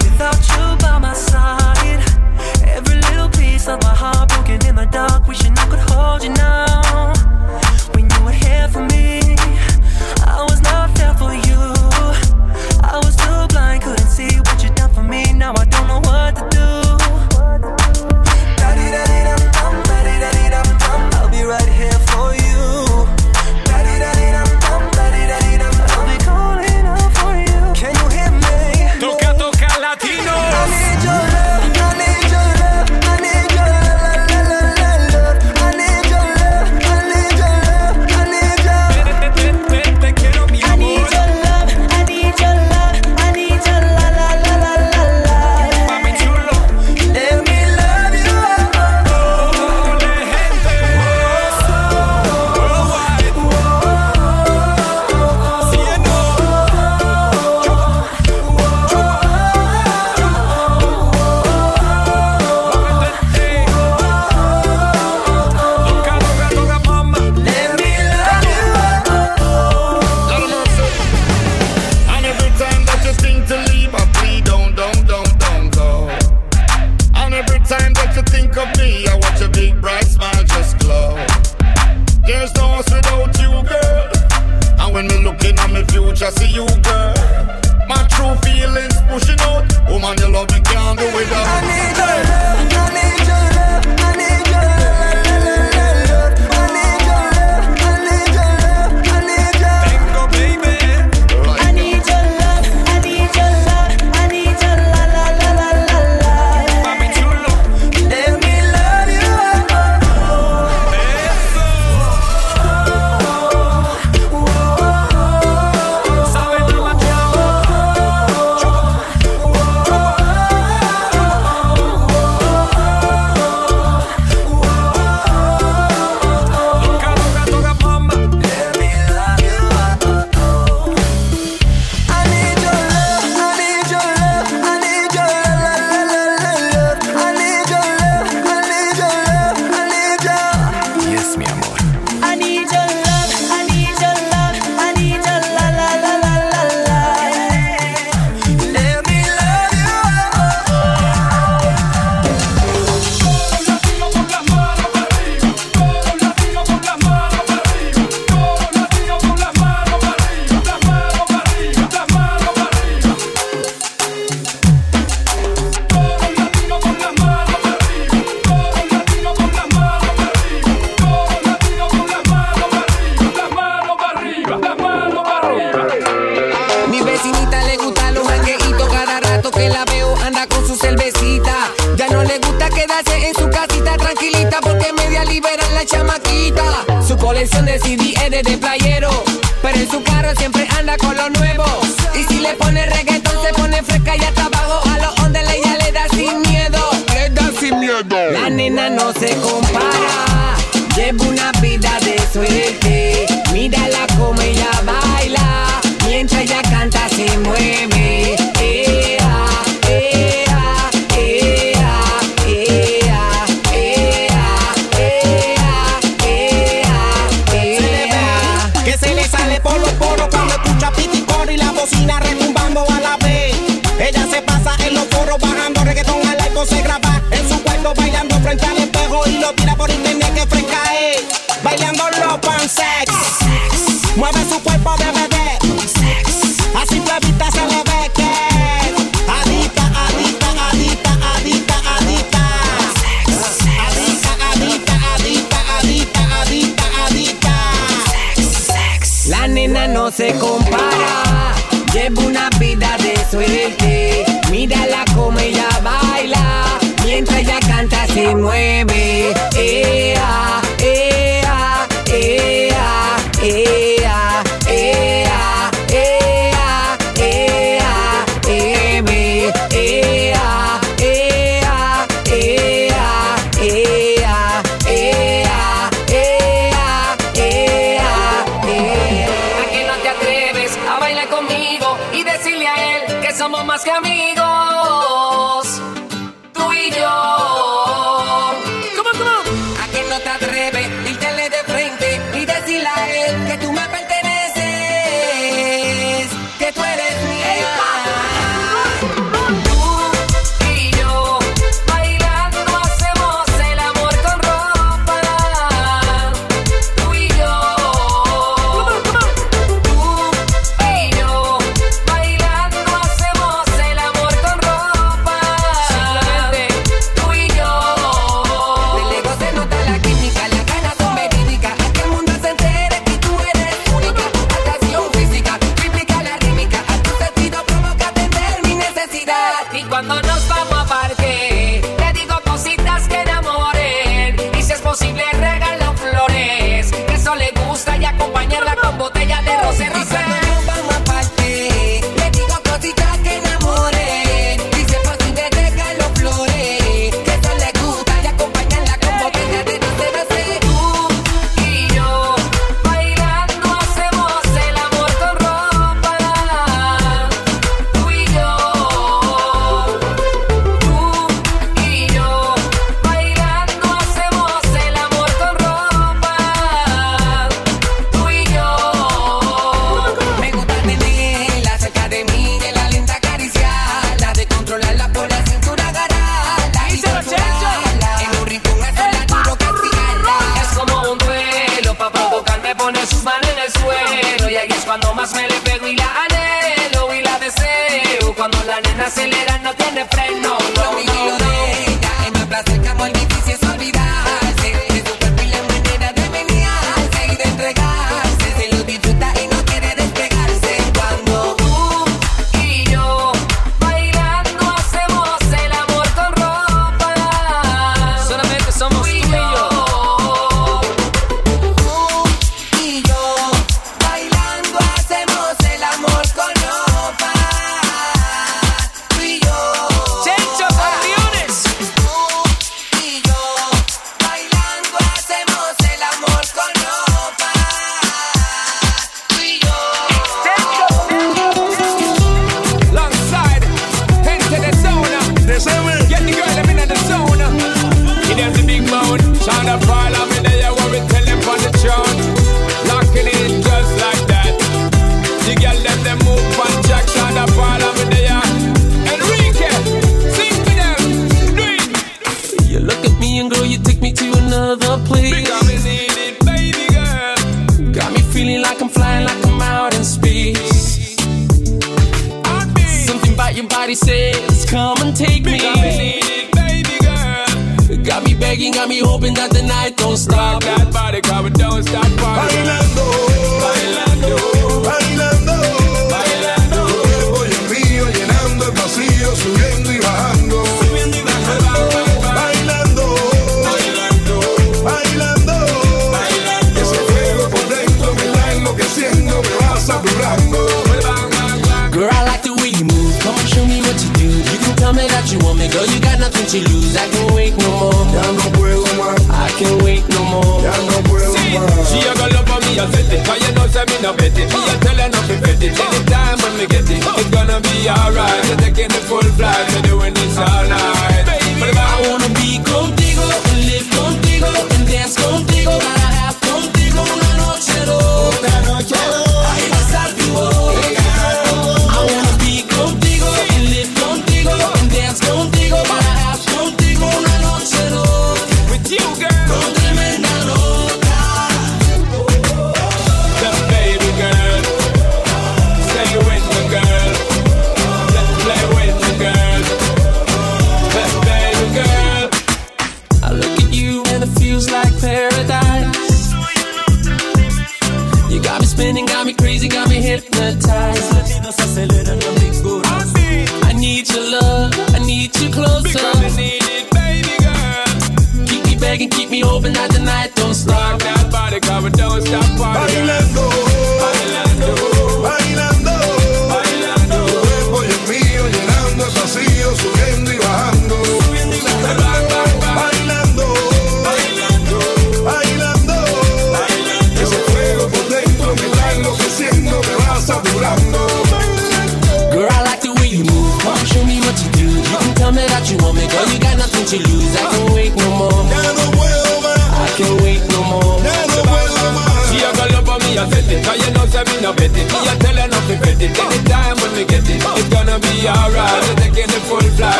without 0.00 0.40
you 0.48 0.64
by 0.80 0.98
my 0.98 1.12
side? 1.12 2.02
Every 2.64 2.96
little 3.08 3.28
piece 3.28 3.68
of 3.68 3.82
my 3.82 3.94
heart 3.94 4.28
broken 4.30 4.64
in 4.66 4.76
the 4.76 4.86
dark, 4.86 5.28
wishing 5.28 5.52
I 5.58 5.66
could 5.68 5.84
hold 5.90 6.22
you 6.22 6.30
now. 6.30 7.13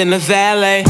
In 0.00 0.08
the 0.08 0.18
valet. 0.18 0.89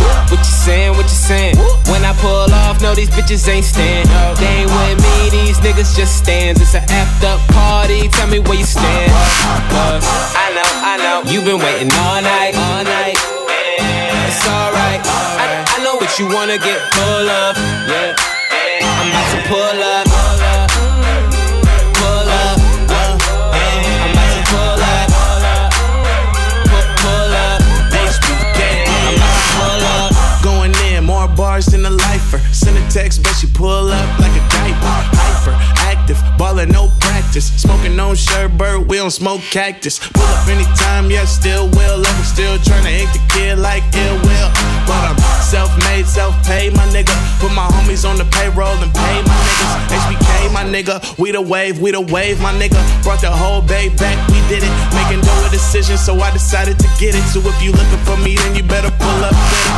Cactus. 39.51 39.99
Pull 39.99 40.23
up 40.23 40.47
anytime, 40.47 41.11
yeah, 41.11 41.27
still 41.27 41.67
will. 41.75 41.99
Like 41.99 42.15
I'm 42.15 42.25
still 42.25 42.57
tryna 42.63 42.95
hit 42.95 43.11
the 43.11 43.23
kid 43.35 43.59
like 43.59 43.83
ill 43.99 44.17
will. 44.23 44.51
But 44.87 45.03
I'm 45.11 45.19
self-made, 45.43 46.07
self-paid, 46.07 46.73
my 46.75 46.87
nigga. 46.95 47.13
Put 47.43 47.53
my 47.53 47.67
homies 47.67 48.09
on 48.09 48.17
the 48.17 48.25
payroll 48.31 48.79
and 48.79 48.95
pay 48.95 49.17
my 49.27 49.35
niggas. 49.35 49.75
HBK, 50.07 50.55
my 50.55 50.65
nigga. 50.65 51.03
We 51.19 51.33
the 51.33 51.43
wave, 51.43 51.81
we 51.81 51.91
the 51.91 52.01
wave, 52.01 52.41
my 52.41 52.55
nigga. 52.55 52.79
Brought 53.03 53.21
the 53.21 53.31
whole 53.31 53.61
bay 53.61 53.91
back, 53.99 54.17
we 54.31 54.39
did 54.49 54.63
it. 54.63 54.73
Making 54.95 55.21
no 55.27 55.35
decision, 55.51 55.99
so 55.99 56.15
I 56.21 56.31
decided 56.31 56.79
to 56.79 56.89
get 56.99 57.15
it. 57.15 57.27
So 57.27 57.43
if 57.43 57.59
you 57.63 57.73
looking 57.73 58.03
for 58.07 58.17
me, 58.23 58.37
then 58.37 58.55
you 58.55 58.63
better 58.63 58.91
pull 58.91 59.21
up 59.27 59.35
with. 59.35 59.69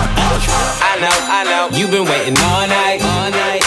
I 0.85 1.01
know, 1.01 1.17
I 1.33 1.41
know. 1.49 1.65
You've 1.73 1.91
been 1.91 2.05
waiting 2.05 2.37
all 2.37 2.69
night, 2.69 3.01
all 3.01 3.31
night. 3.33 3.65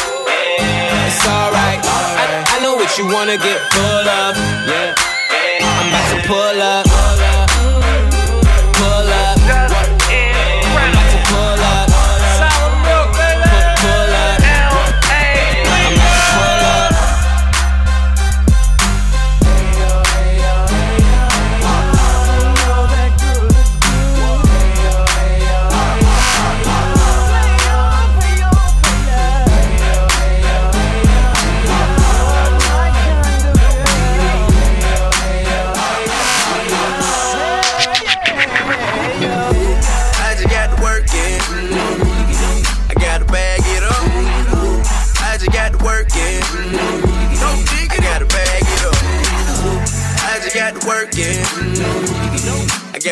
It's 1.05 1.25
alright. 1.25 1.81
I, 1.81 2.45
I 2.45 2.61
know 2.61 2.75
what 2.75 2.95
you 2.97 3.05
wanna 3.09 3.37
get 3.37 3.59
full 3.73 4.05
of. 4.05 4.37
Yeah. 4.69 5.04
I'm 5.85 5.91
about 5.91 6.21
to 6.23 6.27
pull 6.27 6.61
up. 6.63 6.84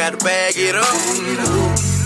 I 0.04 0.12
got 0.12 0.20
to 0.20 0.26
bag 0.26 0.54
it 0.58 0.76
up. 0.76 0.84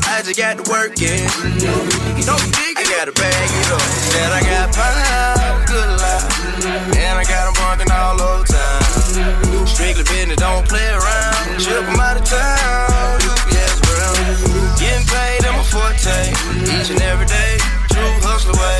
I 0.06 0.22
just 0.22 0.38
got 0.38 0.62
to 0.62 0.70
work 0.70 0.94
it. 1.02 1.26
I 1.26 2.84
got 2.94 3.10
to 3.10 3.16
bag 3.18 3.50
it 3.50 3.68
up. 3.74 3.82
Said 4.14 4.30
I 4.38 4.42
got 4.46 4.70
pounds, 4.70 5.66
good 5.66 5.90
life. 5.98 6.94
And 6.94 7.18
I 7.18 7.26
got 7.26 7.50
them 7.50 7.58
bunking 7.58 7.90
all 7.90 8.22
over 8.22 8.46
town. 8.46 9.66
Strictly 9.66 10.06
business, 10.14 10.38
don't 10.38 10.62
play 10.70 10.86
around. 10.94 11.58
Ship 11.58 11.82
'em 11.82 11.98
out 11.98 12.22
of 12.22 12.26
town. 12.30 13.18
UPS 13.34 13.82
ground. 13.82 14.78
Getting 14.78 15.08
paid 15.10 15.42
in 15.42 15.58
my 15.58 15.66
forte. 15.66 16.22
Each 16.70 16.94
and 16.94 17.02
every 17.02 17.26
day. 17.26 17.58
True 17.90 18.14
hustler 18.22 18.54
way. 18.62 18.80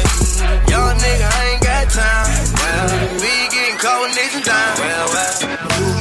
Young 0.70 0.94
nigga, 0.94 1.26
I 1.26 1.58
ain't 1.58 1.64
got 1.66 1.90
time. 1.90 2.38
Well, 2.62 2.86
we 3.18 3.34
getting 3.50 3.82
cold 3.82 4.14
and 4.14 4.14
needing 4.14 4.46
time. 4.46 4.78
Well, 4.78 5.10
well. 5.10 5.34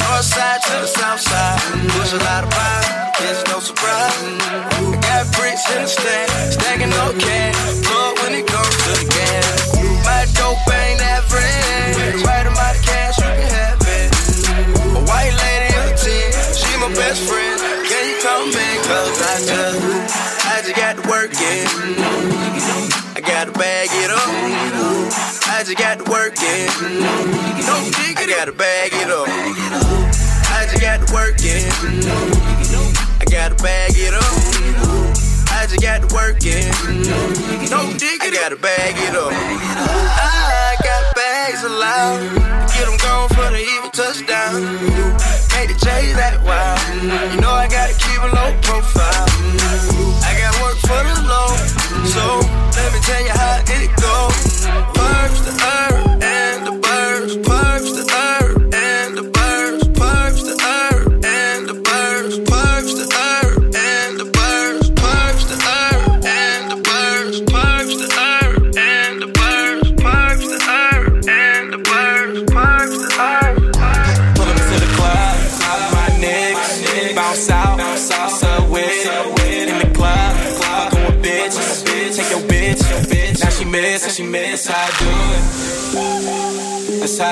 North 0.05 0.29
side 0.29 0.61
to 0.69 0.85
the 0.85 0.91
south 1.01 1.21
side. 1.25 1.65
Push 1.97 2.13
a 2.13 2.21
lot 2.21 2.45
of 2.45 2.51
pie. 2.53 2.86
It's 3.29 3.43
no 3.51 3.59
surprise. 3.59 4.15
I 4.23 4.99
got 5.03 5.27
bricks 5.35 5.67
in 5.75 5.83
the 5.83 5.89
stack. 5.91 6.31
Stacking 6.55 6.91
no 6.91 7.11
cash. 7.19 7.59
Plug 7.83 8.15
when 8.23 8.39
it 8.39 8.47
comes 8.47 8.71
to 8.87 8.93
the 9.03 9.07
gas. 9.11 9.75
My 10.07 10.23
dope 10.39 10.63
ain't 10.71 11.03
average. 11.03 12.23
Right 12.23 12.47
amount 12.47 12.79
of 12.79 12.83
cash, 12.87 13.19
you 13.19 13.27
can 13.27 13.51
have 13.51 13.83
it. 13.83 14.15
A 14.95 15.03
white 15.11 15.35
lady 15.43 15.75
is 15.75 16.07
a 16.07 16.07
10. 16.07 16.55
She 16.55 16.71
my 16.79 16.87
best 16.95 17.27
friend. 17.27 17.59
Can 17.91 18.03
you 18.07 18.17
come 18.23 18.47
back? 18.55 18.79
Cause 18.87 19.19
I 19.19 19.35
just, 19.43 20.47
I 20.47 20.63
just 20.63 20.77
got 20.79 20.95
to 20.95 21.05
work 21.11 21.35
it. 21.35 21.67
I 23.17 23.21
got 23.27 23.51
to 23.51 23.55
bag 23.59 23.89
it 23.91 24.11
up. 24.15 24.31
I 25.51 25.67
just 25.67 25.79
got 25.79 25.99
to 25.99 26.07
work 26.07 26.39
it. 26.39 26.71
I 26.71 28.27
got 28.31 28.45
to 28.47 28.53
bag 28.53 28.93
it 28.95 29.11
up. 29.11 29.27
I 29.27 30.67
just 30.71 30.81
got 30.81 31.07
to 31.07 31.13
work 31.13 31.35
it. 31.41 32.66
I 33.27 33.33
got 33.33 33.59
to 33.59 33.63
bag 33.65 33.91
it 33.97 34.15
up. 34.15 34.23
I 35.51 35.67
just 35.67 35.83
got 35.83 36.09
to 36.09 36.15
work 36.15 36.39
it. 36.47 36.71
I 38.23 38.31
got 38.31 38.51
to 38.51 38.57
bag 38.57 38.95
it 39.03 39.17
up. 39.19 39.33
I 39.35 40.77
got 40.79 41.15
bags 41.17 41.65
allowed. 41.65 42.23
Get 42.71 42.87
them 42.87 42.97
gone 43.03 43.29
for 43.35 43.51
the 43.51 43.59
evil 43.59 43.91
touchdown. 43.91 44.63
Made 45.59 45.75
the 45.75 45.79
J's 45.83 46.15
that 46.15 46.39
wild. 46.47 46.79
You 47.35 47.41
know 47.41 47.51
I 47.51 47.67
gotta 47.67 47.99
keep 47.99 48.23
a 48.23 48.31
low 48.31 48.55
profile. 48.63 49.27
I 50.23 50.31
got 50.39 50.55
work 50.63 50.79
for 50.87 51.03
the 51.03 51.19
low. 51.27 51.51
So 52.07 52.23
let 52.79 52.93
me 52.95 53.01
tell 53.03 53.23
you 53.27 53.36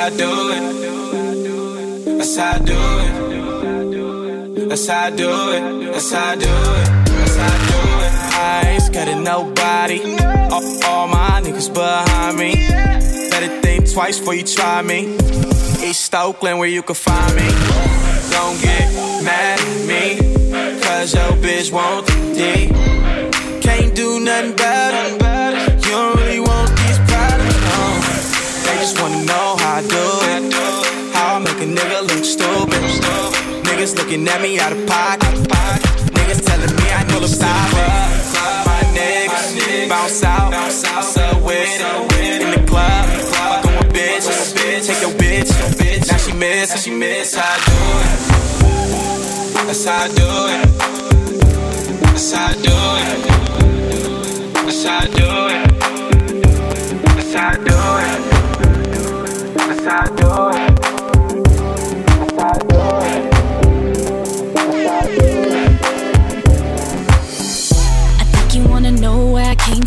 how 0.05 0.11
I 0.11 0.17
do 0.17 0.51
it. 0.53 2.05
That's 2.19 2.37
how 2.37 2.53
I 2.53 2.59
do 2.59 2.75
it. 2.75 4.69
That's 4.69 4.87
how 4.87 5.05
I 5.05 5.11
do 5.11 5.31
it. 5.31 5.93
That's 5.93 6.13
how 6.13 6.33
I 6.33 6.37
do 6.37 6.47
it. 6.47 6.51
That's 7.07 7.37
how 7.37 7.47
I 7.47 7.59
do 7.71 7.79
it. 8.05 8.13
I 8.37 8.69
ain't 8.73 8.83
scared 8.83 9.09
of 9.09 9.23
nobody. 9.23 10.01
All, 10.53 10.85
all 10.85 11.09
my 11.09 11.41
niggas 11.43 11.73
behind 11.73 12.37
me. 12.37 12.55
Better 13.31 13.61
think 13.63 13.91
twice 13.93 14.19
before 14.19 14.35
you 14.35 14.45
try 14.45 14.83
me. 14.83 15.17
East 15.83 16.15
Oakland 16.15 16.59
where 16.59 16.69
you 16.69 16.83
can 16.83 16.95
find 16.95 17.35
me. 17.35 17.49
Don't 18.31 18.61
get 18.61 18.93
mad 19.25 19.59
at 19.61 19.87
me, 19.89 20.83
cause 20.83 21.15
your 21.15 21.33
bitch 21.43 21.71
the 22.07 22.13
D. 22.35 23.61
Can't 23.63 23.95
do 23.95 24.21
nothing 24.21 24.53
about 24.53 25.21
it. 25.21 25.24
Do 29.89 30.05
it. 30.32 30.43
How 31.15 31.36
I 31.36 31.39
make 31.39 31.61
a 31.61 31.66
nigga 31.66 32.02
look 32.09 32.24
stupid. 32.24 32.82
Niggas 33.65 33.94
looking 33.97 34.27
at 34.28 34.40
me 34.40 34.59
out 34.59 34.73
of 34.73 34.86
pocket. 34.86 35.35
Niggas 36.16 36.40
telling 36.44 36.74
me 36.77 36.86
I 36.90 37.05
need 37.05 37.20
to 37.20 37.28
stop 37.28 37.70
it. 37.73 37.89
My 38.66 38.82
niggas 38.97 39.89
bounce 39.89 40.24
out, 40.24 40.52
subway 41.02 41.66
in 42.20 42.51
the 42.51 42.61
club. 42.66 43.05
Fucking 43.09 43.77
with 43.78 43.93
bitches, 43.94 44.55
take 44.86 45.01
your 45.02 45.15
bitch. 45.19 45.51
Now 46.11 46.19
she 46.19 46.32
miss, 46.32 46.70
now 46.70 46.77
she 46.77 46.90
miss 46.90 47.35
how 47.35 47.44
I 47.44 47.59
do 47.65 47.78
it. 48.05 48.35
That's 49.66 49.85
how 49.85 50.05
I 50.05 50.09
do 50.09 50.28
it. 50.55 50.61
That's 52.02 52.32
how 52.32 52.47
I 52.47 52.52
do 52.55 52.77
it. 53.01 53.19
That's 54.55 54.85
how 54.85 54.98
I 54.98 55.06
do 55.06 55.28
it. 55.55 55.61
That's 57.16 57.32
how 57.35 57.48
I 57.48 57.51
do 57.56 57.62
it. 57.65 58.04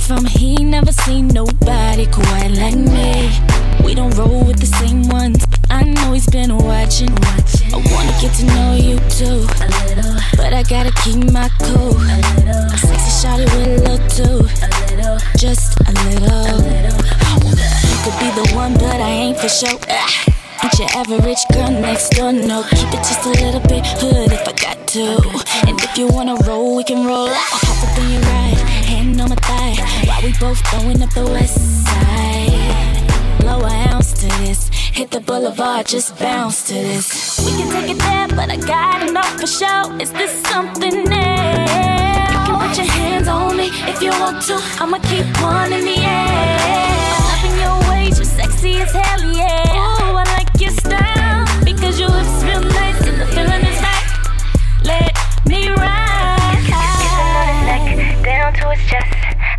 From. 0.08 0.24
He 0.26 0.64
never 0.64 0.92
seen 0.92 1.28
nobody 1.28 2.06
quite 2.06 2.52
like 2.52 2.76
me. 2.76 3.30
We 3.84 3.94
don't 3.94 4.16
roll 4.18 4.46
with 4.46 4.60
the 4.60 4.66
same 4.66 5.04
ones, 5.10 5.44
I 5.70 5.84
know 5.84 6.14
he's 6.14 6.28
been 6.28 6.56
watching. 6.58 7.12
I 7.74 7.78
wanna 7.92 8.16
get 8.22 8.34
to 8.40 8.46
know 8.46 8.74
you 8.76 8.96
too, 9.10 9.40
a 9.64 9.68
little, 9.84 10.16
but 10.38 10.54
I 10.54 10.64
gotta 10.64 10.94
keep 11.04 11.30
my 11.32 11.50
cool. 11.60 11.98
A 11.98 12.18
little, 12.38 12.70
sexy 12.78 13.12
shot 13.22 13.40
it 13.40 13.50
with 13.54 13.68
a 13.68 13.74
little 13.82 14.02
too, 14.18 14.38
a 14.64 14.68
little, 14.96 15.18
just 15.38 15.78
a 15.82 15.92
little. 16.06 16.46
A 16.46 17.40
little. 17.44 17.87
Could 18.08 18.20
be 18.20 18.32
the 18.40 18.56
one, 18.56 18.74
but 18.76 19.02
I 19.02 19.10
ain't 19.10 19.38
for 19.38 19.50
sure. 19.50 19.78
Ah. 19.90 20.24
Ain't 20.64 20.80
your 20.80 20.88
average 20.96 21.44
girl 21.52 21.70
next 21.70 22.12
door, 22.16 22.32
no. 22.32 22.64
Keep 22.64 22.94
it 22.96 23.04
just 23.04 23.26
a 23.26 23.32
little 23.44 23.60
bit 23.68 23.86
hood 23.86 24.32
if 24.32 24.48
I 24.48 24.54
got 24.54 24.88
to. 24.96 25.04
And 25.68 25.78
if 25.84 25.98
you 25.98 26.08
wanna 26.08 26.36
roll, 26.48 26.78
we 26.78 26.86
can 26.86 27.06
roll 27.06 27.28
out. 27.28 27.36
Hop 27.36 27.84
up 27.84 28.00
in 28.00 28.12
your 28.14 28.22
ride, 28.22 28.58
hand 28.88 29.20
on 29.20 29.28
my 29.28 29.36
thigh. 29.36 29.76
While 30.08 30.22
we 30.24 30.32
both 30.40 30.64
going 30.72 31.04
up 31.04 31.10
the 31.10 31.26
west 31.26 31.60
side. 31.84 33.42
Blow 33.42 33.66
an 33.66 33.90
ounce 33.92 34.14
to 34.22 34.28
this. 34.40 34.70
Hit 34.72 35.12
the 35.12 35.20
boulevard, 35.20 35.88
just 35.88 36.18
bounce 36.18 36.66
to 36.68 36.76
this. 36.76 37.40
We 37.44 37.62
can 37.62 37.70
take 37.74 37.92
it 37.92 38.00
there, 38.00 38.30
but 38.30 38.50
I 38.50 38.56
gotta 38.56 39.12
know 39.12 39.28
for 39.36 39.48
sure 39.48 40.02
Is 40.02 40.14
this 40.14 40.32
something 40.48 40.96
new? 40.96 41.58
You 42.32 42.40
can 42.48 42.56
put 42.56 42.78
your 42.78 42.88
hands 42.88 43.28
on 43.28 43.58
me 43.58 43.68
if 43.92 44.02
you 44.02 44.12
want 44.12 44.44
to. 44.44 44.56
I'ma 44.80 45.00
keep 45.00 45.28
one 45.42 45.74
in 45.74 45.84
the 45.84 45.98
air 46.00 46.68
sexy 48.58 48.82
as 48.82 48.92
hell, 48.92 49.34
yeah 49.34 49.64
Ooh, 49.72 50.18
I 50.18 50.24
like 50.38 50.62
your 50.62 50.72
style 50.72 51.46
Because 51.64 52.00
your 52.00 52.10
lips 52.10 52.44
feel 52.44 52.62
nice 52.62 53.02
and 53.06 53.22
the 53.22 53.26
feeling 53.28 53.64
is 53.66 53.82
right 53.82 54.06
Let 54.84 55.14
me 55.48 55.70
ride 55.70 56.08
neck 57.66 58.24
down 58.24 58.54
to 58.54 58.70
his 58.72 58.90
chest. 58.90 59.08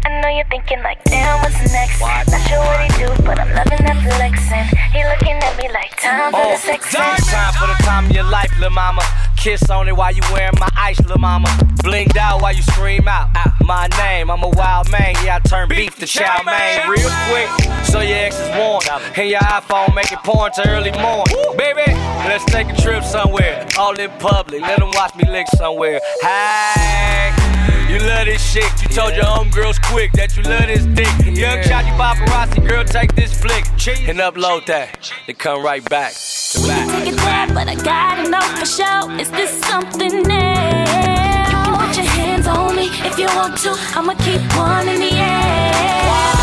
I 0.05 0.21
know 0.21 0.29
you're 0.29 0.45
thinking 0.47 0.83
like, 0.83 1.03
damn, 1.05 1.41
what's 1.43 1.61
next? 1.73 2.01
Not 2.01 2.41
sure 2.49 2.59
what 2.59 2.81
he 2.85 2.89
do, 2.99 3.09
but 3.23 3.39
I'm 3.39 3.53
loving 3.53 3.85
that 3.85 3.99
flexing. 4.05 4.67
He 4.93 5.05
looking 5.05 5.37
at 5.37 5.57
me 5.57 5.69
like 5.73 5.93
time 6.01 6.33
for 6.33 6.41
the 6.41 6.55
oh, 6.55 6.57
sex. 6.57 6.93
Time 6.93 7.53
for 7.55 7.67
the 7.67 7.79
time 7.85 8.07
of 8.07 8.13
your 8.13 8.25
life, 8.25 8.53
lil' 8.59 8.71
mama. 8.71 9.03
Kiss 9.37 9.71
on 9.71 9.89
it 9.89 9.97
while 9.97 10.13
you 10.13 10.23
wearing 10.33 10.59
my 10.59 10.71
ice, 10.77 11.01
lil' 11.07 11.19
mama. 11.19 11.49
Blinged 11.85 12.17
out 12.17 12.43
while 12.43 12.55
you 12.55 12.63
scream 12.63 13.07
out 13.09 13.31
ah, 13.35 13.57
my 13.61 13.89
name. 13.99 14.31
I'm 14.31 14.43
a 14.43 14.49
wild 14.49 14.91
man, 14.91 15.15
yeah, 15.25 15.37
I 15.37 15.49
turn 15.49 15.69
beef 15.69 15.97
to 15.99 16.07
chow 16.07 16.43
mein 16.45 16.89
real 16.89 17.11
quick. 17.29 17.49
So 17.85 18.01
your 18.01 18.19
ex 18.19 18.39
is 18.39 18.49
warm. 18.57 18.78
And 19.17 19.29
your 19.29 19.41
iPhone 19.41 19.95
make 19.95 20.13
it 20.13 20.19
porn 20.25 20.53
to 20.53 20.69
early 20.69 20.93
morn. 20.93 21.27
Baby, 21.57 21.93
let's 22.29 22.45
take 22.47 22.69
a 22.69 22.77
trip 22.81 23.05
somewhere. 23.05 23.67
All 23.79 23.99
in 23.99 24.11
public, 24.19 24.63
let 24.63 24.79
them 24.79 24.91
watch 24.93 25.15
me 25.17 25.25
lick 25.31 25.47
somewhere. 25.57 26.01
Hey. 26.23 27.49
You 27.89 27.99
love 28.01 28.27
this 28.27 28.43
shit. 28.53 28.71
You 28.83 28.89
told 28.89 29.15
your 29.17 29.25
homegirls 29.25 29.81
quick 29.91 30.13
that 30.13 30.37
you 30.37 30.43
love 30.43 30.67
this 30.67 30.85
dick. 30.85 31.09
Young 31.35 31.63
shot, 31.63 31.87
you 31.87 31.93
paparazzi, 31.93 32.69
girl, 32.69 32.85
take 32.85 33.15
this 33.15 33.33
flick 33.33 33.65
and 34.07 34.19
upload 34.19 34.67
that. 34.67 35.11
They 35.27 35.33
come 35.33 35.65
right 35.65 35.83
back 35.89 36.13
to 36.13 36.67
back. 36.67 36.87
Take 36.91 37.15
it 37.15 37.17
there, 37.17 37.49
but 37.55 37.67
I 37.67 37.75
gotta 37.77 38.29
know 38.29 38.43
for 38.59 38.67
sure. 38.67 39.19
Is 39.19 39.31
this 39.31 39.51
something 39.65 40.11
new? 40.11 40.19
You 40.21 41.57
can 41.65 41.79
put 41.79 41.97
your 41.97 42.05
hands 42.05 42.47
on 42.47 42.77
me 42.77 42.89
if 43.09 43.19
you 43.19 43.27
want 43.27 43.57
to. 43.59 43.75
I'ma 43.97 44.13
keep 44.15 44.43
one 44.55 44.87
in 44.87 45.01
the 45.01 45.13
air. 45.13 45.79
Loving 46.09 46.38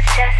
down 0.00 0.06
to 0.06 0.08
his 0.08 0.16
chest. 0.16 0.38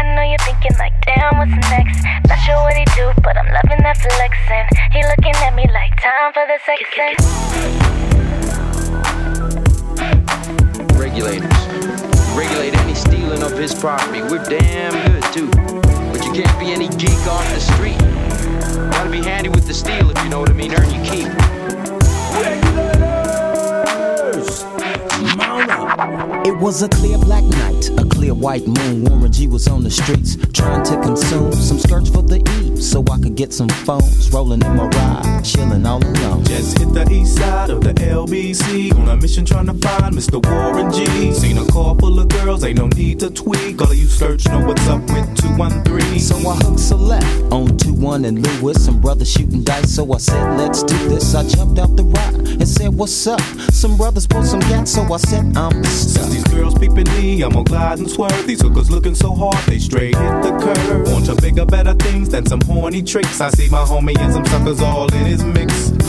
I 0.00 0.14
know 0.14 0.22
you're 0.22 0.38
thinking 0.38 0.72
like, 0.78 0.92
damn, 1.04 1.38
what's 1.38 1.50
next? 1.70 2.04
Not 2.28 2.38
sure 2.40 2.56
what 2.62 2.76
he 2.76 2.84
do, 2.96 3.12
but 3.22 3.36
I'm 3.36 3.46
loving 3.52 3.82
that 3.82 3.96
flexing. 3.96 4.68
He 4.92 5.02
looking 5.06 5.34
at 5.36 5.54
me 5.54 5.66
like 5.72 5.96
time 6.00 6.32
for 6.32 6.46
the 6.46 6.58
sexing. 6.66 7.16
Regulators. 10.98 11.66
Regulate 12.36 12.74
any 12.78 12.94
stealing 12.94 13.42
of 13.42 13.52
his 13.58 13.74
property. 13.74 14.22
We're 14.22 14.44
damn 14.44 14.92
good 15.10 15.22
too. 15.32 15.50
But 16.12 16.24
you 16.24 16.32
can't 16.32 16.58
be 16.58 16.72
any 16.72 16.88
geek 16.88 17.26
off 17.26 17.48
the 17.52 17.60
street. 17.60 17.98
Gotta 18.92 19.10
be 19.10 19.22
handy 19.22 19.48
with 19.48 19.66
the 19.66 19.74
steel 19.74 20.10
if 20.10 20.22
you 20.22 20.30
know 20.30 20.40
what 20.40 20.50
I 20.50 20.54
mean. 20.54 20.72
Earn 20.74 20.90
your 20.90 21.04
keep. 21.04 21.28
It 25.58 26.56
was 26.56 26.82
a 26.82 26.88
clear 26.88 27.18
black 27.18 27.42
night, 27.42 27.90
a 27.98 28.04
clear 28.04 28.32
white 28.32 28.66
moon. 28.66 29.04
Warren 29.04 29.32
G 29.32 29.48
was 29.48 29.66
on 29.66 29.82
the 29.82 29.90
streets 29.90 30.36
trying 30.52 30.84
to 30.84 31.00
consume 31.02 31.52
some 31.52 31.78
skirts 31.78 32.10
for 32.10 32.22
the 32.22 32.38
eve 32.62 32.82
so 32.82 33.04
I 33.10 33.18
could 33.18 33.34
get 33.34 33.52
some 33.52 33.68
phones. 33.68 34.30
Rolling 34.32 34.62
in 34.62 34.76
my 34.76 34.86
ride, 34.86 35.42
chilling 35.44 35.84
all 35.84 36.04
alone. 36.04 36.44
Just 36.44 36.78
hit 36.78 36.92
the 36.94 37.10
east 37.10 37.36
side 37.36 37.70
of 37.70 37.82
the 37.82 37.92
LBC 37.94 38.94
on 38.94 39.08
a 39.08 39.16
mission 39.16 39.44
trying 39.44 39.66
to 39.66 39.74
find 39.74 40.14
Mr. 40.14 40.44
Warren 40.48 40.92
G. 40.92 41.32
Seen 41.34 41.58
a 41.58 41.66
car 41.66 41.96
full 41.98 42.18
of 42.20 42.28
girls, 42.28 42.64
ain't 42.64 42.78
no 42.78 42.86
need 42.88 43.18
to 43.20 43.30
tweak. 43.30 43.80
All 43.80 43.90
of 43.90 43.96
you 43.96 44.06
search 44.06 44.46
know 44.46 44.64
what's 44.64 44.86
up 44.86 45.00
with 45.02 45.36
213. 45.38 46.20
So 46.20 46.36
I 46.48 46.54
hooked 46.56 46.80
select 46.80 47.26
on 47.52 47.76
2 47.76 47.94
1 47.94 48.24
and 48.24 48.46
Lewis. 48.46 48.84
Some 48.84 49.00
brothers 49.00 49.30
shooting 49.30 49.62
dice, 49.64 49.94
so 49.94 50.12
I 50.12 50.18
said, 50.18 50.56
let's 50.56 50.82
do 50.82 50.96
this. 51.08 51.34
I 51.34 51.46
jumped 51.48 51.78
out 51.78 51.96
the 51.96 52.04
ride 52.04 52.34
and 52.34 52.68
said, 52.68 52.94
what's 52.94 53.26
up? 53.26 53.40
Some 53.72 53.96
brothers 53.96 54.26
pulled 54.26 54.46
some 54.46 54.60
gas, 54.60 54.92
so 54.92 55.02
I 55.12 55.16
said, 55.16 55.47
I'm 55.56 55.84
Since 55.84 56.30
these 56.30 56.44
girls 56.44 56.74
peeping 56.78 57.08
me, 57.16 57.42
I'm 57.42 57.52
gonna 57.52 57.64
glide 57.64 57.98
and 57.98 58.10
swerve. 58.10 58.46
These 58.46 58.62
hookers 58.62 58.90
looking 58.90 59.14
so 59.14 59.34
hard, 59.34 59.58
they 59.66 59.78
straight 59.78 60.16
hit 60.16 60.42
the 60.42 60.50
curve. 60.62 61.12
Want 61.12 61.26
to 61.26 61.34
bigger, 61.36 61.64
better 61.64 61.94
things 61.94 62.28
than 62.28 62.46
some 62.46 62.60
horny 62.62 63.02
tricks. 63.02 63.40
I 63.40 63.50
see 63.50 63.68
my 63.68 63.84
homie 63.84 64.18
and 64.18 64.32
some 64.32 64.44
suckers 64.46 64.80
all 64.80 65.12
in 65.14 65.26
his 65.26 65.44
mix. 65.44 65.90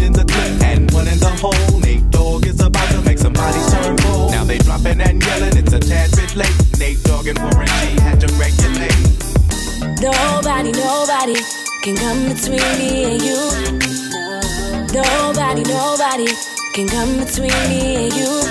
in 0.00 0.12
the 0.12 0.24
clip 0.24 0.62
and 0.62 0.90
one 0.92 1.08
in 1.08 1.18
the 1.18 1.30
hole. 1.42 1.80
Nate 1.80 2.08
Dogg 2.10 2.46
is 2.46 2.60
about 2.60 2.88
to 2.92 3.02
make 3.02 3.18
somebody 3.18 3.58
turn 3.70 3.96
cold. 3.98 4.30
Now 4.30 4.44
they 4.44 4.58
dropping 4.58 5.00
and 5.00 5.20
yelling, 5.20 5.56
it's 5.56 5.72
a 5.72 5.80
tad 5.80 6.10
bit 6.16 6.36
late. 6.36 6.54
Nate 6.78 7.02
Dogg 7.02 7.26
and 7.26 7.38
Warren 7.38 7.66
G 7.66 8.00
had 8.00 8.20
to 8.20 8.28
regulate. 8.40 8.96
Nobody, 10.00 10.72
nobody 10.72 11.36
can 11.82 11.96
come 11.96 12.28
between 12.30 12.62
me 12.78 13.04
and 13.12 13.22
you. 13.22 13.40
Nobody, 14.94 15.62
nobody 15.62 16.28
can 16.74 16.88
come 16.88 17.18
between 17.18 17.52
me 17.68 18.06
and 18.06 18.14
you. 18.14 18.42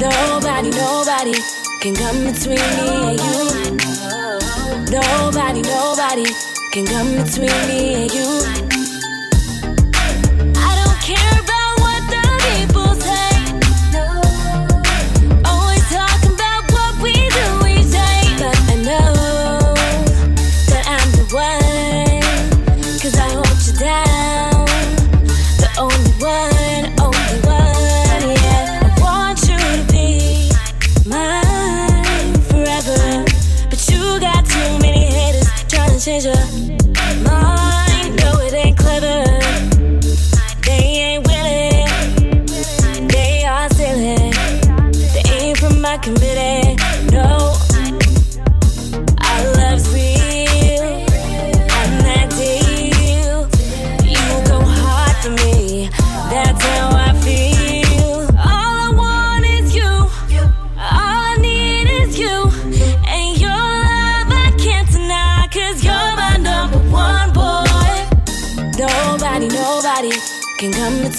Nobody, 0.00 0.70
nobody 0.70 1.34
can 1.80 1.94
come 1.94 2.24
between 2.24 2.64
me 2.78 2.88
and 3.08 3.20
you. 3.20 3.38
Nobody, 4.90 5.62
nobody 5.62 6.24
can 6.72 6.86
come 6.86 7.10
between 7.24 7.68
me 7.68 7.94
and 7.94 8.12
you. 8.14 8.67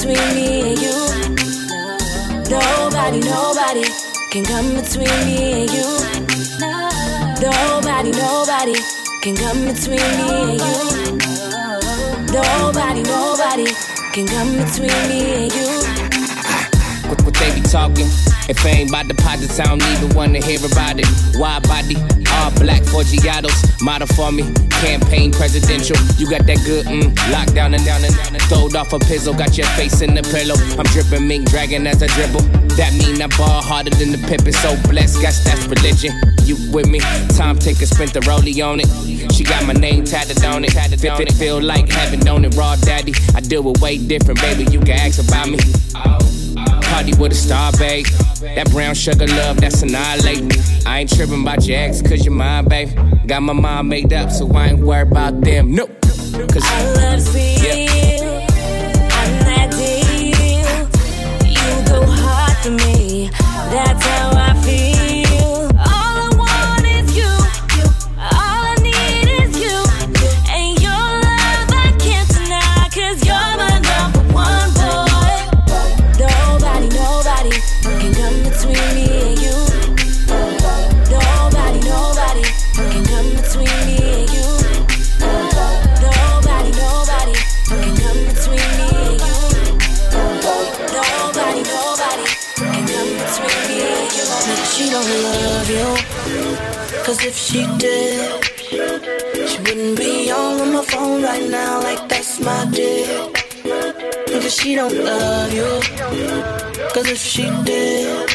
Between 0.09 0.35
me 0.35 0.71
and 0.71 0.81
you. 0.81 0.97
Nobody, 2.49 3.19
nobody 3.19 3.83
can 4.31 4.43
come 4.43 4.73
between 4.73 5.25
me 5.25 5.61
and 5.61 5.71
you. 5.71 5.87
Nobody, 7.41 8.11
nobody 8.11 8.75
can 9.21 9.35
come 9.35 9.65
between 9.65 10.09
me 10.17 10.29
and 10.49 10.61
you. 10.61 10.79
Nobody, 12.33 13.03
nobody 13.03 13.67
can 14.13 14.27
come 14.27 14.57
between 14.57 15.09
me 15.09 15.43
and 15.43 15.53
you. 15.53 15.69
What, 17.09 17.21
what 17.23 17.33
they 17.35 17.53
be 17.55 17.61
talking? 17.61 18.28
If 18.49 18.65
ain't 18.65 18.89
about 18.89 19.07
deposits, 19.07 19.59
I 19.59 19.65
don't 19.65 19.83
even 19.93 20.15
wanna 20.17 20.43
hear 20.43 20.57
about 20.65 20.97
it. 20.97 21.05
Wide 21.37 21.61
body, 21.69 21.95
all 22.33 22.49
black 22.57 22.81
Forgiatos, 22.81 23.79
model 23.79 24.07
for 24.07 24.31
me, 24.31 24.41
campaign 24.81 25.31
presidential. 25.31 25.95
You 26.17 26.27
got 26.27 26.47
that 26.47 26.57
good, 26.65 26.87
mm, 26.87 27.13
locked 27.31 27.53
down 27.53 27.75
and 27.75 27.85
down 27.85 28.03
and 28.03 28.15
down 28.15 28.33
and 28.33 28.41
throwed 28.49 28.75
off 28.75 28.91
a 28.91 28.97
pizzle, 28.97 29.37
got 29.37 29.55
your 29.55 29.67
face 29.77 30.01
in 30.01 30.15
the 30.15 30.23
pillow. 30.23 30.57
I'm 30.79 30.85
dripping 30.89 31.27
mink 31.27 31.47
dragon 31.47 31.85
as 31.85 32.01
I 32.01 32.07
dribble. 32.07 32.41
That 32.73 32.91
mean 32.97 33.21
I 33.21 33.27
ball 33.37 33.61
harder 33.61 33.91
than 33.91 34.11
the 34.11 34.17
Pippen, 34.17 34.53
so 34.53 34.75
blessed, 34.89 35.21
guess 35.21 35.43
that's 35.43 35.67
religion. 35.67 36.09
You 36.43 36.57
with 36.73 36.87
me? 36.87 37.01
Time 37.37 37.59
taker 37.59 37.85
spent 37.85 38.13
the 38.13 38.21
rollie 38.21 38.65
on 38.65 38.79
it. 38.79 38.89
She 39.31 39.43
got 39.43 39.63
my 39.67 39.73
name 39.73 40.05
tatted 40.05 40.43
on 40.43 40.65
it. 40.65 40.71
Tatted 40.71 41.05
on 41.05 41.21
it. 41.21 41.33
Feel 41.33 41.61
like 41.61 41.87
heaven, 41.91 42.19
don't 42.21 42.43
it? 42.43 42.55
Raw 42.55 42.75
daddy. 42.77 43.13
I 43.35 43.41
deal 43.41 43.61
with 43.61 43.79
way 43.79 43.99
different, 43.99 44.41
baby. 44.41 44.63
You 44.71 44.79
can 44.79 44.97
ask 44.97 45.21
about 45.21 45.49
me. 45.49 45.59
Party 46.99 47.13
with 47.17 47.31
a 47.31 47.35
star, 47.35 47.71
babe. 47.79 48.05
That 48.41 48.69
brown 48.71 48.93
sugar 48.93 49.25
love, 49.25 49.61
that's 49.61 49.81
annihilating. 49.83 50.51
I 50.85 50.99
ain't 50.99 51.09
tripping 51.15 51.43
about 51.43 51.65
your 51.65 51.79
ex, 51.79 52.01
cause 52.01 52.25
you're 52.25 52.33
mine, 52.33 52.65
babe. 52.67 52.89
Got 53.25 53.43
my 53.43 53.53
mind 53.53 53.87
made 53.87 54.11
up, 54.11 54.29
so 54.29 54.51
I 54.51 54.67
ain't 54.71 54.79
worried 54.79 55.09
about 55.09 55.39
them. 55.39 55.73
Nope. 55.73 55.97
Cause 56.01 56.61
Our 56.61 56.95
love's 56.95 57.33
real. 57.33 58.43
I'm 59.15 59.31
that 59.47 59.71
deal. 59.71 61.47
You 61.47 61.87
go 61.87 62.05
hard 62.05 62.57
for 62.57 62.71
me. 62.71 63.29
That's 63.29 64.05
how 64.05 64.28
she 97.49 97.65
did, 97.79 98.45
she 99.49 99.57
wouldn't 99.65 99.97
be 99.97 100.31
on 100.31 100.71
my 100.71 100.83
phone 100.83 101.23
right 101.23 101.49
now 101.49 101.81
like 101.81 102.07
that's 102.07 102.39
my 102.39 102.65
deal. 102.65 103.31
Cause 104.27 104.53
she 104.53 104.75
don't 104.75 104.93
love 104.93 105.51
you. 105.51 105.71
Cause 106.93 107.07
if 107.09 107.17
she 107.17 107.45
did, 107.63 108.29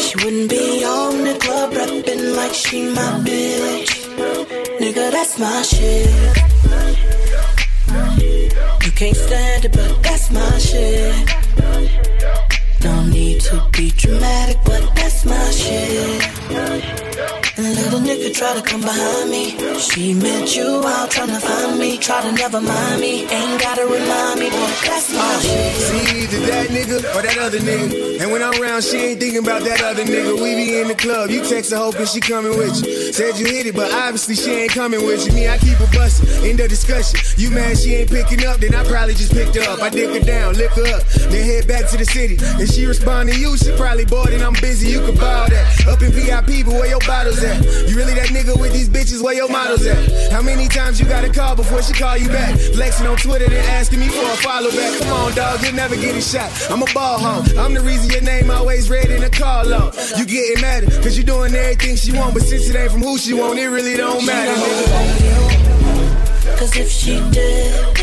she 0.00 0.14
wouldn't 0.24 0.48
be 0.48 0.82
on 0.82 1.24
the 1.24 1.36
club 1.42 1.74
rapping 1.74 2.34
like 2.34 2.54
she 2.54 2.88
my 2.88 3.10
bitch. 3.26 3.92
Nigga, 4.80 5.10
that's 5.10 5.38
my 5.38 5.60
shit. 5.60 6.08
You 8.84 8.92
can't 8.92 9.16
stand 9.16 9.66
it, 9.66 9.72
but 9.72 10.02
that's 10.02 10.30
my 10.30 10.58
shit. 10.58 11.28
Don't 12.80 13.10
need 13.10 13.42
to 13.42 13.68
be 13.72 13.90
dramatic, 13.90 14.56
but 14.64 14.94
that's 14.94 15.26
my 15.26 15.50
shit. 15.50 16.25
Little 17.86 18.00
nigga 18.00 18.34
try 18.34 18.52
to 18.52 18.62
come 18.62 18.80
behind 18.80 19.30
me. 19.30 19.54
She 19.78 20.12
met 20.12 20.56
you 20.56 20.82
out 20.84 21.08
trying 21.08 21.28
to 21.28 21.38
find 21.38 21.78
me. 21.78 21.96
Try 21.98 22.20
to 22.20 22.32
never 22.32 22.60
mind 22.60 23.00
me. 23.00 23.22
Ain't 23.30 23.60
gotta 23.60 23.86
remind 23.86 24.40
me, 24.40 24.50
boy, 24.50 24.74
that's 24.82 25.14
my 25.14 25.38
shit. 25.38 25.72
See 25.76 26.22
either 26.22 26.40
that 26.50 26.66
nigga 26.70 26.98
or 27.14 27.22
that 27.22 27.38
other 27.38 27.60
nigga. 27.60 28.20
And 28.20 28.32
when 28.32 28.42
I'm 28.42 28.60
around, 28.60 28.82
she 28.82 28.96
ain't 28.96 29.20
thinking 29.20 29.38
about 29.38 29.62
that 29.62 29.80
other 29.84 30.02
nigga. 30.02 30.34
We 30.34 30.56
be 30.56 30.80
in 30.80 30.88
the 30.88 30.96
club, 30.96 31.30
you 31.30 31.44
text 31.44 31.70
her 31.70 31.76
hoping 31.76 32.06
she 32.06 32.18
coming 32.18 32.58
with 32.58 32.74
you. 32.82 33.12
Said 33.12 33.38
you 33.38 33.46
hit 33.46 33.66
it, 33.66 33.76
but 33.76 33.92
obviously 33.94 34.34
she 34.34 34.50
ain't 34.50 34.72
coming 34.72 35.06
with 35.06 35.24
you. 35.24 35.32
Me, 35.32 35.46
I 35.46 35.56
keep 35.58 35.78
her 35.78 35.86
bustin'. 35.94 36.26
End 36.42 36.58
of 36.58 36.68
discussion. 36.68 37.20
You 37.38 37.52
mad 37.52 37.78
she 37.78 37.94
ain't 37.94 38.10
picking 38.10 38.44
up, 38.46 38.58
then 38.58 38.74
I 38.74 38.82
probably 38.82 39.14
just 39.14 39.30
picked 39.30 39.54
her 39.54 39.62
up. 39.70 39.80
I 39.80 39.90
dick 39.90 40.10
her 40.10 40.26
down, 40.26 40.54
lift 40.54 40.74
her 40.74 40.90
up, 40.90 41.06
then 41.30 41.46
head 41.46 41.68
back 41.68 41.88
to 41.90 41.96
the 41.96 42.04
city. 42.04 42.36
And 42.58 42.68
she 42.68 42.84
respond 42.86 43.30
to 43.30 43.38
you, 43.38 43.56
she 43.56 43.70
probably 43.76 44.06
bored 44.06 44.34
and 44.34 44.42
I'm 44.42 44.54
busy. 44.54 44.90
You 44.90 45.06
can 45.06 45.14
borrow 45.14 45.46
that. 45.46 45.86
Up 45.86 46.02
in 46.02 46.10
VIP, 46.10 46.66
but 46.66 46.74
where 46.74 46.90
your 46.90 47.04
bottles 47.06 47.38
at? 47.44 47.75
You 47.88 47.96
really 47.96 48.14
that 48.14 48.28
nigga 48.28 48.58
with 48.58 48.72
these 48.72 48.88
bitches? 48.88 49.22
Where 49.22 49.34
your 49.34 49.48
models 49.48 49.84
at? 49.86 50.32
How 50.32 50.42
many 50.42 50.68
times 50.68 51.00
you 51.00 51.06
gotta 51.06 51.32
call 51.32 51.56
before 51.56 51.82
she 51.82 51.92
call 51.92 52.16
you 52.16 52.28
back? 52.28 52.58
Flexing 52.74 53.06
on 53.06 53.16
Twitter, 53.16 53.48
then 53.48 53.64
asking 53.70 54.00
me 54.00 54.08
for 54.08 54.24
a 54.24 54.36
follow 54.36 54.70
back. 54.70 54.98
Come 55.00 55.12
on, 55.12 55.34
dog, 55.34 55.62
you'll 55.62 55.74
never 55.74 55.96
get 55.96 56.16
a 56.16 56.20
shot. 56.20 56.50
I'm 56.70 56.82
a 56.82 56.86
ball 56.94 57.18
hog. 57.18 57.48
I'm 57.56 57.74
the 57.74 57.80
reason 57.80 58.10
your 58.10 58.22
name 58.22 58.50
always 58.50 58.88
red 58.88 59.10
in 59.10 59.20
the 59.20 59.30
call 59.30 59.66
log. 59.66 59.94
You 60.16 60.24
getting 60.24 60.60
mad 60.62 60.84
cause 61.02 61.16
you 61.16 61.24
doing 61.24 61.54
everything 61.54 61.96
she 61.96 62.12
want, 62.12 62.34
but 62.34 62.42
since 62.42 62.68
it 62.68 62.76
ain't 62.76 62.92
from 62.92 63.02
who 63.02 63.18
she 63.18 63.34
want, 63.34 63.58
it 63.58 63.68
really 63.68 63.96
don't 63.96 64.24
matter, 64.24 64.52
nigga. 64.52 66.58
Cause 66.58 66.76
if 66.76 66.90
she 66.90 67.20
did, 67.30 67.98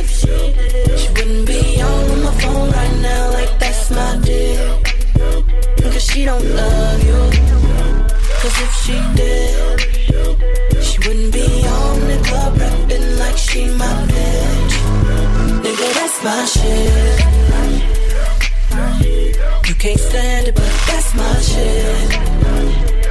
she 0.98 1.10
wouldn't 1.10 1.48
be 1.48 1.82
on 1.82 2.24
my 2.24 2.32
phone 2.40 2.70
right 2.72 3.00
now 3.02 3.32
like 3.32 3.60
that's 3.60 3.90
my 3.90 4.20
deal. 4.24 4.82
Cause 5.82 6.06
she 6.06 6.26
don't 6.26 6.44
love 6.44 7.04
you. 7.04 7.73
Cause 8.44 8.60
if 8.62 8.74
she 8.84 9.00
did, 9.16 9.80
she 10.84 10.98
wouldn't 11.08 11.32
be 11.32 11.66
on 11.66 12.00
the 12.02 12.18
club 12.28 12.58
rapping 12.60 13.18
like 13.18 13.38
she 13.38 13.68
my 13.78 13.86
bitch. 14.12 14.74
Nigga, 15.64 15.94
that's 15.94 16.22
my 16.26 16.44
shit. 16.44 17.24
You 19.70 19.76
can't 19.76 19.98
stand 19.98 20.48
it, 20.50 20.56
but 20.56 20.74
that's 20.88 21.16
my 21.16 21.40
shit. 21.40 23.03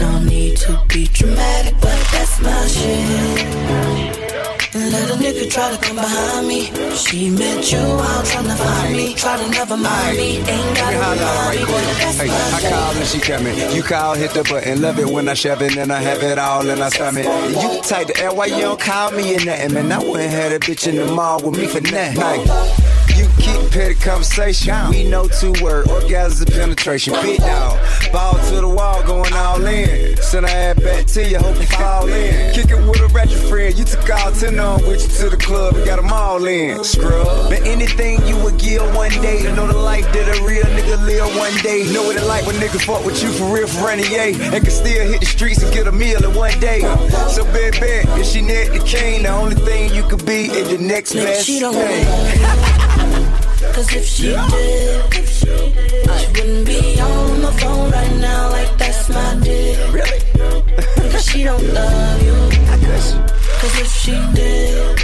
No 0.00 0.18
need 0.20 0.56
to 0.58 0.82
be 0.88 1.06
dramatic, 1.08 1.74
but 1.80 1.98
that's 2.12 2.40
my 2.40 2.66
shit. 2.66 3.86
Let 4.74 5.10
a 5.10 5.14
nigga 5.14 5.50
try 5.50 5.74
to 5.74 5.78
come 5.78 5.96
behind 5.96 6.46
me. 6.46 6.66
She 6.94 7.30
met 7.30 7.72
you 7.72 7.78
out 7.78 8.24
trying 8.26 8.44
to 8.44 8.54
find 8.54 8.92
me. 8.94 9.14
Try 9.14 9.42
to 9.42 9.50
never 9.50 9.76
mind 9.76 10.16
me. 10.18 10.36
Ain't 10.38 10.76
gotta 10.76 10.96
remind 10.96 11.58
me, 11.58 11.64
but 11.64 11.82
that's 11.98 12.18
Hey, 12.18 12.28
I 12.30 12.70
call 12.70 12.96
and 12.96 13.06
she 13.06 13.18
coming. 13.18 13.74
You 13.74 13.82
call, 13.82 14.14
hit 14.14 14.32
the 14.32 14.42
button. 14.44 14.82
Love 14.82 14.98
it 14.98 15.08
when 15.08 15.28
I 15.28 15.34
shove 15.34 15.62
it 15.62 15.76
and 15.78 15.90
I 15.90 16.00
have 16.00 16.22
it 16.22 16.38
all 16.38 16.68
in 16.68 16.78
my 16.78 16.90
stomach. 16.90 17.24
You 17.24 17.76
the 17.76 17.80
type 17.82 18.08
to 18.08 18.20
air 18.22 18.34
why 18.34 18.46
you 18.46 18.60
don't 18.60 18.78
call 18.80 19.10
me 19.12 19.34
or 19.34 19.44
nothing, 19.44 19.72
man. 19.74 19.92
I 19.92 19.98
wouldn't 19.98 20.30
have 20.30 20.52
a 20.52 20.58
bitch 20.58 20.86
in 20.86 20.96
the 20.96 21.06
mall 21.06 21.40
with 21.42 21.58
me 21.58 21.66
for 21.66 21.80
nothing. 21.80 22.16
You 23.16 23.26
keep 23.38 23.70
petty 23.70 23.94
conversation. 23.94 24.74
We 24.90 25.08
know 25.08 25.26
two 25.26 25.52
word 25.62 25.86
orgasms 25.86 26.42
and 26.42 26.52
penetration. 26.52 27.14
Big 27.22 27.40
dog, 27.40 27.80
ball 28.12 28.34
to 28.50 28.60
the 28.60 28.68
wall, 28.68 29.02
going 29.04 29.32
all 29.32 29.64
in. 29.64 30.16
Send 30.18 30.46
her 30.46 30.52
ass 30.52 30.78
back 30.80 31.06
to 31.06 31.26
you, 31.26 31.38
hope 31.38 31.56
you 31.56 31.66
fall 31.66 32.06
in. 32.08 32.52
Kick 32.52 32.70
it 32.70 32.76
with 32.86 33.00
a 33.00 33.06
ratchet 33.08 33.38
friend. 33.48 33.74
You 33.78 33.86
took 33.86 34.10
all 34.10 34.32
ten 34.32 34.60
on 34.60 34.82
with 34.82 35.02
you 35.02 35.08
to 35.24 35.30
the 35.30 35.36
club, 35.38 35.76
and 35.76 35.86
got 35.86 35.96
them 35.96 36.12
all 36.12 36.44
in. 36.44 36.84
Scrub. 36.84 37.48
But 37.48 37.62
anything 37.62 38.20
you 38.26 38.36
would 38.44 38.58
give 38.58 38.82
one 38.94 39.12
day 39.22 39.42
to 39.44 39.56
know 39.56 39.66
the 39.66 39.78
life 39.78 40.04
that 40.12 40.36
a 40.36 40.44
real 40.44 40.64
nigga 40.64 41.02
live 41.06 41.36
one 41.38 41.56
day. 41.62 41.90
Know 41.90 42.02
what 42.02 42.16
it 42.16 42.26
like 42.26 42.46
when 42.46 42.56
niggas 42.56 42.84
fuck 42.84 43.02
with 43.06 43.22
you 43.22 43.30
for 43.30 43.44
real, 43.44 43.66
for 43.66 43.86
running 43.86 44.10
yay. 44.10 44.34
And 44.34 44.62
can 44.62 44.70
still 44.70 45.10
hit 45.10 45.20
the 45.20 45.26
streets 45.26 45.62
and 45.62 45.72
get 45.72 45.86
a 45.86 45.92
meal 45.92 46.22
in 46.22 46.34
one 46.34 46.58
day. 46.60 46.80
So 47.32 47.44
bad, 47.44 47.80
bad, 47.80 48.18
if 48.18 48.26
she 48.26 48.42
net 48.42 48.72
the 48.74 48.80
king, 48.80 49.22
the 49.22 49.30
only 49.30 49.56
thing 49.56 49.94
you 49.94 50.02
could 50.02 50.26
be 50.26 50.50
is 50.52 50.68
the 50.68 50.78
next 50.78 51.14
best 51.14 51.46
she 51.46 51.60
don't 51.60 51.72
thing. 51.72 52.82
Cause 53.76 53.92
if 53.92 54.06
she 54.06 54.28
did, 54.32 55.12
she 55.36 56.26
wouldn't 56.32 56.66
be 56.66 56.98
on 56.98 57.42
the 57.42 57.52
phone 57.60 57.90
right 57.90 58.16
now 58.16 58.48
like 58.48 58.78
that's 58.78 59.10
my 59.10 59.34
deal. 59.44 59.92
Really? 59.92 60.18
Cause 61.12 61.26
she 61.26 61.44
don't 61.44 61.62
love 61.74 62.22
you. 62.22 62.32
Cause 63.60 63.78
if 63.78 63.86
she 63.92 64.12
did, 64.32 64.98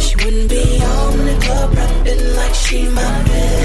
she 0.00 0.14
wouldn't 0.24 0.48
be 0.48 0.80
on 0.84 1.18
the 1.26 1.36
club 1.42 1.74
rapping 1.74 2.36
like 2.36 2.54
she 2.54 2.88
my 2.90 3.02
bitch. 3.26 3.64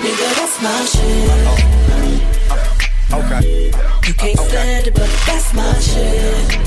Nigga, 0.00 0.28
that's 0.38 0.56
my 0.62 0.84
shit. 0.88 1.30
Okay. 3.12 3.70
You 4.08 4.14
can't 4.14 4.38
stand 4.38 4.86
it, 4.86 4.94
but 4.94 5.10
that's 5.26 5.52
my 5.52 5.70
shit. 5.80 6.58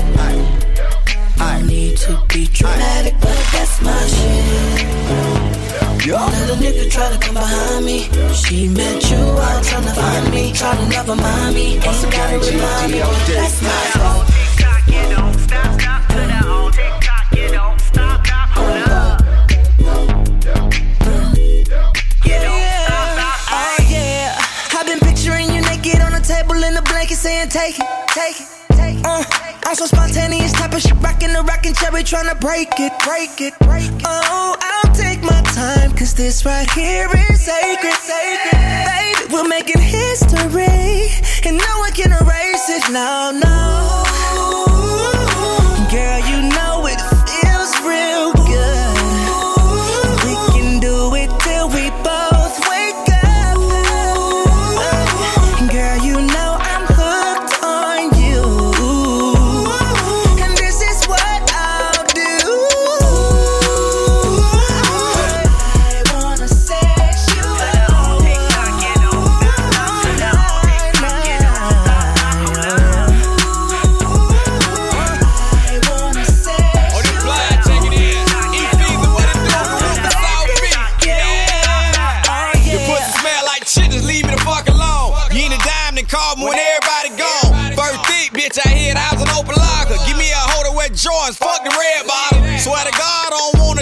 I 1.40 1.60
need 1.62 1.96
to 1.96 2.22
be 2.28 2.46
dramatic, 2.46 3.14
but 3.14 3.36
that's 3.50 3.82
my 3.82 4.06
shit. 4.06 5.49
Let 6.06 6.48
a 6.48 6.54
nigga 6.54 6.90
try 6.90 7.12
to 7.12 7.18
come 7.18 7.34
behind 7.34 7.84
me. 7.84 8.08
She 8.32 8.68
met 8.68 9.10
you 9.10 9.18
out 9.18 9.62
trying 9.62 9.84
to 9.84 9.90
find 9.92 10.30
me. 10.30 10.50
Try 10.54 10.74
to 10.74 10.88
never 10.88 11.14
mind 11.14 11.54
me. 11.54 11.74
Ain't 11.74 11.84
gotta 11.84 12.38
remind 12.38 12.92
me, 12.92 12.98
that's 13.00 13.60
my 13.60 13.68
fault. 14.00 14.24
Oh 23.52 23.76
yeah, 23.90 24.38
I've 24.72 24.86
been 24.86 25.00
picturing 25.00 25.52
you 25.52 25.60
naked 25.60 26.00
on 26.00 26.14
a 26.14 26.20
table 26.20 26.54
in 26.54 26.76
a 26.76 26.82
blanket 26.82 27.16
saying 27.16 27.50
take 27.50 27.78
it, 27.78 27.86
take 28.08 28.40
it, 28.40 28.46
take 28.72 28.96
it. 28.96 29.04
Uh, 29.04 29.22
I'm 29.66 29.74
so 29.74 29.84
spontaneous 29.84 30.52
type 30.52 30.72
of 30.72 30.80
shit, 30.80 30.94
rockin' 31.02 31.34
the 31.34 31.42
rockin' 31.42 31.74
cherry 31.74 32.02
tryna 32.04 32.40
break 32.40 32.72
it, 32.80 32.92
break 33.04 33.38
it, 33.42 33.52
break 33.60 33.84
it. 33.84 34.02
Oh, 34.06 34.56
my 34.58 34.89
time, 35.54 35.92
cause 35.92 36.14
this 36.14 36.44
right 36.44 36.70
here 36.70 37.08
is 37.30 37.40
sacred, 37.40 37.94
sacred. 37.94 38.86
Baby, 38.86 39.32
we're 39.32 39.48
making 39.48 39.80
history, 39.80 41.08
and 41.46 41.58
no 41.58 41.78
one 41.78 41.92
can 41.92 42.12
erase 42.12 42.68
it, 42.68 42.90
no, 42.92 43.32
no. 43.32 44.09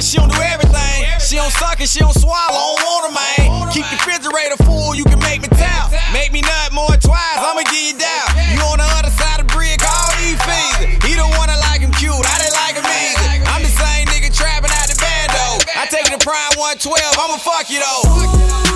She 0.09 0.17
don't 0.17 0.33
do 0.33 0.41
everything. 0.41 1.05
She 1.21 1.37
don't 1.37 1.53
suck 1.53 1.77
and 1.81 1.89
she 1.89 2.01
don't 2.01 2.17
swallow, 2.17 2.49
I 2.49 2.57
don't 2.57 2.81
want 2.81 3.03
her, 3.05 3.13
man. 3.13 3.69
Keep 3.69 3.85
the 3.93 4.01
refrigerator 4.01 4.57
full, 4.65 4.97
you 4.97 5.05
can 5.05 5.21
make 5.21 5.45
me 5.45 5.49
towel. 5.53 5.93
Make 6.17 6.33
me 6.33 6.41
nut 6.41 6.73
more 6.73 6.97
twice, 6.97 7.37
I'ma 7.37 7.61
give 7.69 7.93
you 7.93 7.97
down. 8.01 8.29
You 8.57 8.65
on 8.73 8.81
the 8.81 8.89
other 8.97 9.13
side 9.13 9.45
of 9.45 9.45
the 9.45 9.53
brick, 9.53 9.85
all 9.85 10.09
these 10.17 10.41
fees. 10.41 10.97
He 11.05 11.13
don't 11.13 11.37
wanna 11.37 11.61
like 11.69 11.85
him 11.85 11.93
cute, 11.93 12.17
I 12.17 12.37
didn't 12.41 12.57
like 12.57 12.81
him 12.81 12.89
easy. 12.89 13.45
I'm 13.53 13.61
the 13.61 13.69
same 13.69 14.09
nigga 14.09 14.33
trapping 14.33 14.73
out 14.73 14.89
the 14.89 14.97
bando. 14.97 15.61
I 15.77 15.85
take 15.93 16.09
it 16.09 16.21
prime 16.25 16.57
112, 16.57 16.89
I'ma 16.97 17.37
fuck 17.37 17.69
you 17.69 17.85
though. 17.85 18.68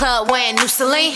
Club 0.00 0.30
wearing 0.30 0.56
new 0.56 0.66
Celine. 0.66 1.14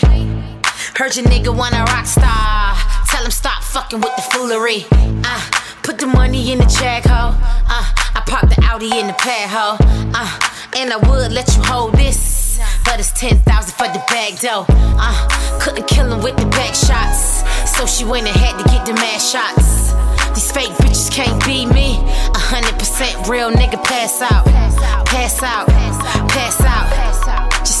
Heard 0.93 1.15
your 1.15 1.25
nigga 1.25 1.49
want 1.49 1.73
a 1.73 1.81
rock 1.91 2.05
star. 2.05 2.77
Tell 3.09 3.25
him 3.25 3.31
stop 3.31 3.63
fucking 3.63 3.99
with 3.99 4.15
the 4.15 4.21
foolery. 4.21 4.85
Uh, 5.25 5.41
put 5.81 5.97
the 5.97 6.05
money 6.05 6.51
in 6.51 6.59
the 6.59 6.65
check, 6.65 7.03
ho. 7.05 7.33
Uh, 7.33 7.85
I 8.17 8.21
pop 8.27 8.47
the 8.47 8.61
Audi 8.61 8.95
in 8.99 9.07
the 9.07 9.13
pad, 9.13 9.49
ho. 9.49 9.77
Uh, 10.13 10.29
and 10.77 10.93
I 10.93 10.97
would 10.97 11.31
let 11.31 11.47
you 11.57 11.63
hold 11.63 11.95
this. 11.95 12.61
But 12.85 12.99
it's 12.99 13.11
10,000 13.13 13.41
for 13.73 13.87
the 13.87 14.03
bag, 14.07 14.35
though. 14.35 14.67
Uh, 14.69 15.59
couldn't 15.59 15.87
kill 15.87 16.13
him 16.13 16.21
with 16.21 16.37
the 16.37 16.45
back 16.45 16.75
shots. 16.75 17.41
So 17.75 17.87
she 17.87 18.05
went 18.05 18.27
and 18.27 18.37
had 18.37 18.55
to 18.61 18.65
get 18.69 18.85
the 18.85 18.93
mad 18.93 19.19
shots. 19.19 19.97
These 20.37 20.51
fake 20.51 20.73
bitches 20.77 21.09
can't 21.09 21.43
beat 21.43 21.73
me. 21.73 21.97
A 22.37 22.37
hundred 22.37 22.77
percent 22.77 23.27
real 23.27 23.49
nigga 23.49 23.83
pass 23.83 24.21
out. 24.21 24.45
Pass 25.07 25.41
out. 25.41 25.67
Pass 26.29 26.61
out. 26.61 26.94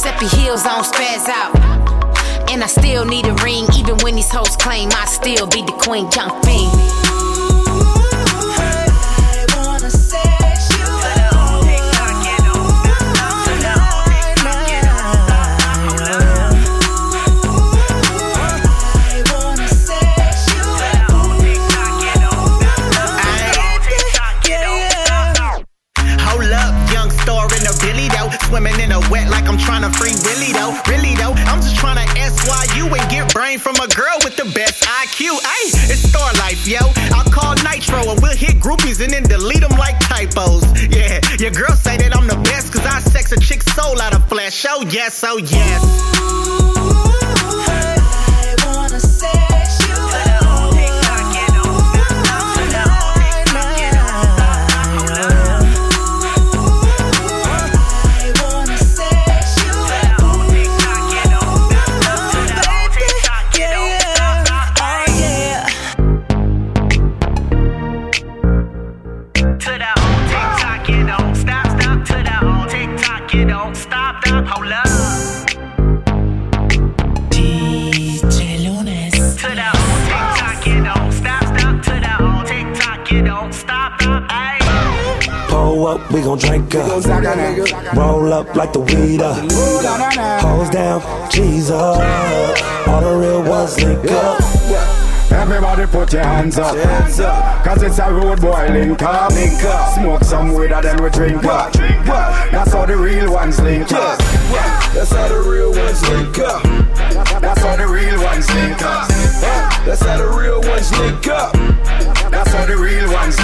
Giuseppe 0.05 0.37
heels 0.37 0.67
on 0.67 0.83
spaz 0.83 1.27
out. 1.27 2.51
And 2.51 2.63
I 2.63 2.67
still 2.67 3.05
need 3.05 3.25
a 3.25 3.33
ring, 3.43 3.65
even 3.75 3.97
when 4.03 4.13
these 4.13 4.29
hoes 4.29 4.55
claim 4.55 4.89
I 4.91 5.05
still 5.05 5.47
be 5.47 5.63
the 5.63 5.71
queen. 5.71 6.11
Young 6.11 6.43
fiend. 6.43 7.04
Like 29.45 29.53
I'm 29.53 29.59
trying 29.59 29.81
to 29.81 29.97
free 29.97 30.13
Willy 30.23 30.53
though. 30.53 30.73
Really 30.87 31.15
though, 31.15 31.33
I'm 31.33 31.61
just 31.61 31.75
trying 31.75 31.97
to 31.97 32.19
ask 32.19 32.47
why 32.47 32.65
you 32.75 32.87
and 32.87 33.09
get 33.09 33.33
brain 33.33 33.59
from 33.59 33.75
a 33.75 33.87
girl 33.87 34.17
with 34.23 34.35
the 34.35 34.45
best 34.45 34.83
IQ. 34.83 35.37
Ay, 35.43 35.69
it's 35.89 36.09
star 36.09 36.33
life, 36.33 36.67
yo. 36.67 36.79
I'll 37.13 37.29
call 37.31 37.55
Nitro 37.63 38.11
and 38.11 38.21
we'll 38.21 38.35
hit 38.35 38.55
groupies 38.59 39.03
and 39.03 39.11
then 39.11 39.23
delete 39.23 39.61
them 39.61 39.77
like 39.77 39.99
typos. 39.99 40.63
Yeah, 40.89 41.19
your 41.39 41.51
girl 41.51 41.75
say 41.75 41.97
that 41.97 42.15
I'm 42.15 42.27
the 42.27 42.37
best 42.49 42.73
cause 42.73 42.85
I 42.85 42.99
sex 42.99 43.31
a 43.31 43.39
chick's 43.39 43.71
soul 43.73 44.01
out 44.01 44.15
of 44.15 44.27
flesh. 44.27 44.65
Oh 44.67 44.81
yes, 44.89 45.23
oh 45.23 45.37
yes. 45.37 46.15
To 48.89 49.54
Up, 85.85 86.11
we 86.11 86.19
gon' 86.21 86.39
drink 86.39 86.73
up. 86.73 87.05
Roll 87.95 88.33
up 88.33 88.55
like 88.55 88.73
the 88.73 88.79
weed 88.79 89.21
up. 89.21 89.37
Hose 90.41 90.69
down, 90.71 91.29
G's 91.29 91.69
up. 91.69 92.87
All 92.87 93.01
the 93.01 93.15
real 93.15 93.43
ones 93.43 93.79
link 93.83 94.09
up. 94.09 94.41
Everybody 95.31 95.85
put 95.85 96.11
your 96.11 96.23
hands 96.23 96.57
up. 96.57 96.75
Cause 97.63 97.83
it's 97.83 97.99
a 97.99 98.11
road 98.11 98.41
boy 98.41 98.67
link 98.71 98.99
up. 99.03 99.31
Smoke 99.93 100.23
some 100.23 100.53
weed 100.55 100.71
and 100.71 100.83
then 100.83 101.03
we 101.03 101.09
drink 101.11 101.45
up. 101.45 101.71
That's 101.73 102.73
how 102.73 102.87
the 102.87 102.97
real 102.97 103.31
ones 103.31 103.61
link 103.61 103.91
up. 103.91 104.17
That's 104.91 105.11
how 105.11 105.27
the 105.27 105.39
real 105.47 105.69
ones 105.69 106.01
link 106.09 106.39
up. 106.39 106.63
That's 107.41 107.61
how 107.61 107.75
the 107.75 107.85
real 107.85 108.23
ones 108.23 108.51
link 108.55 108.81
up. 108.81 109.07
That's 109.85 110.01
how 110.01 110.17
the 110.17 110.29
real 110.35 110.61
ones 110.61 110.91
link 110.97 111.27
up. 111.27 112.14
That's 112.45 112.53
how 112.53 112.65
the 112.65 112.77
real 112.77 113.11
ones. 113.11 113.37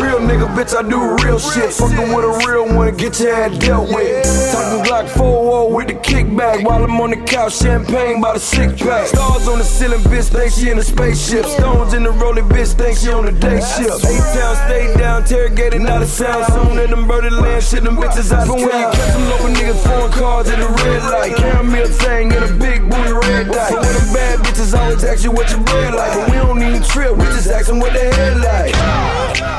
Real 0.00 0.20
nigga, 0.20 0.48
bitch, 0.54 0.76
I 0.76 0.82
do 0.88 1.16
real 1.24 1.38
shit. 1.38 1.72
Fucking 1.72 2.14
with 2.14 2.24
a 2.24 2.44
real 2.46 2.74
one, 2.76 2.96
get 2.96 3.18
your 3.20 3.34
head 3.34 3.58
dealt 3.58 3.88
with. 3.88 4.24
Talking 4.52 4.84
Glock 4.84 5.08
4 5.08 5.74
with 5.74 5.88
the 5.88 5.94
kickback 5.94 6.64
while 6.64 6.84
I'm 6.84 7.00
on 7.00 7.10
the 7.10 7.16
couch, 7.16 7.56
champagne 7.56 8.20
by 8.20 8.34
the 8.34 8.40
six 8.40 8.80
pack. 8.82 9.06
Stars 9.08 9.48
on 9.48 9.58
the 9.58 9.64
ceiling, 9.64 10.00
bitch, 10.00 10.28
think 10.28 10.52
she 10.52 10.70
in 10.70 10.78
a 10.78 10.82
spaceship. 10.82 11.44
Stones 11.46 11.94
in 11.94 12.02
the 12.02 12.10
rolling, 12.10 12.48
bitch, 12.48 12.74
think 12.74 12.98
she 12.98 13.10
on 13.10 13.24
the 13.26 13.32
day 13.32 13.60
shift. 13.60 14.04
Eight 14.04 14.24
town, 14.36 14.56
stay 14.68 14.94
down, 14.96 15.22
interrogated, 15.22 15.82
not 15.82 16.02
a 16.02 16.06
sound. 16.06 16.44
Soon 16.52 16.78
in 16.78 16.90
the 16.90 16.96
murder 16.96 17.30
land, 17.30 17.62
shit, 17.62 17.84
them 17.84 17.96
bitches 17.96 18.32
out 18.32 18.48
of 18.48 18.56
town. 18.56 18.60
When 18.60 18.68
you 18.68 18.88
catch 18.92 19.12
them 19.12 19.28
local 19.28 19.48
niggas, 19.48 19.80
foreign 19.84 20.12
cars 20.12 20.50
in 20.50 20.60
the 20.60 20.68
red 20.68 21.02
light. 21.04 21.36
Caramel 21.36 21.88
thing 21.88 22.32
in 22.32 22.42
a 22.42 22.52
big 22.56 22.88
booty 22.88 23.12
red 23.12 23.46
dye. 23.52 23.70
But 23.70 23.80
when 23.84 23.94
them 23.94 24.12
bad 24.12 24.38
bitches 24.40 24.78
always 24.78 25.04
ask 25.04 25.24
you 25.24 25.30
what 25.30 25.50
your 25.50 25.60
bread 25.60 25.94
like. 25.94 26.12
But 26.14 26.30
we 26.30 26.36
don't 26.36 26.62
even 26.62 26.82
trip, 26.82 27.16
we 27.16 27.24
just 27.36 27.48
ask 27.48 27.68
them 27.70 27.80
what 27.80 27.92
they 27.92 28.10
head 28.10 28.36
like. 28.38 28.74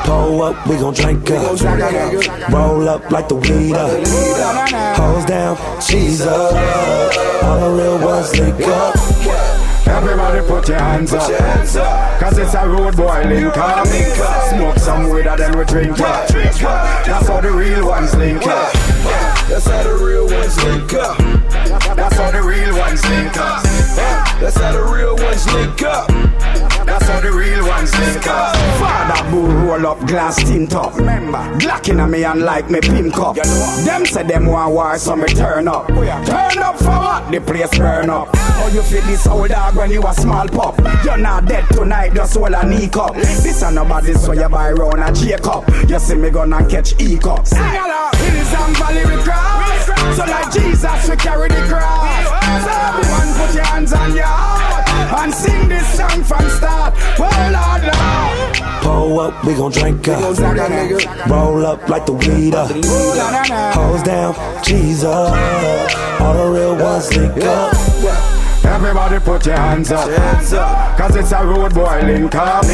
Pull 0.04 0.42
up, 0.42 0.66
we 0.66 0.76
gon' 0.76 0.94
drink 0.94 1.30
up. 1.30 1.60
Roll 2.52 2.88
up 2.88 3.10
like 3.10 3.28
the 3.28 3.36
weed 3.36 3.74
up. 3.74 4.06
Hose 4.96 5.24
down, 5.24 5.56
cheese 5.80 6.20
up. 6.20 6.52
All 7.44 7.60
the 7.60 7.82
real 7.82 7.98
ones 7.98 8.38
link 8.38 8.60
up. 8.68 8.94
Everybody 9.86 10.46
put 10.46 10.68
your 10.68 10.78
hands 10.78 11.12
up. 11.12 12.20
Cause 12.20 12.38
it's 12.38 12.54
a 12.54 12.68
road 12.68 12.96
boy 12.96 13.24
link 13.24 13.56
up. 13.56 13.86
Smoke 13.86 14.78
some 14.78 15.08
weed 15.10 15.26
and 15.26 15.40
then 15.40 15.56
we 15.56 15.64
drink 15.64 15.98
up. 16.00 16.28
That's 16.28 17.28
how 17.28 17.40
the 17.40 17.50
real 17.50 17.86
ones 17.86 18.14
link 18.16 18.46
up. 18.46 18.72
That's 19.48 19.66
how 19.66 19.82
the 19.82 19.92
real 19.92 20.26
ones 20.26 20.56
link 20.64 20.92
up. 20.94 21.18
That's 21.96 22.16
how 22.16 22.30
the 22.30 22.42
real 22.42 22.76
ones 22.76 23.04
link 23.08 23.36
up. 23.36 23.62
That's 24.40 24.56
how 24.56 24.72
the 24.72 24.82
real 24.82 25.16
ones 25.16 25.46
link 25.54 25.82
up. 25.82 26.71
That's 26.84 27.08
how 27.08 27.20
the 27.20 27.30
real 27.32 27.66
ones 27.66 27.96
link 27.98 28.26
up. 28.26 28.56
Father 28.78 29.30
bull 29.30 29.46
roll 29.46 29.86
up 29.86 30.00
glass 30.06 30.36
tint 30.36 30.74
up. 30.74 30.94
Remember, 30.96 31.38
Glock 31.58 31.88
in 31.88 32.10
me 32.10 32.24
and 32.24 32.42
like 32.42 32.70
me 32.70 32.80
pink 32.80 33.16
up. 33.18 33.36
Them 33.36 34.04
say 34.06 34.22
them 34.24 34.46
want 34.46 34.72
war, 34.72 34.98
so 34.98 35.16
me 35.16 35.26
turn 35.26 35.68
up. 35.68 35.86
Oh, 35.90 36.04
turn 36.24 36.62
up 36.62 36.76
for 36.78 36.86
what? 36.86 37.30
The 37.30 37.40
place 37.40 37.76
burn 37.78 38.10
up. 38.10 38.34
How 38.34 38.68
you 38.68 38.82
feel 38.82 39.02
this 39.02 39.26
old 39.26 39.48
dog 39.48 39.76
when 39.76 39.90
you 39.90 40.02
a 40.06 40.14
small 40.14 40.48
pup? 40.48 40.78
You're 41.04 41.16
not 41.16 41.46
dead 41.46 41.66
tonight, 41.70 42.14
just 42.14 42.36
hold 42.36 42.52
a 42.52 42.66
knee 42.68 42.88
cup. 42.88 43.14
This 43.14 43.62
ain't 43.62 43.74
nobody, 43.74 44.14
so 44.14 44.32
you 44.32 44.48
buy 44.48 44.72
round 44.72 45.02
a 45.02 45.12
Jacob. 45.12 45.68
You 45.88 45.98
see 45.98 46.16
me 46.16 46.30
gonna 46.30 46.66
catch 46.68 47.00
E 47.00 47.18
cup. 47.18 47.46
Sing 47.46 47.58
along, 47.58 48.14
hills 48.14 48.54
and 48.54 48.76
valley 48.76 49.04
we 49.04 49.22
cross. 49.22 49.86
So 50.16 50.24
like 50.24 50.52
Jesus, 50.52 51.08
we 51.08 51.16
carry 51.16 51.48
the 51.48 51.62
cross. 51.68 52.26
So 52.64 52.70
everyone 52.70 53.46
put 53.46 53.54
your 53.54 53.64
hands 53.64 53.92
on 53.92 54.14
your 54.14 54.24
heart 54.24 54.81
and 55.14 55.32
sing 55.32 55.68
this 55.68 55.86
song 55.96 56.22
from 56.24 56.48
start. 56.50 56.94
Oh 57.18 57.28
Lord, 57.52 57.82
Lord. 57.88 58.32
Pull 58.82 59.20
up, 59.20 59.44
we 59.44 59.54
gon' 59.54 59.70
drink 59.70 60.08
up. 60.08 60.38
Roll 61.28 61.66
up 61.66 61.88
like 61.88 62.06
the 62.06 62.12
weed 62.12 62.54
up. 62.54 62.70
Hose 63.74 64.02
down, 64.02 64.34
cheese 64.64 65.04
up. 65.04 66.20
All 66.20 66.34
the 66.34 66.58
real 66.58 66.76
ones 66.76 67.16
link 67.16 67.44
up. 67.44 67.74
Everybody 68.64 69.18
put 69.18 69.46
your 69.46 69.56
hands 69.56 69.92
up. 69.92 70.08
hands 70.08 70.52
Cause 70.98 71.16
it's 71.16 71.32
a 71.32 71.44
road 71.44 71.74
boy 71.74 72.02
link 72.02 72.34
up. 72.34 72.64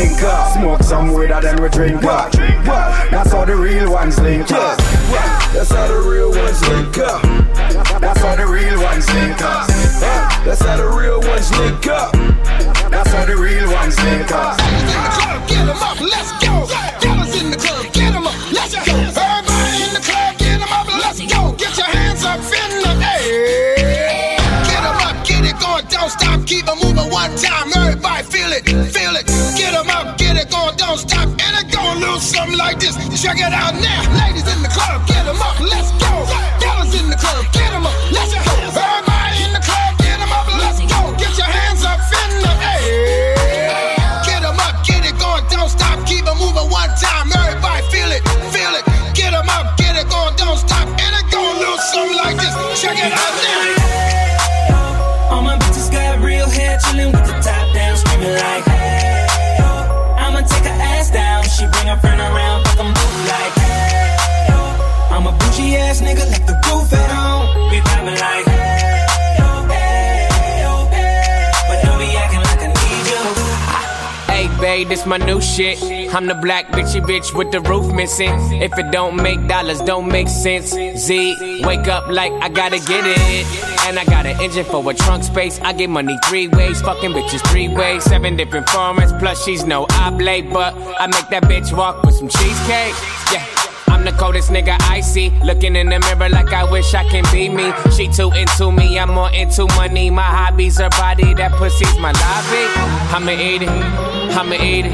Smoke 0.52 0.82
some 0.82 1.12
weed 1.12 1.30
and 1.30 1.44
then 1.44 1.62
we 1.62 1.68
drink 1.68 2.04
up. 2.04 2.32
That's 2.32 3.32
how 3.32 3.44
the 3.44 3.56
real 3.56 3.92
ones 3.92 4.18
link 4.20 4.50
up. 4.52 4.97
That's 5.08 5.70
how 5.72 5.86
the 5.88 6.00
real 6.08 6.30
ones 6.30 6.60
link 6.68 6.98
up. 6.98 7.22
That's 8.00 8.20
how 8.20 8.36
the 8.36 8.46
real 8.46 8.80
ones 8.82 9.08
link 9.14 9.40
up. 9.42 9.66
That's 10.44 10.62
how 10.62 10.76
the 10.76 10.88
real 10.88 11.20
ones 11.20 11.50
link 11.58 11.86
up. 11.86 12.12
That's 12.90 13.10
how 13.12 13.24
the 13.24 13.36
real 13.36 13.70
ones 13.72 13.96
link 14.04 14.30
up. 14.32 14.58
Get 15.48 15.68
up, 15.68 16.00
let's 16.00 16.32
go. 16.44 16.66
Fellas 17.00 17.32
up, 17.32 17.48
let's 18.52 18.72
go. 18.76 18.92
Everybody 19.08 19.82
in 19.82 19.92
the 19.94 20.02
club, 20.04 20.36
get 20.38 20.60
up, 20.60 20.86
let's 21.00 21.20
go. 21.20 21.52
Get 21.56 21.76
your 21.76 21.86
hands 21.86 22.24
up 22.24 22.40
in 22.40 22.70
the 22.84 22.92
air. 23.24 24.36
Get 24.68 24.84
up, 24.84 25.24
get 25.24 25.44
it 25.44 25.58
going, 25.58 25.86
don't 25.88 26.10
stop, 26.10 26.46
keep 26.46 26.68
it 26.68 26.78
moving 26.84 27.10
one 27.10 27.34
time. 27.36 27.72
Everybody 27.74 28.22
feel 28.24 28.52
it, 28.52 28.64
feel 28.92 29.16
it. 29.16 29.26
Get 29.56 29.74
'em 29.74 29.88
up, 29.88 30.18
get 30.18 30.36
it 30.36 30.50
going, 30.50 30.76
don't 30.76 30.98
stop. 30.98 31.28
Lose 32.08 32.22
something 32.22 32.56
like 32.56 32.80
this. 32.80 32.96
Check 33.20 33.36
it 33.36 33.52
out 33.52 33.74
now. 33.74 34.00
Ladies 34.16 34.48
in 34.48 34.62
the 34.62 34.68
club, 34.68 35.06
get 35.06 35.26
'em 35.26 35.40
up, 35.42 35.60
let's 35.60 35.90
go. 36.00 36.24
Fellas 36.60 36.94
in 36.98 37.10
the 37.10 37.16
club, 37.16 37.44
get 37.52 37.70
'em 37.72 37.84
up, 37.84 37.92
let's 38.10 38.32
go. 38.32 38.52
Everybody 38.64 39.44
in 39.44 39.52
the 39.52 39.60
club, 39.60 39.92
get 39.98 40.18
'em 40.18 40.32
up, 40.32 40.48
let's 40.62 40.80
go. 40.92 41.00
Get 41.20 41.36
your 41.36 41.50
hands 41.58 41.84
up 41.84 42.00
in 42.22 42.30
the 42.44 42.52
air. 42.72 44.24
Get 44.24 44.42
'em 44.42 44.58
up, 44.58 44.76
get 44.88 45.04
it 45.04 45.18
going, 45.18 45.44
don't 45.50 45.68
stop, 45.68 45.98
keep 46.06 46.24
it 46.26 46.36
moving 46.40 46.70
one 46.70 46.92
time. 46.96 47.30
Everybody 47.30 47.82
feel 47.92 48.10
it, 48.16 48.22
feel 48.54 48.72
it. 48.78 48.84
Get 49.12 49.34
'em 49.34 49.48
up, 49.50 49.76
get 49.76 49.94
it 50.00 50.08
going, 50.08 50.34
don't 50.36 50.58
stop. 50.58 50.86
And 51.04 51.12
it 51.20 51.26
gonna 51.30 51.60
lose 51.60 51.84
something 51.92 52.16
like 52.24 52.36
this. 52.38 52.54
Check 52.80 52.96
it 52.96 53.12
out 53.12 53.34
now. 53.42 53.67
This 74.88 75.06
my 75.06 75.18
new 75.18 75.40
shit. 75.40 75.82
I'm 76.14 76.26
the 76.26 76.34
black 76.34 76.66
bitchy 76.68 77.00
bitch 77.00 77.34
with 77.34 77.52
the 77.52 77.60
roof 77.60 77.92
missing. 77.92 78.32
If 78.62 78.76
it 78.78 78.90
don't 78.90 79.16
make 79.16 79.46
dollars, 79.46 79.80
don't 79.80 80.08
make 80.08 80.28
sense. 80.28 80.70
Z, 80.70 81.62
wake 81.64 81.86
up 81.88 82.08
like 82.08 82.32
I 82.32 82.48
gotta 82.48 82.78
get 82.78 83.04
it. 83.06 83.46
And 83.86 83.98
I 83.98 84.04
got 84.04 84.26
an 84.26 84.40
engine 84.40 84.64
for 84.64 84.88
a 84.90 84.94
trunk 84.94 85.24
space. 85.24 85.60
I 85.60 85.72
get 85.72 85.90
money 85.90 86.16
three 86.26 86.48
ways, 86.48 86.80
fucking 86.80 87.12
bitches 87.12 87.46
three 87.50 87.68
ways. 87.68 88.04
Seven 88.04 88.36
different 88.36 88.66
formats, 88.66 89.18
plus 89.18 89.44
she's 89.44 89.64
no 89.64 89.86
oblate. 89.90 90.50
But 90.52 90.74
I 90.98 91.06
make 91.06 91.28
that 91.28 91.44
bitch 91.44 91.76
walk 91.76 92.02
with 92.02 92.14
some 92.14 92.28
cheesecake. 92.28 92.94
Yeah. 93.32 93.67
I'm 93.98 94.04
the 94.04 94.12
coldest 94.12 94.50
nigga 94.50 94.76
I 94.82 95.00
see. 95.00 95.30
Looking 95.42 95.74
in 95.74 95.88
the 95.88 95.98
mirror 95.98 96.28
like 96.28 96.52
I 96.52 96.62
wish 96.70 96.94
I 96.94 97.02
can 97.02 97.24
be 97.32 97.48
me. 97.48 97.72
She 97.90 98.06
too 98.06 98.30
into 98.30 98.70
me, 98.70 98.96
I'm 98.96 99.10
more 99.10 99.30
into 99.34 99.66
money. 99.74 100.08
My 100.08 100.22
hobbies 100.22 100.78
her 100.78 100.88
body, 100.90 101.34
that 101.34 101.50
pussy's 101.58 101.98
my 101.98 102.12
lobby. 102.14 102.62
I'ma 103.10 103.32
eat 103.32 103.62
it, 103.62 103.68
I'ma 103.68 104.54
eat 104.54 104.86
it. 104.86 104.92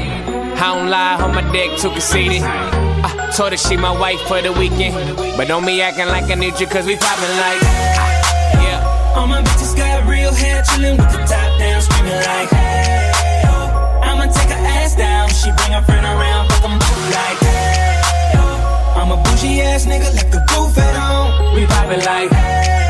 I 0.57 0.73
don't 0.73 0.89
lie, 0.89 1.21
on 1.21 1.35
my 1.35 1.43
dick 1.51 1.77
too 1.77 1.91
conceited. 1.91 2.41
I 2.41 3.31
told 3.37 3.51
her 3.51 3.57
she 3.57 3.77
my 3.77 3.91
wife 3.91 4.19
for 4.21 4.41
the 4.41 4.51
weekend. 4.53 4.95
But 5.37 5.49
don't 5.49 5.67
be 5.67 5.83
acting 5.83 6.07
like 6.07 6.25
I 6.31 6.33
need 6.33 6.59
you, 6.59 6.65
cause 6.65 6.87
we 6.87 6.95
poppin' 6.95 7.37
like. 7.37 7.61
Yeah. 8.65 9.13
All 9.15 9.27
my 9.27 9.43
bitches 9.43 9.77
got 9.77 10.09
real 10.09 10.33
hair, 10.33 10.63
chillin' 10.63 10.97
with 10.97 11.11
the 11.11 11.21
top 11.29 11.59
down, 11.59 11.79
screaming 11.79 12.25
like, 12.25 12.49
hey, 12.49 13.43
yo. 13.45 13.53
I'ma 14.01 14.25
take 14.33 14.49
her 14.49 14.65
ass 14.81 14.95
down. 14.95 15.29
She 15.29 15.51
bring 15.61 15.73
her 15.77 15.83
friend 15.83 16.03
around, 16.03 16.49
fuck 16.49 16.65
'em 16.65 16.79
both 16.79 17.13
like, 17.13 17.37
hey. 17.45 17.74
I'm 19.05 19.11
a 19.11 19.21
bougie 19.21 19.61
ass 19.61 19.85
nigga, 19.85 20.11
left 20.15 20.31
the 20.31 20.39
roof 20.57 20.75
at 20.79 20.95
home. 20.97 21.53
We 21.53 21.67
poppin' 21.67 21.99
like, 21.99 22.31
hey, 22.31 22.89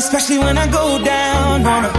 Especially 0.00 0.38
when 0.38 0.56
I 0.58 0.66
go 0.66 0.98
down 1.04 1.66
on 1.66 1.84
her. 1.84 1.92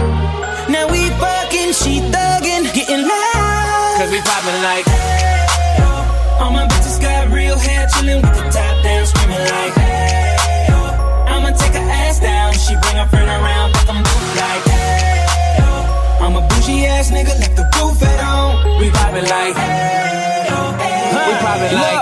Now 0.68 0.86
we 0.90 1.08
fucking, 1.22 1.72
she 1.72 2.00
thuggin', 2.12 2.66
getting 2.74 3.02
loud. 3.06 3.94
cause 3.98 4.10
we 4.10 4.20
poppin' 4.20 4.60
like. 4.62 4.84
hey, 4.86 5.78
All 6.40 6.50
my 6.50 6.66
bitches 6.66 7.00
got 7.00 7.30
real 7.32 7.56
hair, 7.56 7.86
chillin' 7.94 8.20
with 8.20 8.34
the 8.36 8.44
top 8.50 8.76
down, 8.82 9.06
screaming 9.06 9.38
like, 9.54 9.74
hey, 9.74 10.66
yo. 10.68 10.78
I'ma 11.32 11.50
take 11.56 11.72
her 11.78 11.88
ass 12.02 12.18
down. 12.20 12.52
She 12.54 12.74
bring 12.82 12.96
her 12.96 13.06
friend 13.08 13.28
around, 13.30 13.72
fuck 13.76 13.88
'em 13.94 14.02
both 14.02 14.36
like, 14.36 14.64
hey, 14.66 15.26
yo. 15.58 16.26
I'm 16.26 16.36
a 16.36 16.42
bougie 16.48 16.84
ass 16.86 17.10
nigga, 17.10 17.32
left 17.40 17.56
the 17.56 17.66
roof 17.78 18.02
at 18.02 18.18
home. 18.20 18.78
We 18.80 18.90
poppin' 18.90 19.24
like, 19.30 19.56
hey, 19.56 20.46
yo, 20.50 20.58
hey, 20.82 21.26
we 21.26 21.34
poppin' 21.38 21.74
like. 21.80 22.01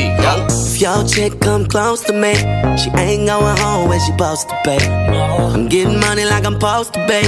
your 0.81 1.07
chick 1.07 1.39
come 1.39 1.67
close 1.67 2.01
to 2.01 2.11
me, 2.11 2.33
she 2.75 2.89
ain't 2.97 3.27
going 3.27 3.57
home 3.57 3.87
when 3.87 3.99
she 3.99 4.07
supposed 4.07 4.49
to 4.49 4.59
be. 4.65 4.77
I'm 4.81 5.69
getting 5.69 5.99
money 5.99 6.25
like 6.25 6.43
I'm 6.43 6.53
supposed 6.53 6.93
to 6.95 7.05
be. 7.07 7.21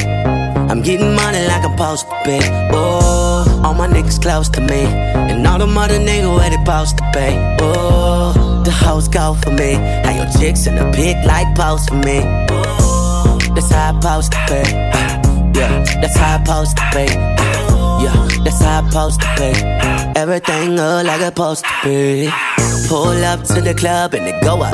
I'm 0.72 0.82
getting 0.82 1.14
money 1.14 1.46
like 1.46 1.64
I'm 1.64 1.78
supposed 1.78 2.08
to 2.10 2.22
be. 2.26 2.40
Oh, 2.74 3.62
all 3.64 3.76
my 3.76 3.88
niggas 3.88 4.20
close 4.20 4.50
to 4.50 4.62
me, 4.62 4.86
and 4.86 5.46
all 5.46 5.60
the 5.60 5.68
mother 5.68 6.00
niggas 6.00 6.36
where 6.36 6.50
they 6.50 6.58
supposed 6.58 6.98
to 6.98 7.04
be. 7.14 7.30
Oh, 7.62 8.64
the 8.66 8.72
hoes 8.72 9.08
go 9.08 9.36
for 9.36 9.52
me. 9.52 9.74
How 9.74 10.16
your 10.16 10.32
chicks 10.40 10.66
in 10.66 10.76
the 10.76 10.92
pic 10.96 11.24
like 11.26 11.56
post 11.56 11.90
for 11.90 11.96
me. 11.96 12.22
Oh, 12.50 13.38
that's 13.54 13.72
how 13.72 13.92
I 13.92 14.00
supposed 14.00 14.32
to 14.32 14.40
be. 14.50 15.60
Yeah, 15.60 15.84
that's 16.02 16.18
how 16.18 16.38
I 16.38 16.44
supposed 16.44 16.78
to 16.78 16.90
be. 16.96 17.06
Yeah, 18.04 18.44
that's 18.44 18.62
how 18.64 18.82
I 18.82 18.90
supposed 18.90 19.22
to 19.22 19.28
be. 19.38 20.03
Everything 20.16 20.76
look 20.76 21.06
like 21.06 21.22
it's 21.22 21.26
supposed 21.26 21.66
to 21.66 21.72
be. 21.84 22.30
Pull 22.88 23.24
up 23.26 23.44
to 23.44 23.62
the 23.62 23.74
club 23.74 24.14
and 24.14 24.28
it 24.28 24.42
go 24.44 24.62
up. 24.62 24.74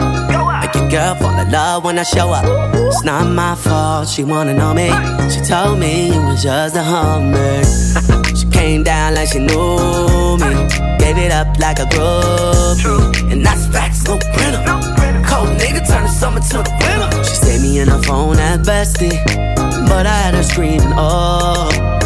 Make 0.62 0.76
your 0.76 0.90
girl 0.90 1.16
fall 1.16 1.40
in 1.40 1.52
love 1.52 1.86
when 1.86 1.98
I 1.98 2.04
show 2.04 2.30
up. 2.30 2.44
It's 2.76 3.04
not 3.04 3.26
my 3.28 3.56
fault, 3.56 4.10
she 4.10 4.24
wanna 4.24 4.54
know 4.54 4.74
me. 4.74 4.90
She 5.32 5.40
told 5.42 5.80
me 5.80 6.08
you 6.14 6.22
was 6.22 6.44
just 6.44 6.76
a 6.76 6.84
hummer. 6.84 7.64
she 8.36 8.48
came 8.50 8.84
down 8.84 9.16
like 9.16 9.30
she 9.30 9.40
knew 9.40 10.38
me. 10.44 10.52
Gave 11.00 11.18
it 11.18 11.32
up 11.32 11.58
like 11.58 11.80
a 11.80 11.86
groupie. 11.86 13.32
And 13.32 13.46
that's 13.46 13.66
facts, 13.68 14.04
no 14.04 14.18
printer. 14.18 14.64
Cold 15.30 15.56
nigga 15.58 15.88
turn 15.88 16.04
the 16.04 16.10
summer 16.10 16.42
to 16.42 16.58
the 16.58 16.72
winter. 16.82 17.24
She 17.24 17.36
saved 17.36 17.64
me 17.64 17.80
in 17.80 17.88
her 17.88 18.02
phone 18.04 18.38
at 18.38 18.60
bestie. 18.62 19.16
But 19.88 20.06
I 20.06 20.18
had 20.24 20.34
her 20.34 20.44
screaming, 20.44 20.94
oh. 20.98 21.99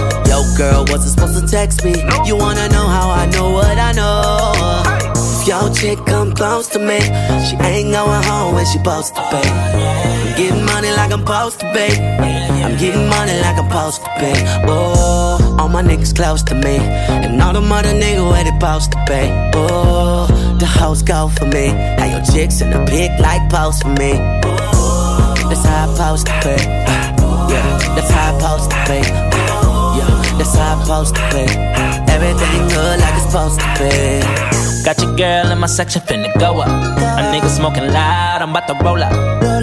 Girl, 0.57 0.86
wasn't 0.90 1.11
supposed 1.14 1.40
to 1.40 1.48
text 1.48 1.84
me. 1.84 1.94
You 2.26 2.36
wanna 2.38 2.70
know 2.70 2.88
how 2.88 3.10
I 3.10 3.26
know 3.28 3.52
what 3.52 3.78
I 3.78 3.91
know? 3.91 4.84
If 5.15 5.48
your 5.48 5.74
chick 5.74 5.99
come 6.06 6.34
close 6.34 6.68
to 6.70 6.80
me, 6.80 6.99
she 7.45 7.56
ain't 7.57 7.91
going 7.91 8.24
home 8.24 8.53
when 8.56 8.65
she 8.65 8.78
supposed 8.78 9.15
to 9.15 9.22
be. 9.32 9.41
I'm 9.44 10.38
getting 10.38 10.65
money 10.65 10.91
like 10.91 11.11
I'm 11.11 11.20
supposed 11.22 11.60
to 11.61 11.74
be. 11.74 11.90
I'm 12.64 12.78
getting 12.78 13.07
money 13.10 13.36
like 13.41 13.57
I'm 13.57 13.68
supposed 13.68 14.03
to 14.03 14.10
be. 14.20 14.34
Oh, 14.70 15.57
all 15.60 15.70
my 15.70 15.82
niggas 15.82 16.15
close 16.15 16.44
to 16.44 16.56
me, 16.56 16.78
and 16.78 17.41
all 17.41 17.53
the 17.53 17.61
mother 17.61 17.90
niggas 17.90 18.30
where 18.32 18.44
they 18.44 18.52
supposed 18.52 18.91
to 18.94 18.98
be. 19.07 19.24
Oh, 19.56 20.28
the 20.60 20.65
house 20.65 21.02
go 21.02 21.30
for 21.30 21.45
me. 21.45 21.74
Now 21.74 22.06
your 22.06 22.26
chicks 22.32 22.61
in 22.61 22.70
the 22.70 22.86
pic 22.86 23.11
like 23.20 23.49
post 23.49 23.82
for 23.84 23.90
me. 23.90 24.14
That's 25.49 25.65
how 25.65 25.90
I 25.90 26.15
supposed 26.15 26.28
to 26.28 26.34
be. 26.45 26.56
Yeah, 27.52 27.95
that's 27.95 28.11
how 28.11 28.36
I 28.36 28.40
supposed 28.40 28.72
to 28.72 28.78
be. 28.88 29.52
That's 30.44 30.57
how 30.57 30.76
I 30.76 30.84
supposed 30.84 31.15
to 31.15 31.22
be. 31.32 31.45
Everything 32.11 32.68
good 32.68 32.99
like 32.99 33.15
it's 33.15 33.32
supposed 33.32 33.61
to 33.64 33.68
be. 33.80 34.84
Got 34.84 34.99
your 35.02 35.15
girl 35.15 35.49
in 35.53 35.57
my 35.57 35.68
section 35.68 36.02
finna 36.02 36.28
go 36.38 36.60
up. 36.60 36.68
A 36.68 37.24
nigga 37.32 37.48
smoking 37.48 37.88
loud, 37.88 38.41
I'm 38.41 38.49
about 38.49 38.68
to 38.68 38.76
roll 38.84 39.02
up. 39.02 39.14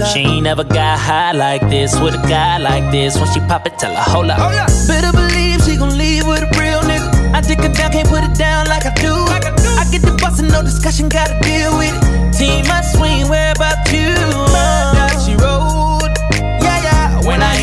She 0.08 0.20
ain't 0.20 0.44
never 0.44 0.64
got 0.64 0.98
high 0.98 1.32
like 1.32 1.60
this 1.68 2.00
with 2.00 2.14
a 2.14 2.22
guy 2.26 2.56
like 2.56 2.90
this. 2.90 3.14
When 3.20 3.30
she 3.30 3.40
pop 3.40 3.66
it, 3.66 3.78
tell 3.78 3.94
her 3.94 4.10
hold 4.10 4.30
up. 4.30 4.38
Better 4.88 5.12
believe 5.12 5.60
she 5.64 5.76
gon' 5.76 5.98
leave 5.98 6.26
with 6.26 6.48
a 6.48 6.50
real 6.58 6.80
nigga. 6.80 7.34
I 7.34 7.42
dick 7.42 7.58
her 7.58 7.68
down, 7.68 7.92
can't 7.92 8.08
put 8.08 8.24
it 8.24 8.34
down 8.38 8.66
like 8.68 8.86
I 8.86 8.94
do. 8.94 9.12
I 9.12 9.84
get 9.92 10.00
the 10.00 10.16
bustin', 10.18 10.48
no 10.48 10.62
discussion, 10.62 11.10
gotta 11.10 11.38
deal 11.40 11.76
with 11.76 11.92
it. 11.92 12.38
Team 12.38 12.66
my 12.68 12.80
swing, 12.80 13.28
where 13.28 13.52
about 13.52 13.84
you? 13.92 14.16
She 15.26 15.36
rode. 15.36 15.89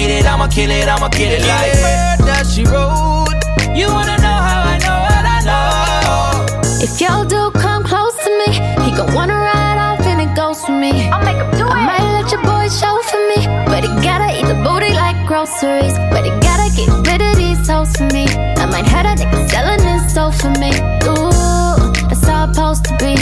Yeah, 0.07 0.19
yeah. 0.19 0.23
I 0.23 0.23
hit 0.23 0.25
it, 0.25 0.31
I'ma 0.31 0.47
kill 0.47 0.71
it, 0.71 0.87
I'ma 0.87 1.09
get 1.09 1.31
it 1.35 1.43
like 1.43 1.75
murder, 1.83 2.43
she 2.47 2.63
wrote. 2.63 3.27
You 3.75 3.87
wanna 3.91 4.15
know 4.23 4.39
how 4.47 4.63
I 4.63 4.77
know 4.79 4.97
what 5.03 5.25
I 5.27 5.39
know? 5.43 6.81
If 6.81 7.01
y'all 7.01 7.25
do 7.25 7.51
come 7.59 7.83
close 7.83 8.15
to 8.23 8.29
me, 8.39 8.53
he 8.85 8.95
gon' 8.95 9.13
wanna 9.13 9.35
ride 9.35 9.77
off 9.77 9.99
and 10.07 10.21
it 10.21 10.33
goes 10.35 10.63
for 10.63 10.71
me. 10.71 11.09
I'll 11.09 11.23
make 11.25 11.35
him 11.35 11.51
do 11.59 11.67
it. 11.67 11.71
I 11.73 11.85
might 11.85 12.07
let 12.15 12.31
your 12.31 12.41
boy 12.43 12.69
show 12.69 12.95
for 13.03 13.19
me, 13.35 13.47
but 13.67 13.83
he 13.83 13.89
gotta 14.01 14.31
eat 14.31 14.47
the 14.47 14.55
booty 14.63 14.93
like 14.93 15.17
groceries. 15.27 15.97
But 16.11 16.23
he 16.23 16.31
gotta 16.39 16.71
get 16.75 16.87
rid 17.11 17.21
of 17.21 17.35
these 17.35 17.67
hoes 17.67 17.91
for 17.97 18.07
me. 18.15 18.25
I 18.55 18.65
might 18.65 18.87
have 18.87 19.05
a 19.05 19.15
nigga 19.19 19.49
selling 19.49 19.83
his 19.83 20.13
soul 20.13 20.31
for 20.31 20.49
me. 20.55 20.71
Ooh, 21.03 21.91
that's 22.07 22.25
how 22.25 22.47
it's 22.47 22.55
supposed 22.55 22.85
to 22.85 22.95
be. 23.03 23.13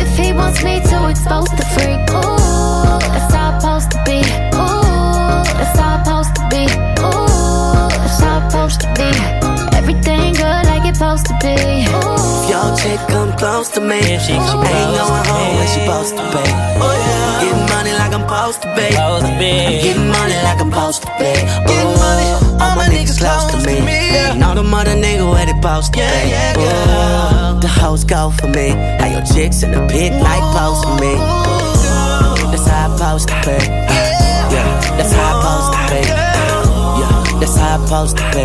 If 0.00 0.16
he 0.16 0.32
wants 0.32 0.64
me 0.64 0.80
to 0.80 1.08
expose 1.08 1.50
the 1.60 1.66
freak, 1.76 2.00
ooh, 2.16 2.98
that's 3.12 3.34
how 3.34 3.52
it's 3.52 3.60
supposed 3.60 3.90
to 3.92 3.98
be. 4.08 4.18
Ooh, 4.56 5.44
that's 5.58 5.78
how 5.78 5.93
chick 12.76 13.00
come 13.08 13.32
close 13.36 13.68
to 13.70 13.80
me, 13.80 14.00
she, 14.18 14.32
ain't 14.32 14.42
going 14.42 15.24
home 15.30 15.54
when 15.56 15.68
she 15.68 15.80
oh, 15.86 16.02
supposed 16.02 16.16
to 16.16 16.24
be. 16.32 16.44
I'm 16.44 17.40
getting 17.40 17.66
money 17.70 17.92
like 17.92 18.12
I'm 18.12 18.24
supposed 18.26 18.62
to 18.62 18.68
be. 18.74 18.88
I'm 18.96 19.22
getting 19.30 20.10
oh, 20.10 20.18
money 20.18 20.38
like 20.42 20.60
I'm 20.60 20.70
supposed 20.70 21.02
to 21.02 21.10
be. 21.18 21.32
Ooh, 21.70 22.62
all 22.62 22.74
my 22.76 22.88
niggas 22.88 23.18
close 23.18 23.44
to 23.52 23.58
me. 23.66 23.78
And 24.30 24.42
all 24.42 24.54
the 24.54 24.62
mother 24.62 24.94
niggas 24.94 25.30
where 25.30 25.46
they 25.46 25.54
supposed 25.54 25.92
to 25.94 25.98
be. 25.98 26.60
Ooh, 26.60 27.60
the 27.60 27.68
hoes 27.68 28.04
go 28.04 28.30
for 28.30 28.48
me. 28.48 28.70
How 28.98 29.06
your 29.06 29.24
chicks 29.24 29.62
in 29.62 29.72
the 29.72 29.86
pic 29.86 30.12
like 30.12 30.44
post 30.56 30.84
for 30.84 30.96
me. 31.00 31.14
That's 32.50 32.66
how 32.66 32.90
I 32.90 33.18
supposed 33.18 33.28
to 33.28 33.36
be. 33.46 33.58
Yeah, 34.54 34.96
that's 34.96 35.12
how 35.12 35.30
I 35.30 35.42
supposed 35.42 35.70
to 35.74 35.80
be. 35.90 36.00
Yeah, 37.00 37.40
that's 37.40 37.56
how 37.56 37.76
I 37.76 37.84
supposed 37.84 38.16
to 38.18 38.24
be. 38.34 38.44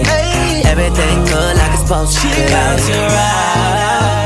Everything 0.70 1.18
good 1.26 1.58
like 1.58 1.74
it's 1.74 1.82
supposed 1.82 2.18
to 2.18 2.28
be. 2.28 2.44
About 2.48 2.80
to 2.80 2.98
ride 3.16 4.19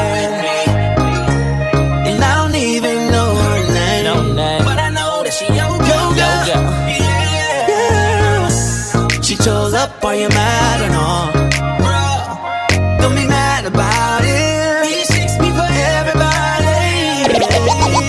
are 10.05 10.15
you 10.15 10.29
mad 10.29 10.81
or 10.81 10.89
not? 10.89 11.33
Don't 12.99 13.15
be 13.15 13.25
mad 13.25 13.65
about 13.65 14.21
it. 14.23 15.09
Me 15.41 15.49
for 15.51 15.67
everybody. 15.71 17.23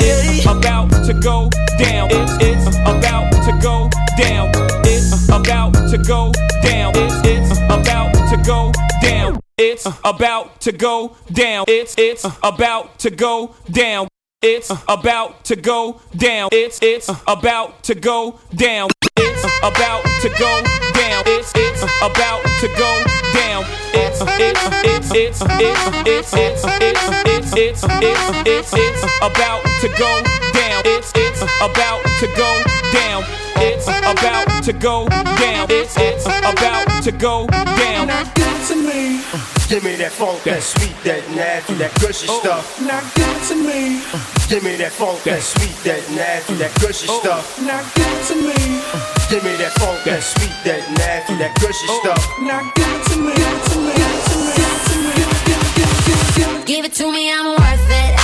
It's 0.05 0.47
about 0.47 0.91
to 1.07 1.15
go 1.15 1.49
down. 1.79 2.09
It's, 2.11 2.33
it's 2.41 2.77
about 2.79 3.31
to 3.47 3.53
go 3.63 3.89
down. 4.19 4.51
It's 4.85 5.29
about 5.29 5.73
to 5.91 5.99
go 5.99 6.33
down. 6.63 6.93
It's, 6.97 7.27
it's 7.27 7.59
about 7.71 8.13
to 8.31 8.37
go 8.45 8.73
down. 9.01 9.41
It's 9.57 9.87
about 10.05 10.61
to 10.63 10.73
go 10.73 11.17
down. 11.33 11.65
It's 11.69 11.95
it's 11.97 12.25
about 12.43 12.99
to 12.99 13.11
go 13.11 13.55
down. 13.71 14.09
It's 14.43 14.71
about 14.89 15.45
to 15.45 15.57
go 15.57 16.01
down. 16.17 16.49
It's 16.53 16.81
it's 16.83 17.09
about 17.29 17.83
to 17.85 17.95
go 17.95 18.41
down. 18.55 18.91
It's 19.17 19.34
about 19.63 20.03
to 20.23 20.29
go 20.39 20.63
down. 20.95 21.23
It's 21.27 21.53
it's 21.55 21.83
about 22.03 22.43
to 22.61 22.69
go 22.77 23.03
down. 23.35 23.65
It's 23.93 24.21
it's 24.39 24.63
it's 24.85 25.11
it's 25.13 25.43
it's 25.43 26.33
it's 26.35 26.35
it's 26.35 26.65
it's 26.65 27.45
it's 27.55 27.83
it's 27.85 28.23
it's 28.47 28.73
it's 28.75 29.03
about 29.23 29.63
to 29.83 29.89
go 29.99 30.23
down. 30.53 30.83
It's 30.85 31.13
it's 31.15 31.43
about 31.61 32.03
to 32.21 32.27
go 32.37 32.63
down. 32.93 33.25
It's 33.57 33.87
about 33.89 34.63
to 34.65 34.73
go 34.73 35.07
down. 35.09 35.67
It's 35.71 35.97
it's 35.97 36.27
about 36.27 37.03
to 37.05 37.13
go 37.13 37.47
down. 37.49 38.09
Now 38.09 38.25
get 38.35 38.67
to 38.69 38.77
me. 38.77 39.21
Give 39.69 39.83
me 39.83 39.95
that 39.97 40.13
funk, 40.13 40.43
that 40.45 40.63
sweet, 40.63 40.95
that 41.05 41.29
nasty, 41.31 41.75
that 41.75 41.95
gushy 41.99 42.27
Oh. 42.29 42.39
stuff. 42.41 42.81
Now 42.83 43.01
give 43.15 43.29
it 43.29 43.43
to 43.49 43.55
me. 43.57 44.03
Give 44.49 44.63
me 44.63 44.77
that 44.77 44.93
funk, 44.93 45.23
that 45.25 45.43
sweet, 45.43 45.75
that 45.85 46.03
nasty, 46.11 46.55
that 46.55 46.75
gushy 46.81 47.07
Oh. 47.09 47.21
stuff. 47.21 47.59
Now 47.63 47.81
give 47.95 48.07
it 48.07 48.25
to 48.29 48.37
me. 48.37 49.14
Give 49.31 49.43
me 49.43 49.57
that 49.57 49.73
funk, 49.81 50.05
that 50.05 50.23
sweet, 50.23 50.53
that 50.65 50.81
nasty, 50.95 51.35
that 51.43 51.55
gushy 51.59 51.87
Oh. 51.89 52.01
stuff. 52.05 52.23
Now 52.41 52.61
give 52.77 52.87
it 52.87 53.03
to 53.11 53.17
me. 53.19 53.33
Give 53.35 53.51
it 53.51 53.65
to 53.71 53.79
me. 53.81 53.93
Give 53.95 54.05
it 54.05 54.15
to 54.15 54.37
me. 54.37 54.55
Give 54.55 54.69
it 54.71 54.89
to 54.89 54.97
me. 55.01 55.15
Give 55.45 55.59
it, 55.59 55.71
give 55.75 55.89
it, 55.89 56.05
give 56.05 56.07
it, 56.07 56.07
give 56.07 56.21
it, 56.21 56.37
give 56.37 56.49
it. 56.61 56.67
Give 56.67 56.85
it 56.85 56.93
to 56.95 57.13
me, 57.13 57.33
I'm 57.33 57.47
worth 57.59 57.91
it. 57.91 58.24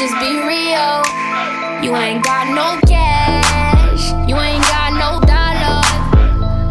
just 0.00 0.18
be 0.18 0.32
real. 0.32 1.04
You 1.84 1.94
ain't 1.94 2.24
got 2.24 2.48
no 2.56 2.80
cash. 2.88 4.12
You 4.26 4.34
ain't 4.40 4.64
got 4.72 4.96
no 4.96 5.20
dollar. 5.28 5.84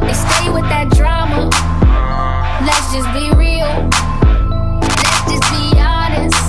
They 0.01 0.17
stay 0.17 0.49
with 0.49 0.65
that 0.73 0.89
drama. 0.97 1.45
Let's 2.65 2.89
just 2.89 3.05
be 3.13 3.29
real. 3.37 3.69
Let's 4.81 5.29
just 5.29 5.45
be 5.53 5.77
honest. 5.77 6.41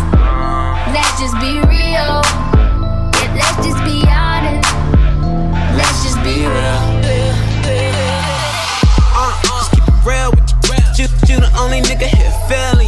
Let's 0.97 1.21
just 1.21 1.37
be 1.37 1.61
real. 1.69 2.25
Yeah, 3.13 3.29
let's 3.37 3.61
just 3.61 3.81
be 3.85 4.01
honest. 4.09 4.73
Let's 5.77 6.01
just 6.01 6.17
be 6.25 6.49
real. 6.49 6.81
Uh, 9.21 9.37
just 9.45 9.69
keep 9.77 9.85
it 9.85 10.01
real 10.09 10.33
with 10.33 10.49
you. 10.49 11.05
You, 11.05 11.09
you 11.29 11.41
the 11.45 11.53
only 11.61 11.83
nigga 11.83 12.09
here 12.09 12.30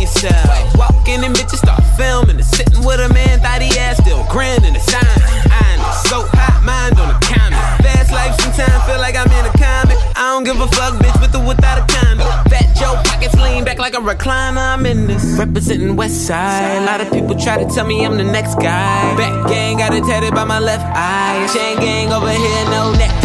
yourself. 0.02 0.74
Walking 0.74 1.22
and 1.22 1.34
bitches 1.34 1.62
start 1.62 1.82
filming 1.96 2.36
and 2.36 2.44
sitting 2.44 2.84
with 2.84 2.98
a 2.98 3.08
man, 3.14 3.38
thought 3.40 3.62
he 3.62 3.70
ass 3.78 3.96
still 4.02 4.26
grinning 4.28 4.74
the 4.74 4.82
sign. 4.82 5.02
I 5.46 5.78
know, 5.78 5.94
so 6.10 6.18
hot 6.34 6.58
mind 6.66 6.98
on 6.98 7.14
the 7.14 7.18
comet. 7.22 7.62
Fast 7.86 8.10
life 8.10 8.34
sometimes 8.42 8.82
feel 8.84 8.98
like 8.98 9.14
I'm 9.14 9.30
in 9.30 9.46
a 9.46 9.54
comic. 9.54 9.96
I 10.18 10.34
don't 10.34 10.44
give 10.44 10.58
a 10.58 10.66
fuck, 10.74 10.98
bitch, 10.98 11.14
with 11.22 11.34
or 11.38 11.46
without 11.46 11.78
a 11.78 11.86
condom. 11.86 12.26
Fat 12.50 12.74
Joe 12.74 12.98
pockets 13.06 13.34
lean 13.38 13.64
back 13.64 13.78
like 13.78 13.94
a 13.94 14.02
recliner. 14.02 14.58
I'm 14.58 14.84
in 14.86 15.06
this. 15.06 15.22
Representing 15.38 15.94
West 15.94 16.26
Side. 16.26 16.82
A 16.82 16.84
lot 16.84 17.00
of 17.00 17.10
people 17.12 17.38
try 17.38 17.62
to 17.62 17.66
tell 17.70 17.86
me 17.86 18.04
I'm 18.04 18.18
the 18.18 18.26
next 18.26 18.56
guy. 18.56 19.14
Back 19.16 19.48
gang 19.48 19.78
got 19.78 19.94
it 19.94 20.04
tatted 20.04 20.34
by 20.34 20.44
my 20.44 20.58
left 20.58 20.84
eye. 20.94 21.46
Chain 21.54 21.78
gang 21.78 22.12
over 22.12 22.30
here, 22.30 22.64
no 22.74 22.90
neckties. 22.98 23.22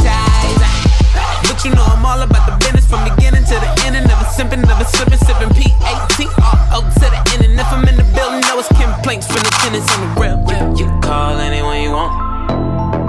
But 1.49 1.65
you 1.65 1.73
know 1.73 1.83
I'm 1.83 2.05
all 2.05 2.21
about 2.21 2.45
the 2.45 2.53
business 2.61 2.85
from 2.85 3.01
beginning 3.09 3.45
to 3.45 3.55
the 3.57 3.69
end 3.85 3.95
and 3.95 4.05
never 4.05 4.25
simping, 4.25 4.61
never 4.61 4.85
slipping, 4.85 5.17
sipping 5.17 5.49
P18. 5.57 6.47
Ode 6.77 6.93
to 6.93 7.09
the 7.09 7.17
end, 7.33 7.41
and 7.41 7.59
if 7.59 7.65
I'm 7.73 7.87
in 7.89 7.95
the 7.97 8.05
building, 8.13 8.41
no, 8.45 8.59
it's 8.61 8.69
complaints 8.69 9.25
from 9.25 9.41
the 9.41 9.49
tenants 9.65 9.89
on 9.97 9.99
the 10.05 10.21
rail. 10.21 10.37
You, 10.45 10.85
you 10.85 11.01
call 11.01 11.39
anyone 11.41 11.81
you 11.81 11.89
want. 11.89 12.13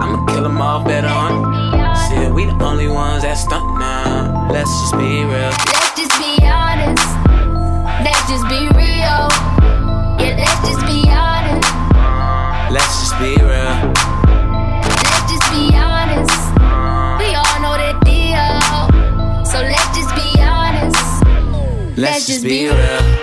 I'ma 0.01 0.25
kill 0.25 0.43
them 0.43 0.57
all 0.57 0.83
better 0.83 1.07
on. 1.07 1.45
See, 2.09 2.33
we 2.33 2.47
the 2.47 2.57
only 2.65 2.89
ones 2.89 3.25
that 3.25 3.35
stunt 3.35 3.69
now. 3.79 4.49
Let's 4.49 4.73
just 4.81 4.97
be 4.97 5.21
real. 5.21 5.53
Let's 5.69 5.93
just 6.01 6.17
be 6.17 6.41
honest. 6.49 7.13
Let's 8.01 8.25
just 8.33 8.49
be 8.49 8.73
real. 8.73 9.29
Yeah, 10.17 10.41
let's 10.41 10.65
just 10.65 10.81
be 10.89 11.05
honest. 11.13 11.69
Let's 12.73 12.95
just 13.05 13.21
be 13.21 13.37
real. 13.37 13.77
Let's 14.81 15.29
just 15.29 15.45
be 15.53 15.77
honest. 15.77 16.41
We 17.21 17.37
all 17.37 17.57
know 17.61 17.77
the 17.77 17.93
deal. 18.01 18.49
So 19.45 19.61
let's 19.61 19.93
just 19.93 20.09
be 20.17 20.41
honest. 20.41 20.97
Let's, 22.01 22.25
let's 22.25 22.27
just 22.33 22.45
be 22.45 22.65
real. 22.65 22.73
real. 22.73 23.18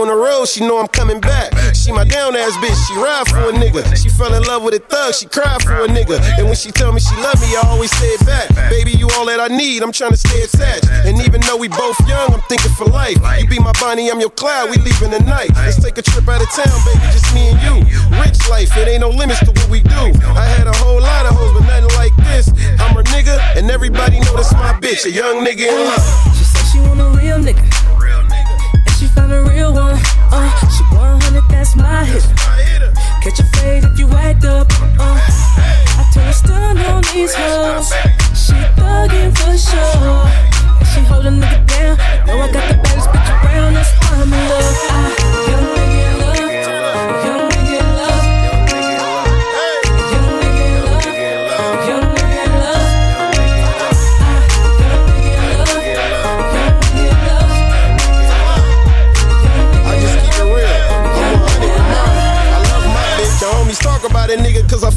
On 0.00 0.08
the 0.08 0.14
road, 0.14 0.46
she 0.46 0.60
know 0.60 0.78
I'm 0.78 0.88
coming 0.88 1.20
back. 1.20 1.52
She 1.74 1.90
my 1.90 2.04
down 2.04 2.36
ass 2.36 2.54
bitch, 2.62 2.78
she 2.86 2.94
ride 2.94 3.26
for 3.26 3.50
a 3.50 3.52
nigga. 3.52 3.82
She 3.96 4.08
fell 4.08 4.32
in 4.34 4.42
love 4.44 4.62
with 4.62 4.74
a 4.74 4.78
thug, 4.78 5.14
she 5.14 5.26
cried 5.26 5.62
for 5.62 5.84
a 5.84 5.88
nigga. 5.88 6.22
And 6.38 6.46
when 6.46 6.54
she 6.54 6.70
tell 6.70 6.92
me 6.92 7.00
she 7.00 7.14
love 7.16 7.40
me, 7.40 7.54
I 7.58 7.62
always 7.66 7.90
say 7.98 8.06
it 8.14 8.24
back. 8.24 8.48
Baby, 8.70 8.92
you 8.92 9.08
all 9.18 9.26
that 9.26 9.40
I 9.40 9.48
need, 9.48 9.82
I'm 9.82 9.92
trying 9.92 10.12
to 10.12 10.16
stay 10.16 10.42
attached. 10.42 10.86
And 11.06 11.20
even 11.22 11.40
though 11.42 11.56
we 11.56 11.68
both 11.68 11.98
young, 12.06 12.32
I'm 12.32 12.42
thinking 12.48 12.72
for 12.72 12.86
life. 12.86 13.18
You 13.38 13.46
be 13.48 13.58
my 13.58 13.72
Bonnie, 13.80 14.10
I'm 14.10 14.20
your 14.20 14.30
Clyde, 14.30 14.70
we 14.70 14.76
leaving 14.78 15.10
tonight. 15.10 15.50
Let's 15.54 15.82
take 15.82 15.98
a 15.98 16.02
trip 16.02 16.28
out 16.28 16.42
of 16.42 16.50
town, 16.54 16.78
baby, 16.86 17.06
just 17.10 17.34
me 17.34 17.50
and 17.50 17.58
you. 17.62 17.74
Rich 18.22 18.38
life, 18.48 18.76
it 18.76 18.88
ain't 18.88 19.02
no 19.02 19.10
limits 19.10 19.40
to 19.40 19.50
what 19.50 19.68
we 19.68 19.80
do. 19.80 20.04
I 20.38 20.46
had 20.46 20.66
a 20.66 20.76
whole 20.78 21.00
lot 21.00 21.26
of 21.26 21.34
hoes, 21.34 21.52
but 21.58 21.66
nothing 21.66 21.90
like 21.98 22.14
this. 22.30 22.48
I'm 22.78 22.96
a 22.96 23.02
nigga, 23.10 23.38
and 23.56 23.70
everybody 23.70 24.20
know 24.20 24.36
that's 24.36 24.52
my 24.54 24.78
bitch, 24.78 25.06
a 25.06 25.10
young 25.10 25.44
nigga 25.44 25.66
in 25.66 25.78
love. 25.90 26.36
She 26.36 26.44
said 26.44 26.64
she 26.70 26.78
want 26.86 27.00
a 27.00 27.10
real 27.18 27.38
nigga. 27.38 27.66
Found 29.18 29.32
a 29.32 29.42
real 29.42 29.72
one. 29.72 29.98
Uh, 30.30 30.48
she 30.70 30.84
100, 30.94 31.42
that's 31.50 31.74
my 31.74 32.04
hit. 32.04 32.22
Catch 33.20 33.40
a 33.40 33.44
fade 33.58 33.82
if 33.82 33.98
you 33.98 34.06
act 34.10 34.44
up. 34.44 34.68
Uh, 34.96 35.18
I 35.98 36.10
turn 36.14 36.32
stun 36.32 36.78
on 36.78 37.02
these 37.12 37.34
hoes. 37.34 37.90
She 38.38 38.54
thuggin' 38.78 39.36
for 39.36 39.58
sure. 39.58 40.22
And 40.78 40.86
she 40.86 41.00
hold 41.00 41.26
a 41.26 41.30
nigga 41.30 41.66
down. 41.66 41.96
Know 42.28 42.42
I 42.42 42.52
got 42.52 42.68
the 42.68 42.76
baddest 42.80 43.08
bitch 43.08 43.44
around. 43.44 43.74
That's 43.74 43.90
why 43.98 44.22
I'm 44.22 44.32
in 44.32 44.48
love. 44.48 44.76
I, 44.90 45.77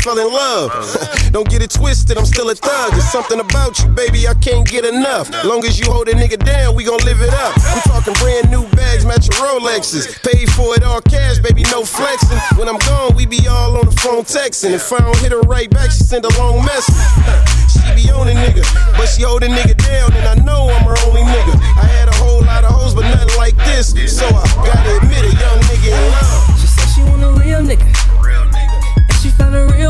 fell 0.02 0.20
in 0.20 0.34
love. 0.34 0.72
Uh-huh. 0.74 1.30
Don't 1.32 1.50
get 1.50 1.62
it 1.62 1.72
twisted, 1.72 2.18
I'm 2.18 2.26
still 2.26 2.50
a 2.50 2.56
thug. 2.56 2.92
There's 2.92 3.12
something 3.12 3.40
about 3.40 3.80
you, 3.80 3.88
baby, 3.90 4.28
I 4.28 4.34
can't 4.34 4.68
get 4.68 4.84
enough. 4.84 5.32
Long 5.46 5.64
as 5.64 5.80
you 5.80 5.92
hold 5.92 6.10
a 6.10 6.14
nigga 6.14 6.44
down, 6.44 6.76
we 6.76 6.84
gon' 6.84 7.00
live 7.06 7.22
it 7.22 7.34
up. 7.34 7.56
I'm 7.56 7.82
talking 7.82 8.14
brand 8.20 8.52
new 8.52 8.68
bags, 8.76 9.06
matching 9.06 9.32
Rolexes. 9.40 10.20
Paid 10.24 10.52
for 10.52 10.76
it 10.76 10.84
all 10.84 11.02
cash, 11.02 11.40
baby, 11.40 11.64
no 11.72 11.86
flexing. 11.86 12.38
When 12.58 12.68
I'm 12.68 12.78
gone, 12.80 13.16
we 13.16 13.26
be 13.26 13.48
all 13.48 13.78
on 13.78 13.86
the 13.86 13.96
phone 14.04 14.24
texting. 14.24 14.72
If 14.72 14.92
I 14.92 15.00
don't 15.00 15.18
hit 15.20 15.32
her 15.32 15.42
right 15.42 15.70
back, 15.70 15.92
she 15.92 16.04
send 16.04 16.26
a 16.26 16.34
long 16.40 16.66
message. 16.66 16.96
She 17.72 17.80
be 17.96 18.12
on 18.12 18.28
a 18.28 18.34
nigga, 18.34 18.62
but 18.98 19.08
she 19.08 19.24
hold 19.24 19.44
a 19.44 19.48
nigga 19.48 19.76
down, 19.78 20.12
and 20.14 20.28
I 20.28 20.36
know 20.44 20.70
I'm 20.70 20.84
her 20.84 20.96
only 21.08 21.22
nigga. 21.22 21.56
I 21.80 21.88
had 21.88 22.10
a 22.10 22.16
whole 22.16 22.42
lot 22.44 22.64
of 22.66 22.72
hoes, 22.72 22.94
but 22.94 23.04
nothing 23.04 23.36
like 23.38 23.56
this. 23.56 23.96
So 24.12 24.28
I 24.28 24.44
gotta 24.66 24.98
admit 24.98 25.24
it, 25.24 25.40
young 25.40 25.60
nigga 25.62 25.96
in 25.96 26.12
love. 26.12 26.60
She 26.60 26.68
said 26.68 26.88
she 26.94 27.02
want 27.10 27.24
a 27.24 27.42
real 27.42 27.62
nigga. 27.62 28.21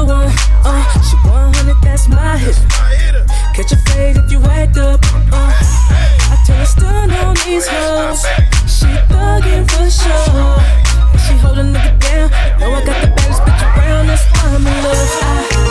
Real 0.05 0.15
one. 0.15 0.31
Uh, 0.63 1.01
she 1.01 1.15
100, 1.27 1.81
that's 1.81 2.07
my 2.07 2.37
hit. 2.37 2.55
Catch 3.53 3.71
a 3.71 3.77
fade 3.77 4.17
if 4.17 4.31
you 4.31 4.39
act 4.43 4.77
up. 4.77 4.99
Uh, 5.31 5.53
I 6.31 6.43
turn 6.45 6.57
her 6.57 6.65
stun 6.65 7.11
on 7.11 7.35
these 7.45 7.67
hoes. 7.67 8.21
She 8.67 8.87
thuggin' 9.09 9.69
for 9.69 9.89
sure. 9.89 10.57
She 11.25 11.37
hold 11.37 11.57
a 11.57 11.63
nigga 11.63 11.99
down. 11.99 12.29
Know 12.59 12.73
I 12.73 12.85
got 12.85 13.01
the 13.01 13.07
baddest 13.07 13.41
bitch 13.41 13.77
around. 13.77 14.07
That's 14.07 14.25
why 14.31 14.55
I'm 14.55 14.67
in 14.67 14.83
love. 14.83 15.67
I, 15.67 15.70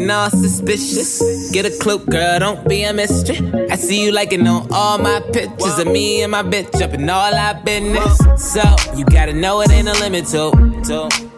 Looking 0.00 0.10
all 0.10 0.30
suspicious. 0.30 1.50
Get 1.50 1.66
a 1.66 1.70
clue, 1.78 1.98
girl, 1.98 2.38
don't 2.38 2.68
be 2.68 2.82
a 2.84 2.92
mystery. 2.92 3.38
I 3.70 3.76
see 3.76 4.04
you 4.04 4.12
liking 4.12 4.46
on 4.46 4.68
all 4.72 4.98
my 4.98 5.20
pictures 5.32 5.78
of 5.78 5.86
me 5.86 6.22
and 6.22 6.32
my 6.32 6.42
bitch 6.42 6.80
up 6.82 6.94
in 6.94 7.08
all 7.08 7.34
our 7.34 7.54
business. 7.62 8.18
So 8.52 8.62
you 8.96 9.04
gotta 9.04 9.32
know 9.32 9.60
it 9.60 9.70
ain't 9.70 9.88
a 9.88 9.92
limit 10.00 10.26
to, 10.28 10.50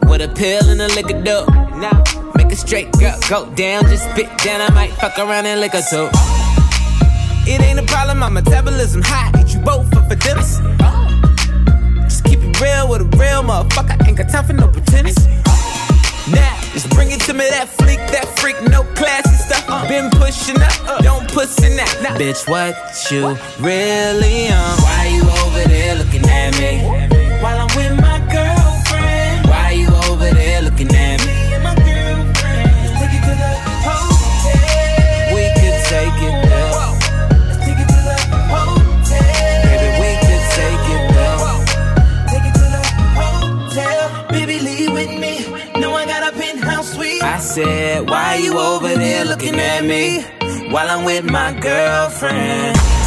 what 0.06 0.20
a 0.20 0.28
pill 0.28 0.68
and 0.68 0.80
a 0.80 0.88
liquor 0.88 1.20
do. 1.22 1.44
Now 1.80 2.02
make 2.36 2.52
a 2.52 2.56
straight 2.56 2.92
girl 2.92 3.18
go 3.28 3.50
down, 3.54 3.84
just 3.84 4.04
spit 4.10 4.28
down. 4.38 4.60
I 4.60 4.70
might 4.74 4.92
fuck 4.92 5.18
around 5.18 5.46
and 5.46 5.60
lick 5.60 5.72
her 5.72 5.82
too. 5.90 6.08
It 7.44 7.60
ain't 7.60 7.80
a 7.80 7.82
problem, 7.84 8.18
my 8.18 8.28
metabolism 8.28 9.02
high. 9.04 9.32
Eat 9.40 9.54
you 9.54 9.60
both 9.60 9.88
for 9.92 10.02
for 10.08 10.14
dinner. 10.14 10.42
Just 12.04 12.24
keep 12.24 12.38
it 12.40 12.60
real 12.60 12.88
with 12.88 13.02
a 13.02 13.16
real 13.16 13.42
motherfucker. 13.42 14.06
Ain't 14.06 14.18
got 14.18 14.28
time 14.30 14.44
for 14.44 14.52
no 14.52 14.68
pretense. 14.68 15.26
Now, 16.30 16.61
just 16.72 16.88
bring 16.90 17.10
it 17.10 17.20
to 17.22 17.34
me, 17.34 17.48
that 17.50 17.68
freak, 17.68 17.98
that 17.98 18.26
freak, 18.38 18.56
no 18.70 18.82
classy 18.94 19.36
stuff. 19.36 19.64
Uh, 19.68 19.86
Been 19.88 20.10
pushing 20.10 20.56
up, 20.56 20.88
uh, 20.88 21.02
don't 21.02 21.28
pussin' 21.28 21.76
that. 21.76 22.00
Nah. 22.02 22.16
Bitch, 22.16 22.48
what 22.48 22.74
you 23.10 23.24
what? 23.24 23.60
really 23.60 24.48
on? 24.48 24.80
Why 24.80 25.12
you 25.12 25.22
over 25.22 25.68
there 25.68 25.96
looking 25.96 26.24
at 26.24 26.58
me? 26.58 27.11
me 49.82 50.22
while 50.70 50.88
I'm 50.88 51.04
with 51.04 51.24
my 51.24 51.52
girlfriend. 51.60 53.01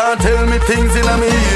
can't 0.00 0.20
tell 0.22 0.46
me 0.46 0.58
things 0.60 0.96
in 0.96 1.04
a 1.04 1.16
me 1.18 1.49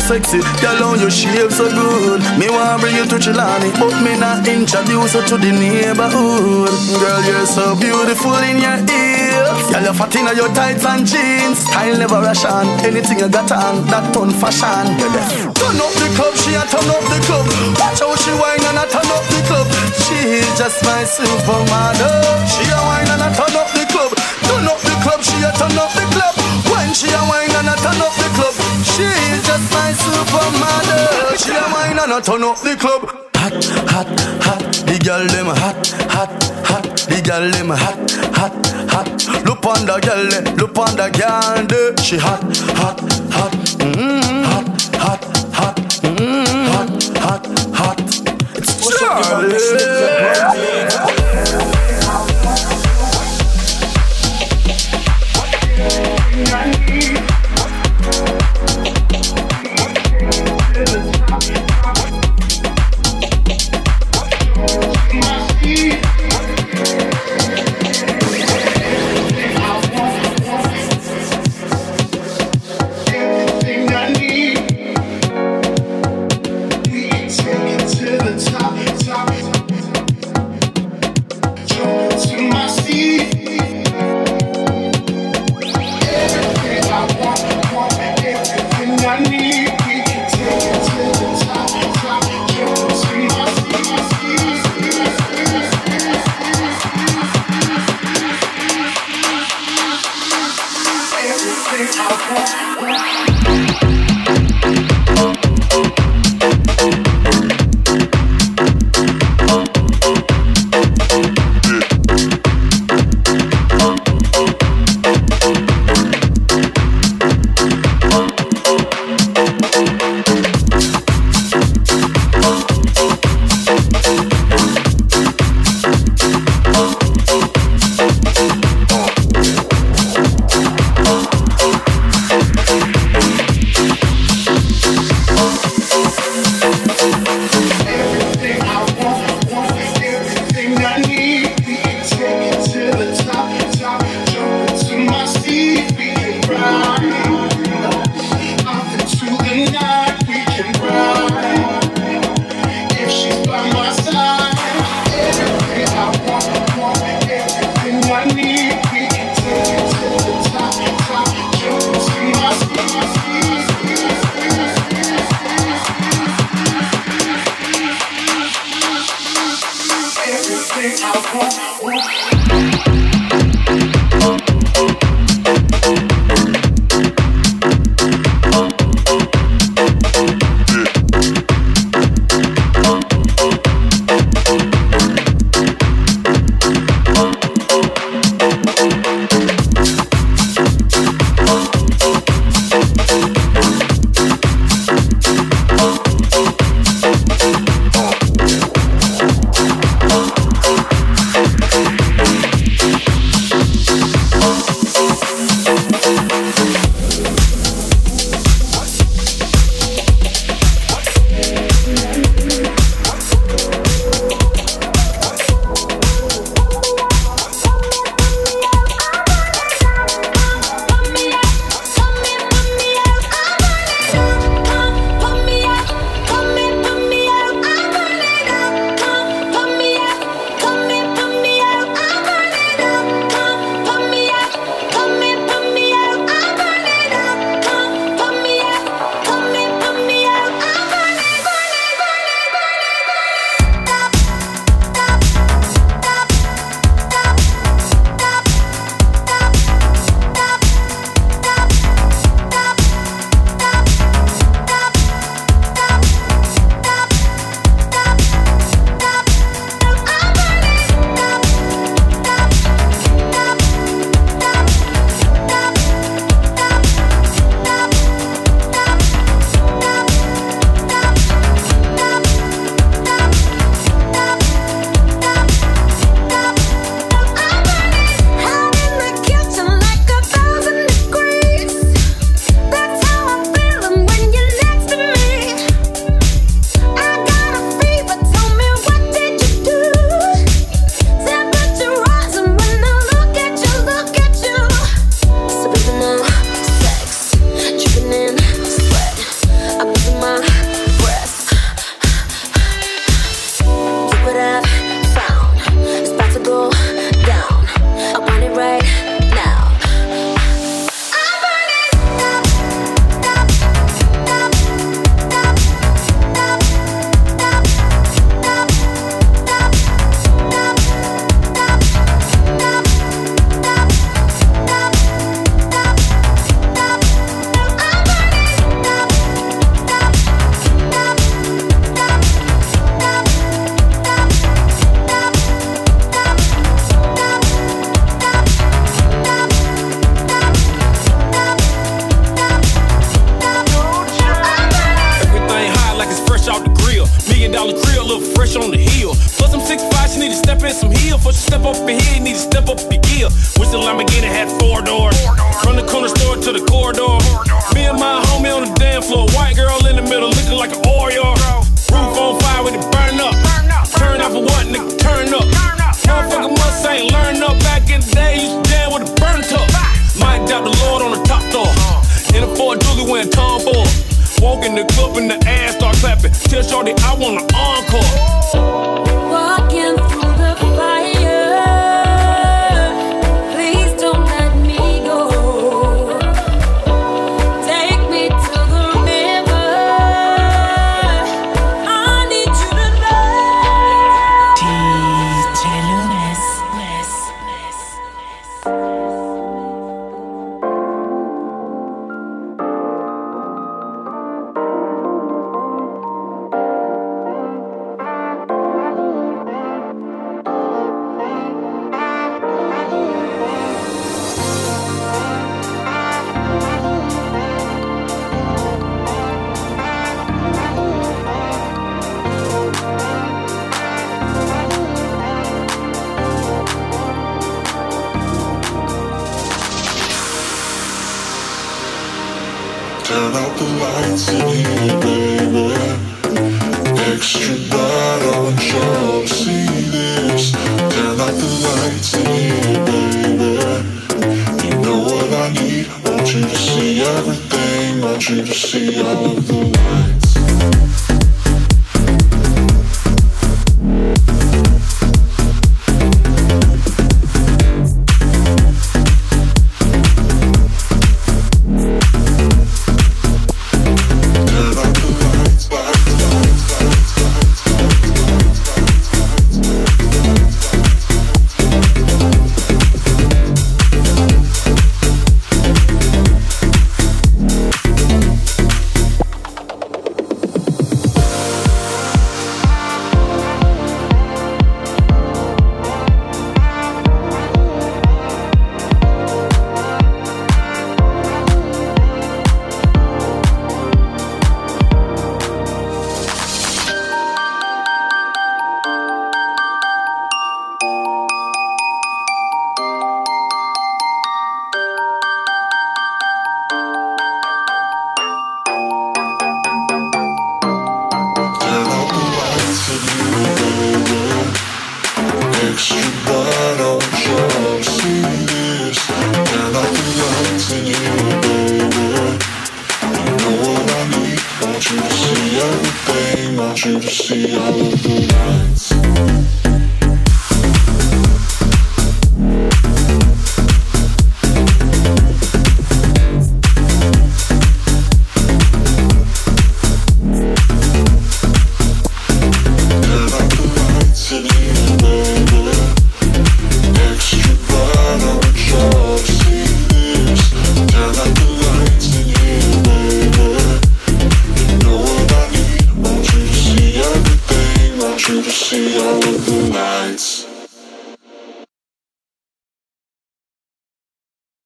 so 0.00 0.14
sexy. 0.14 0.40
Girl, 0.60 0.82
on 0.90 0.98
your 0.98 1.10
shape 1.10 1.50
so 1.50 1.70
good. 1.70 2.20
Me 2.38 2.50
wanna 2.50 2.78
bring 2.80 2.96
you 2.96 3.06
to 3.06 3.16
Chilani, 3.16 3.70
but 3.78 3.94
me 4.02 4.18
not 4.18 4.46
introduce 4.46 5.14
you 5.14 5.22
to 5.30 5.36
the 5.38 5.52
neighborhood. 5.52 6.74
Girl, 6.98 7.22
you're 7.22 7.46
so 7.46 7.76
beautiful 7.78 8.34
in 8.42 8.58
your 8.58 8.78
heels. 8.82 9.62
Girl, 9.70 9.84
you're 9.86 9.94
fat 9.94 10.14
in 10.16 10.26
your 10.34 10.50
tights 10.54 10.84
and 10.84 11.06
jeans. 11.06 11.60
I 11.74 11.94
never 11.94 12.18
rush 12.20 12.44
on 12.44 12.66
anything 12.82 13.18
you 13.18 13.28
got 13.28 13.50
on. 13.52 13.86
That 13.90 14.10
turn 14.14 14.30
fashion. 14.34 14.98
Turn 14.98 15.78
up 15.78 15.92
the 16.00 16.08
club, 16.16 16.34
she 16.42 16.54
a 16.58 16.64
turn 16.66 16.90
up 16.90 17.04
the 17.06 17.18
club. 17.26 17.46
Watch 17.78 18.00
how 18.02 18.14
she 18.18 18.32
whine 18.34 18.64
and 18.66 18.78
I 18.82 18.86
turn 18.90 19.10
up 19.14 19.24
the 19.30 19.40
club. 19.46 19.66
She 20.02 20.42
just 20.58 20.82
my 20.82 21.06
supermodel. 21.06 22.24
She 22.50 22.64
a 22.66 22.78
whine 22.88 23.10
and 23.14 23.22
I 23.22 23.30
turn 23.30 23.54
up 23.54 23.70
the 23.70 23.84
club. 23.92 24.10
Turn 24.48 24.66
up 24.66 24.80
the 24.82 24.94
club, 25.06 25.20
she 25.22 25.38
a 25.44 25.50
turn 25.54 25.78
up 25.78 25.92
the 25.94 26.04
club. 26.14 26.34
When 26.72 26.90
she 26.94 27.08
a 27.14 27.20
whine 27.30 27.54
and 27.54 27.68
I 27.70 27.76
turn 27.78 28.00
up 28.02 28.14
the 28.18 28.28
club. 28.34 28.73
She 28.94 29.02
is 29.02 29.42
just 29.44 29.72
my 29.72 29.90
supermodel. 29.90 31.34
She 31.42 31.50
a 31.50 31.68
mine 31.68 31.98
and 31.98 32.12
I 32.12 32.20
turn 32.20 32.44
up 32.44 32.58
the 32.60 32.76
club. 32.76 33.02
Hot, 33.34 33.52
hot, 33.90 34.06
hot. 34.46 34.62
The 34.86 34.98
girl 35.04 35.26
them 35.26 35.46
hot, 35.46 35.88
hot, 36.14 36.30
hot. 36.64 36.84
The 37.10 37.20
girl 37.20 37.50
them 37.50 37.70
hot, 37.70 38.10
hot, 38.38 38.54
hot. 38.92 39.44
Look 39.44 39.66
on 39.66 39.84
the 39.86 39.98
girl, 39.98 40.54
look 40.56 40.78
on 40.78 40.96
the 40.96 41.10
girl. 41.10 41.96
She 42.04 42.18
hot, 42.18 42.42
hot, 42.78 43.00
hot. 43.32 43.52
Mm-hmm. 43.82 44.33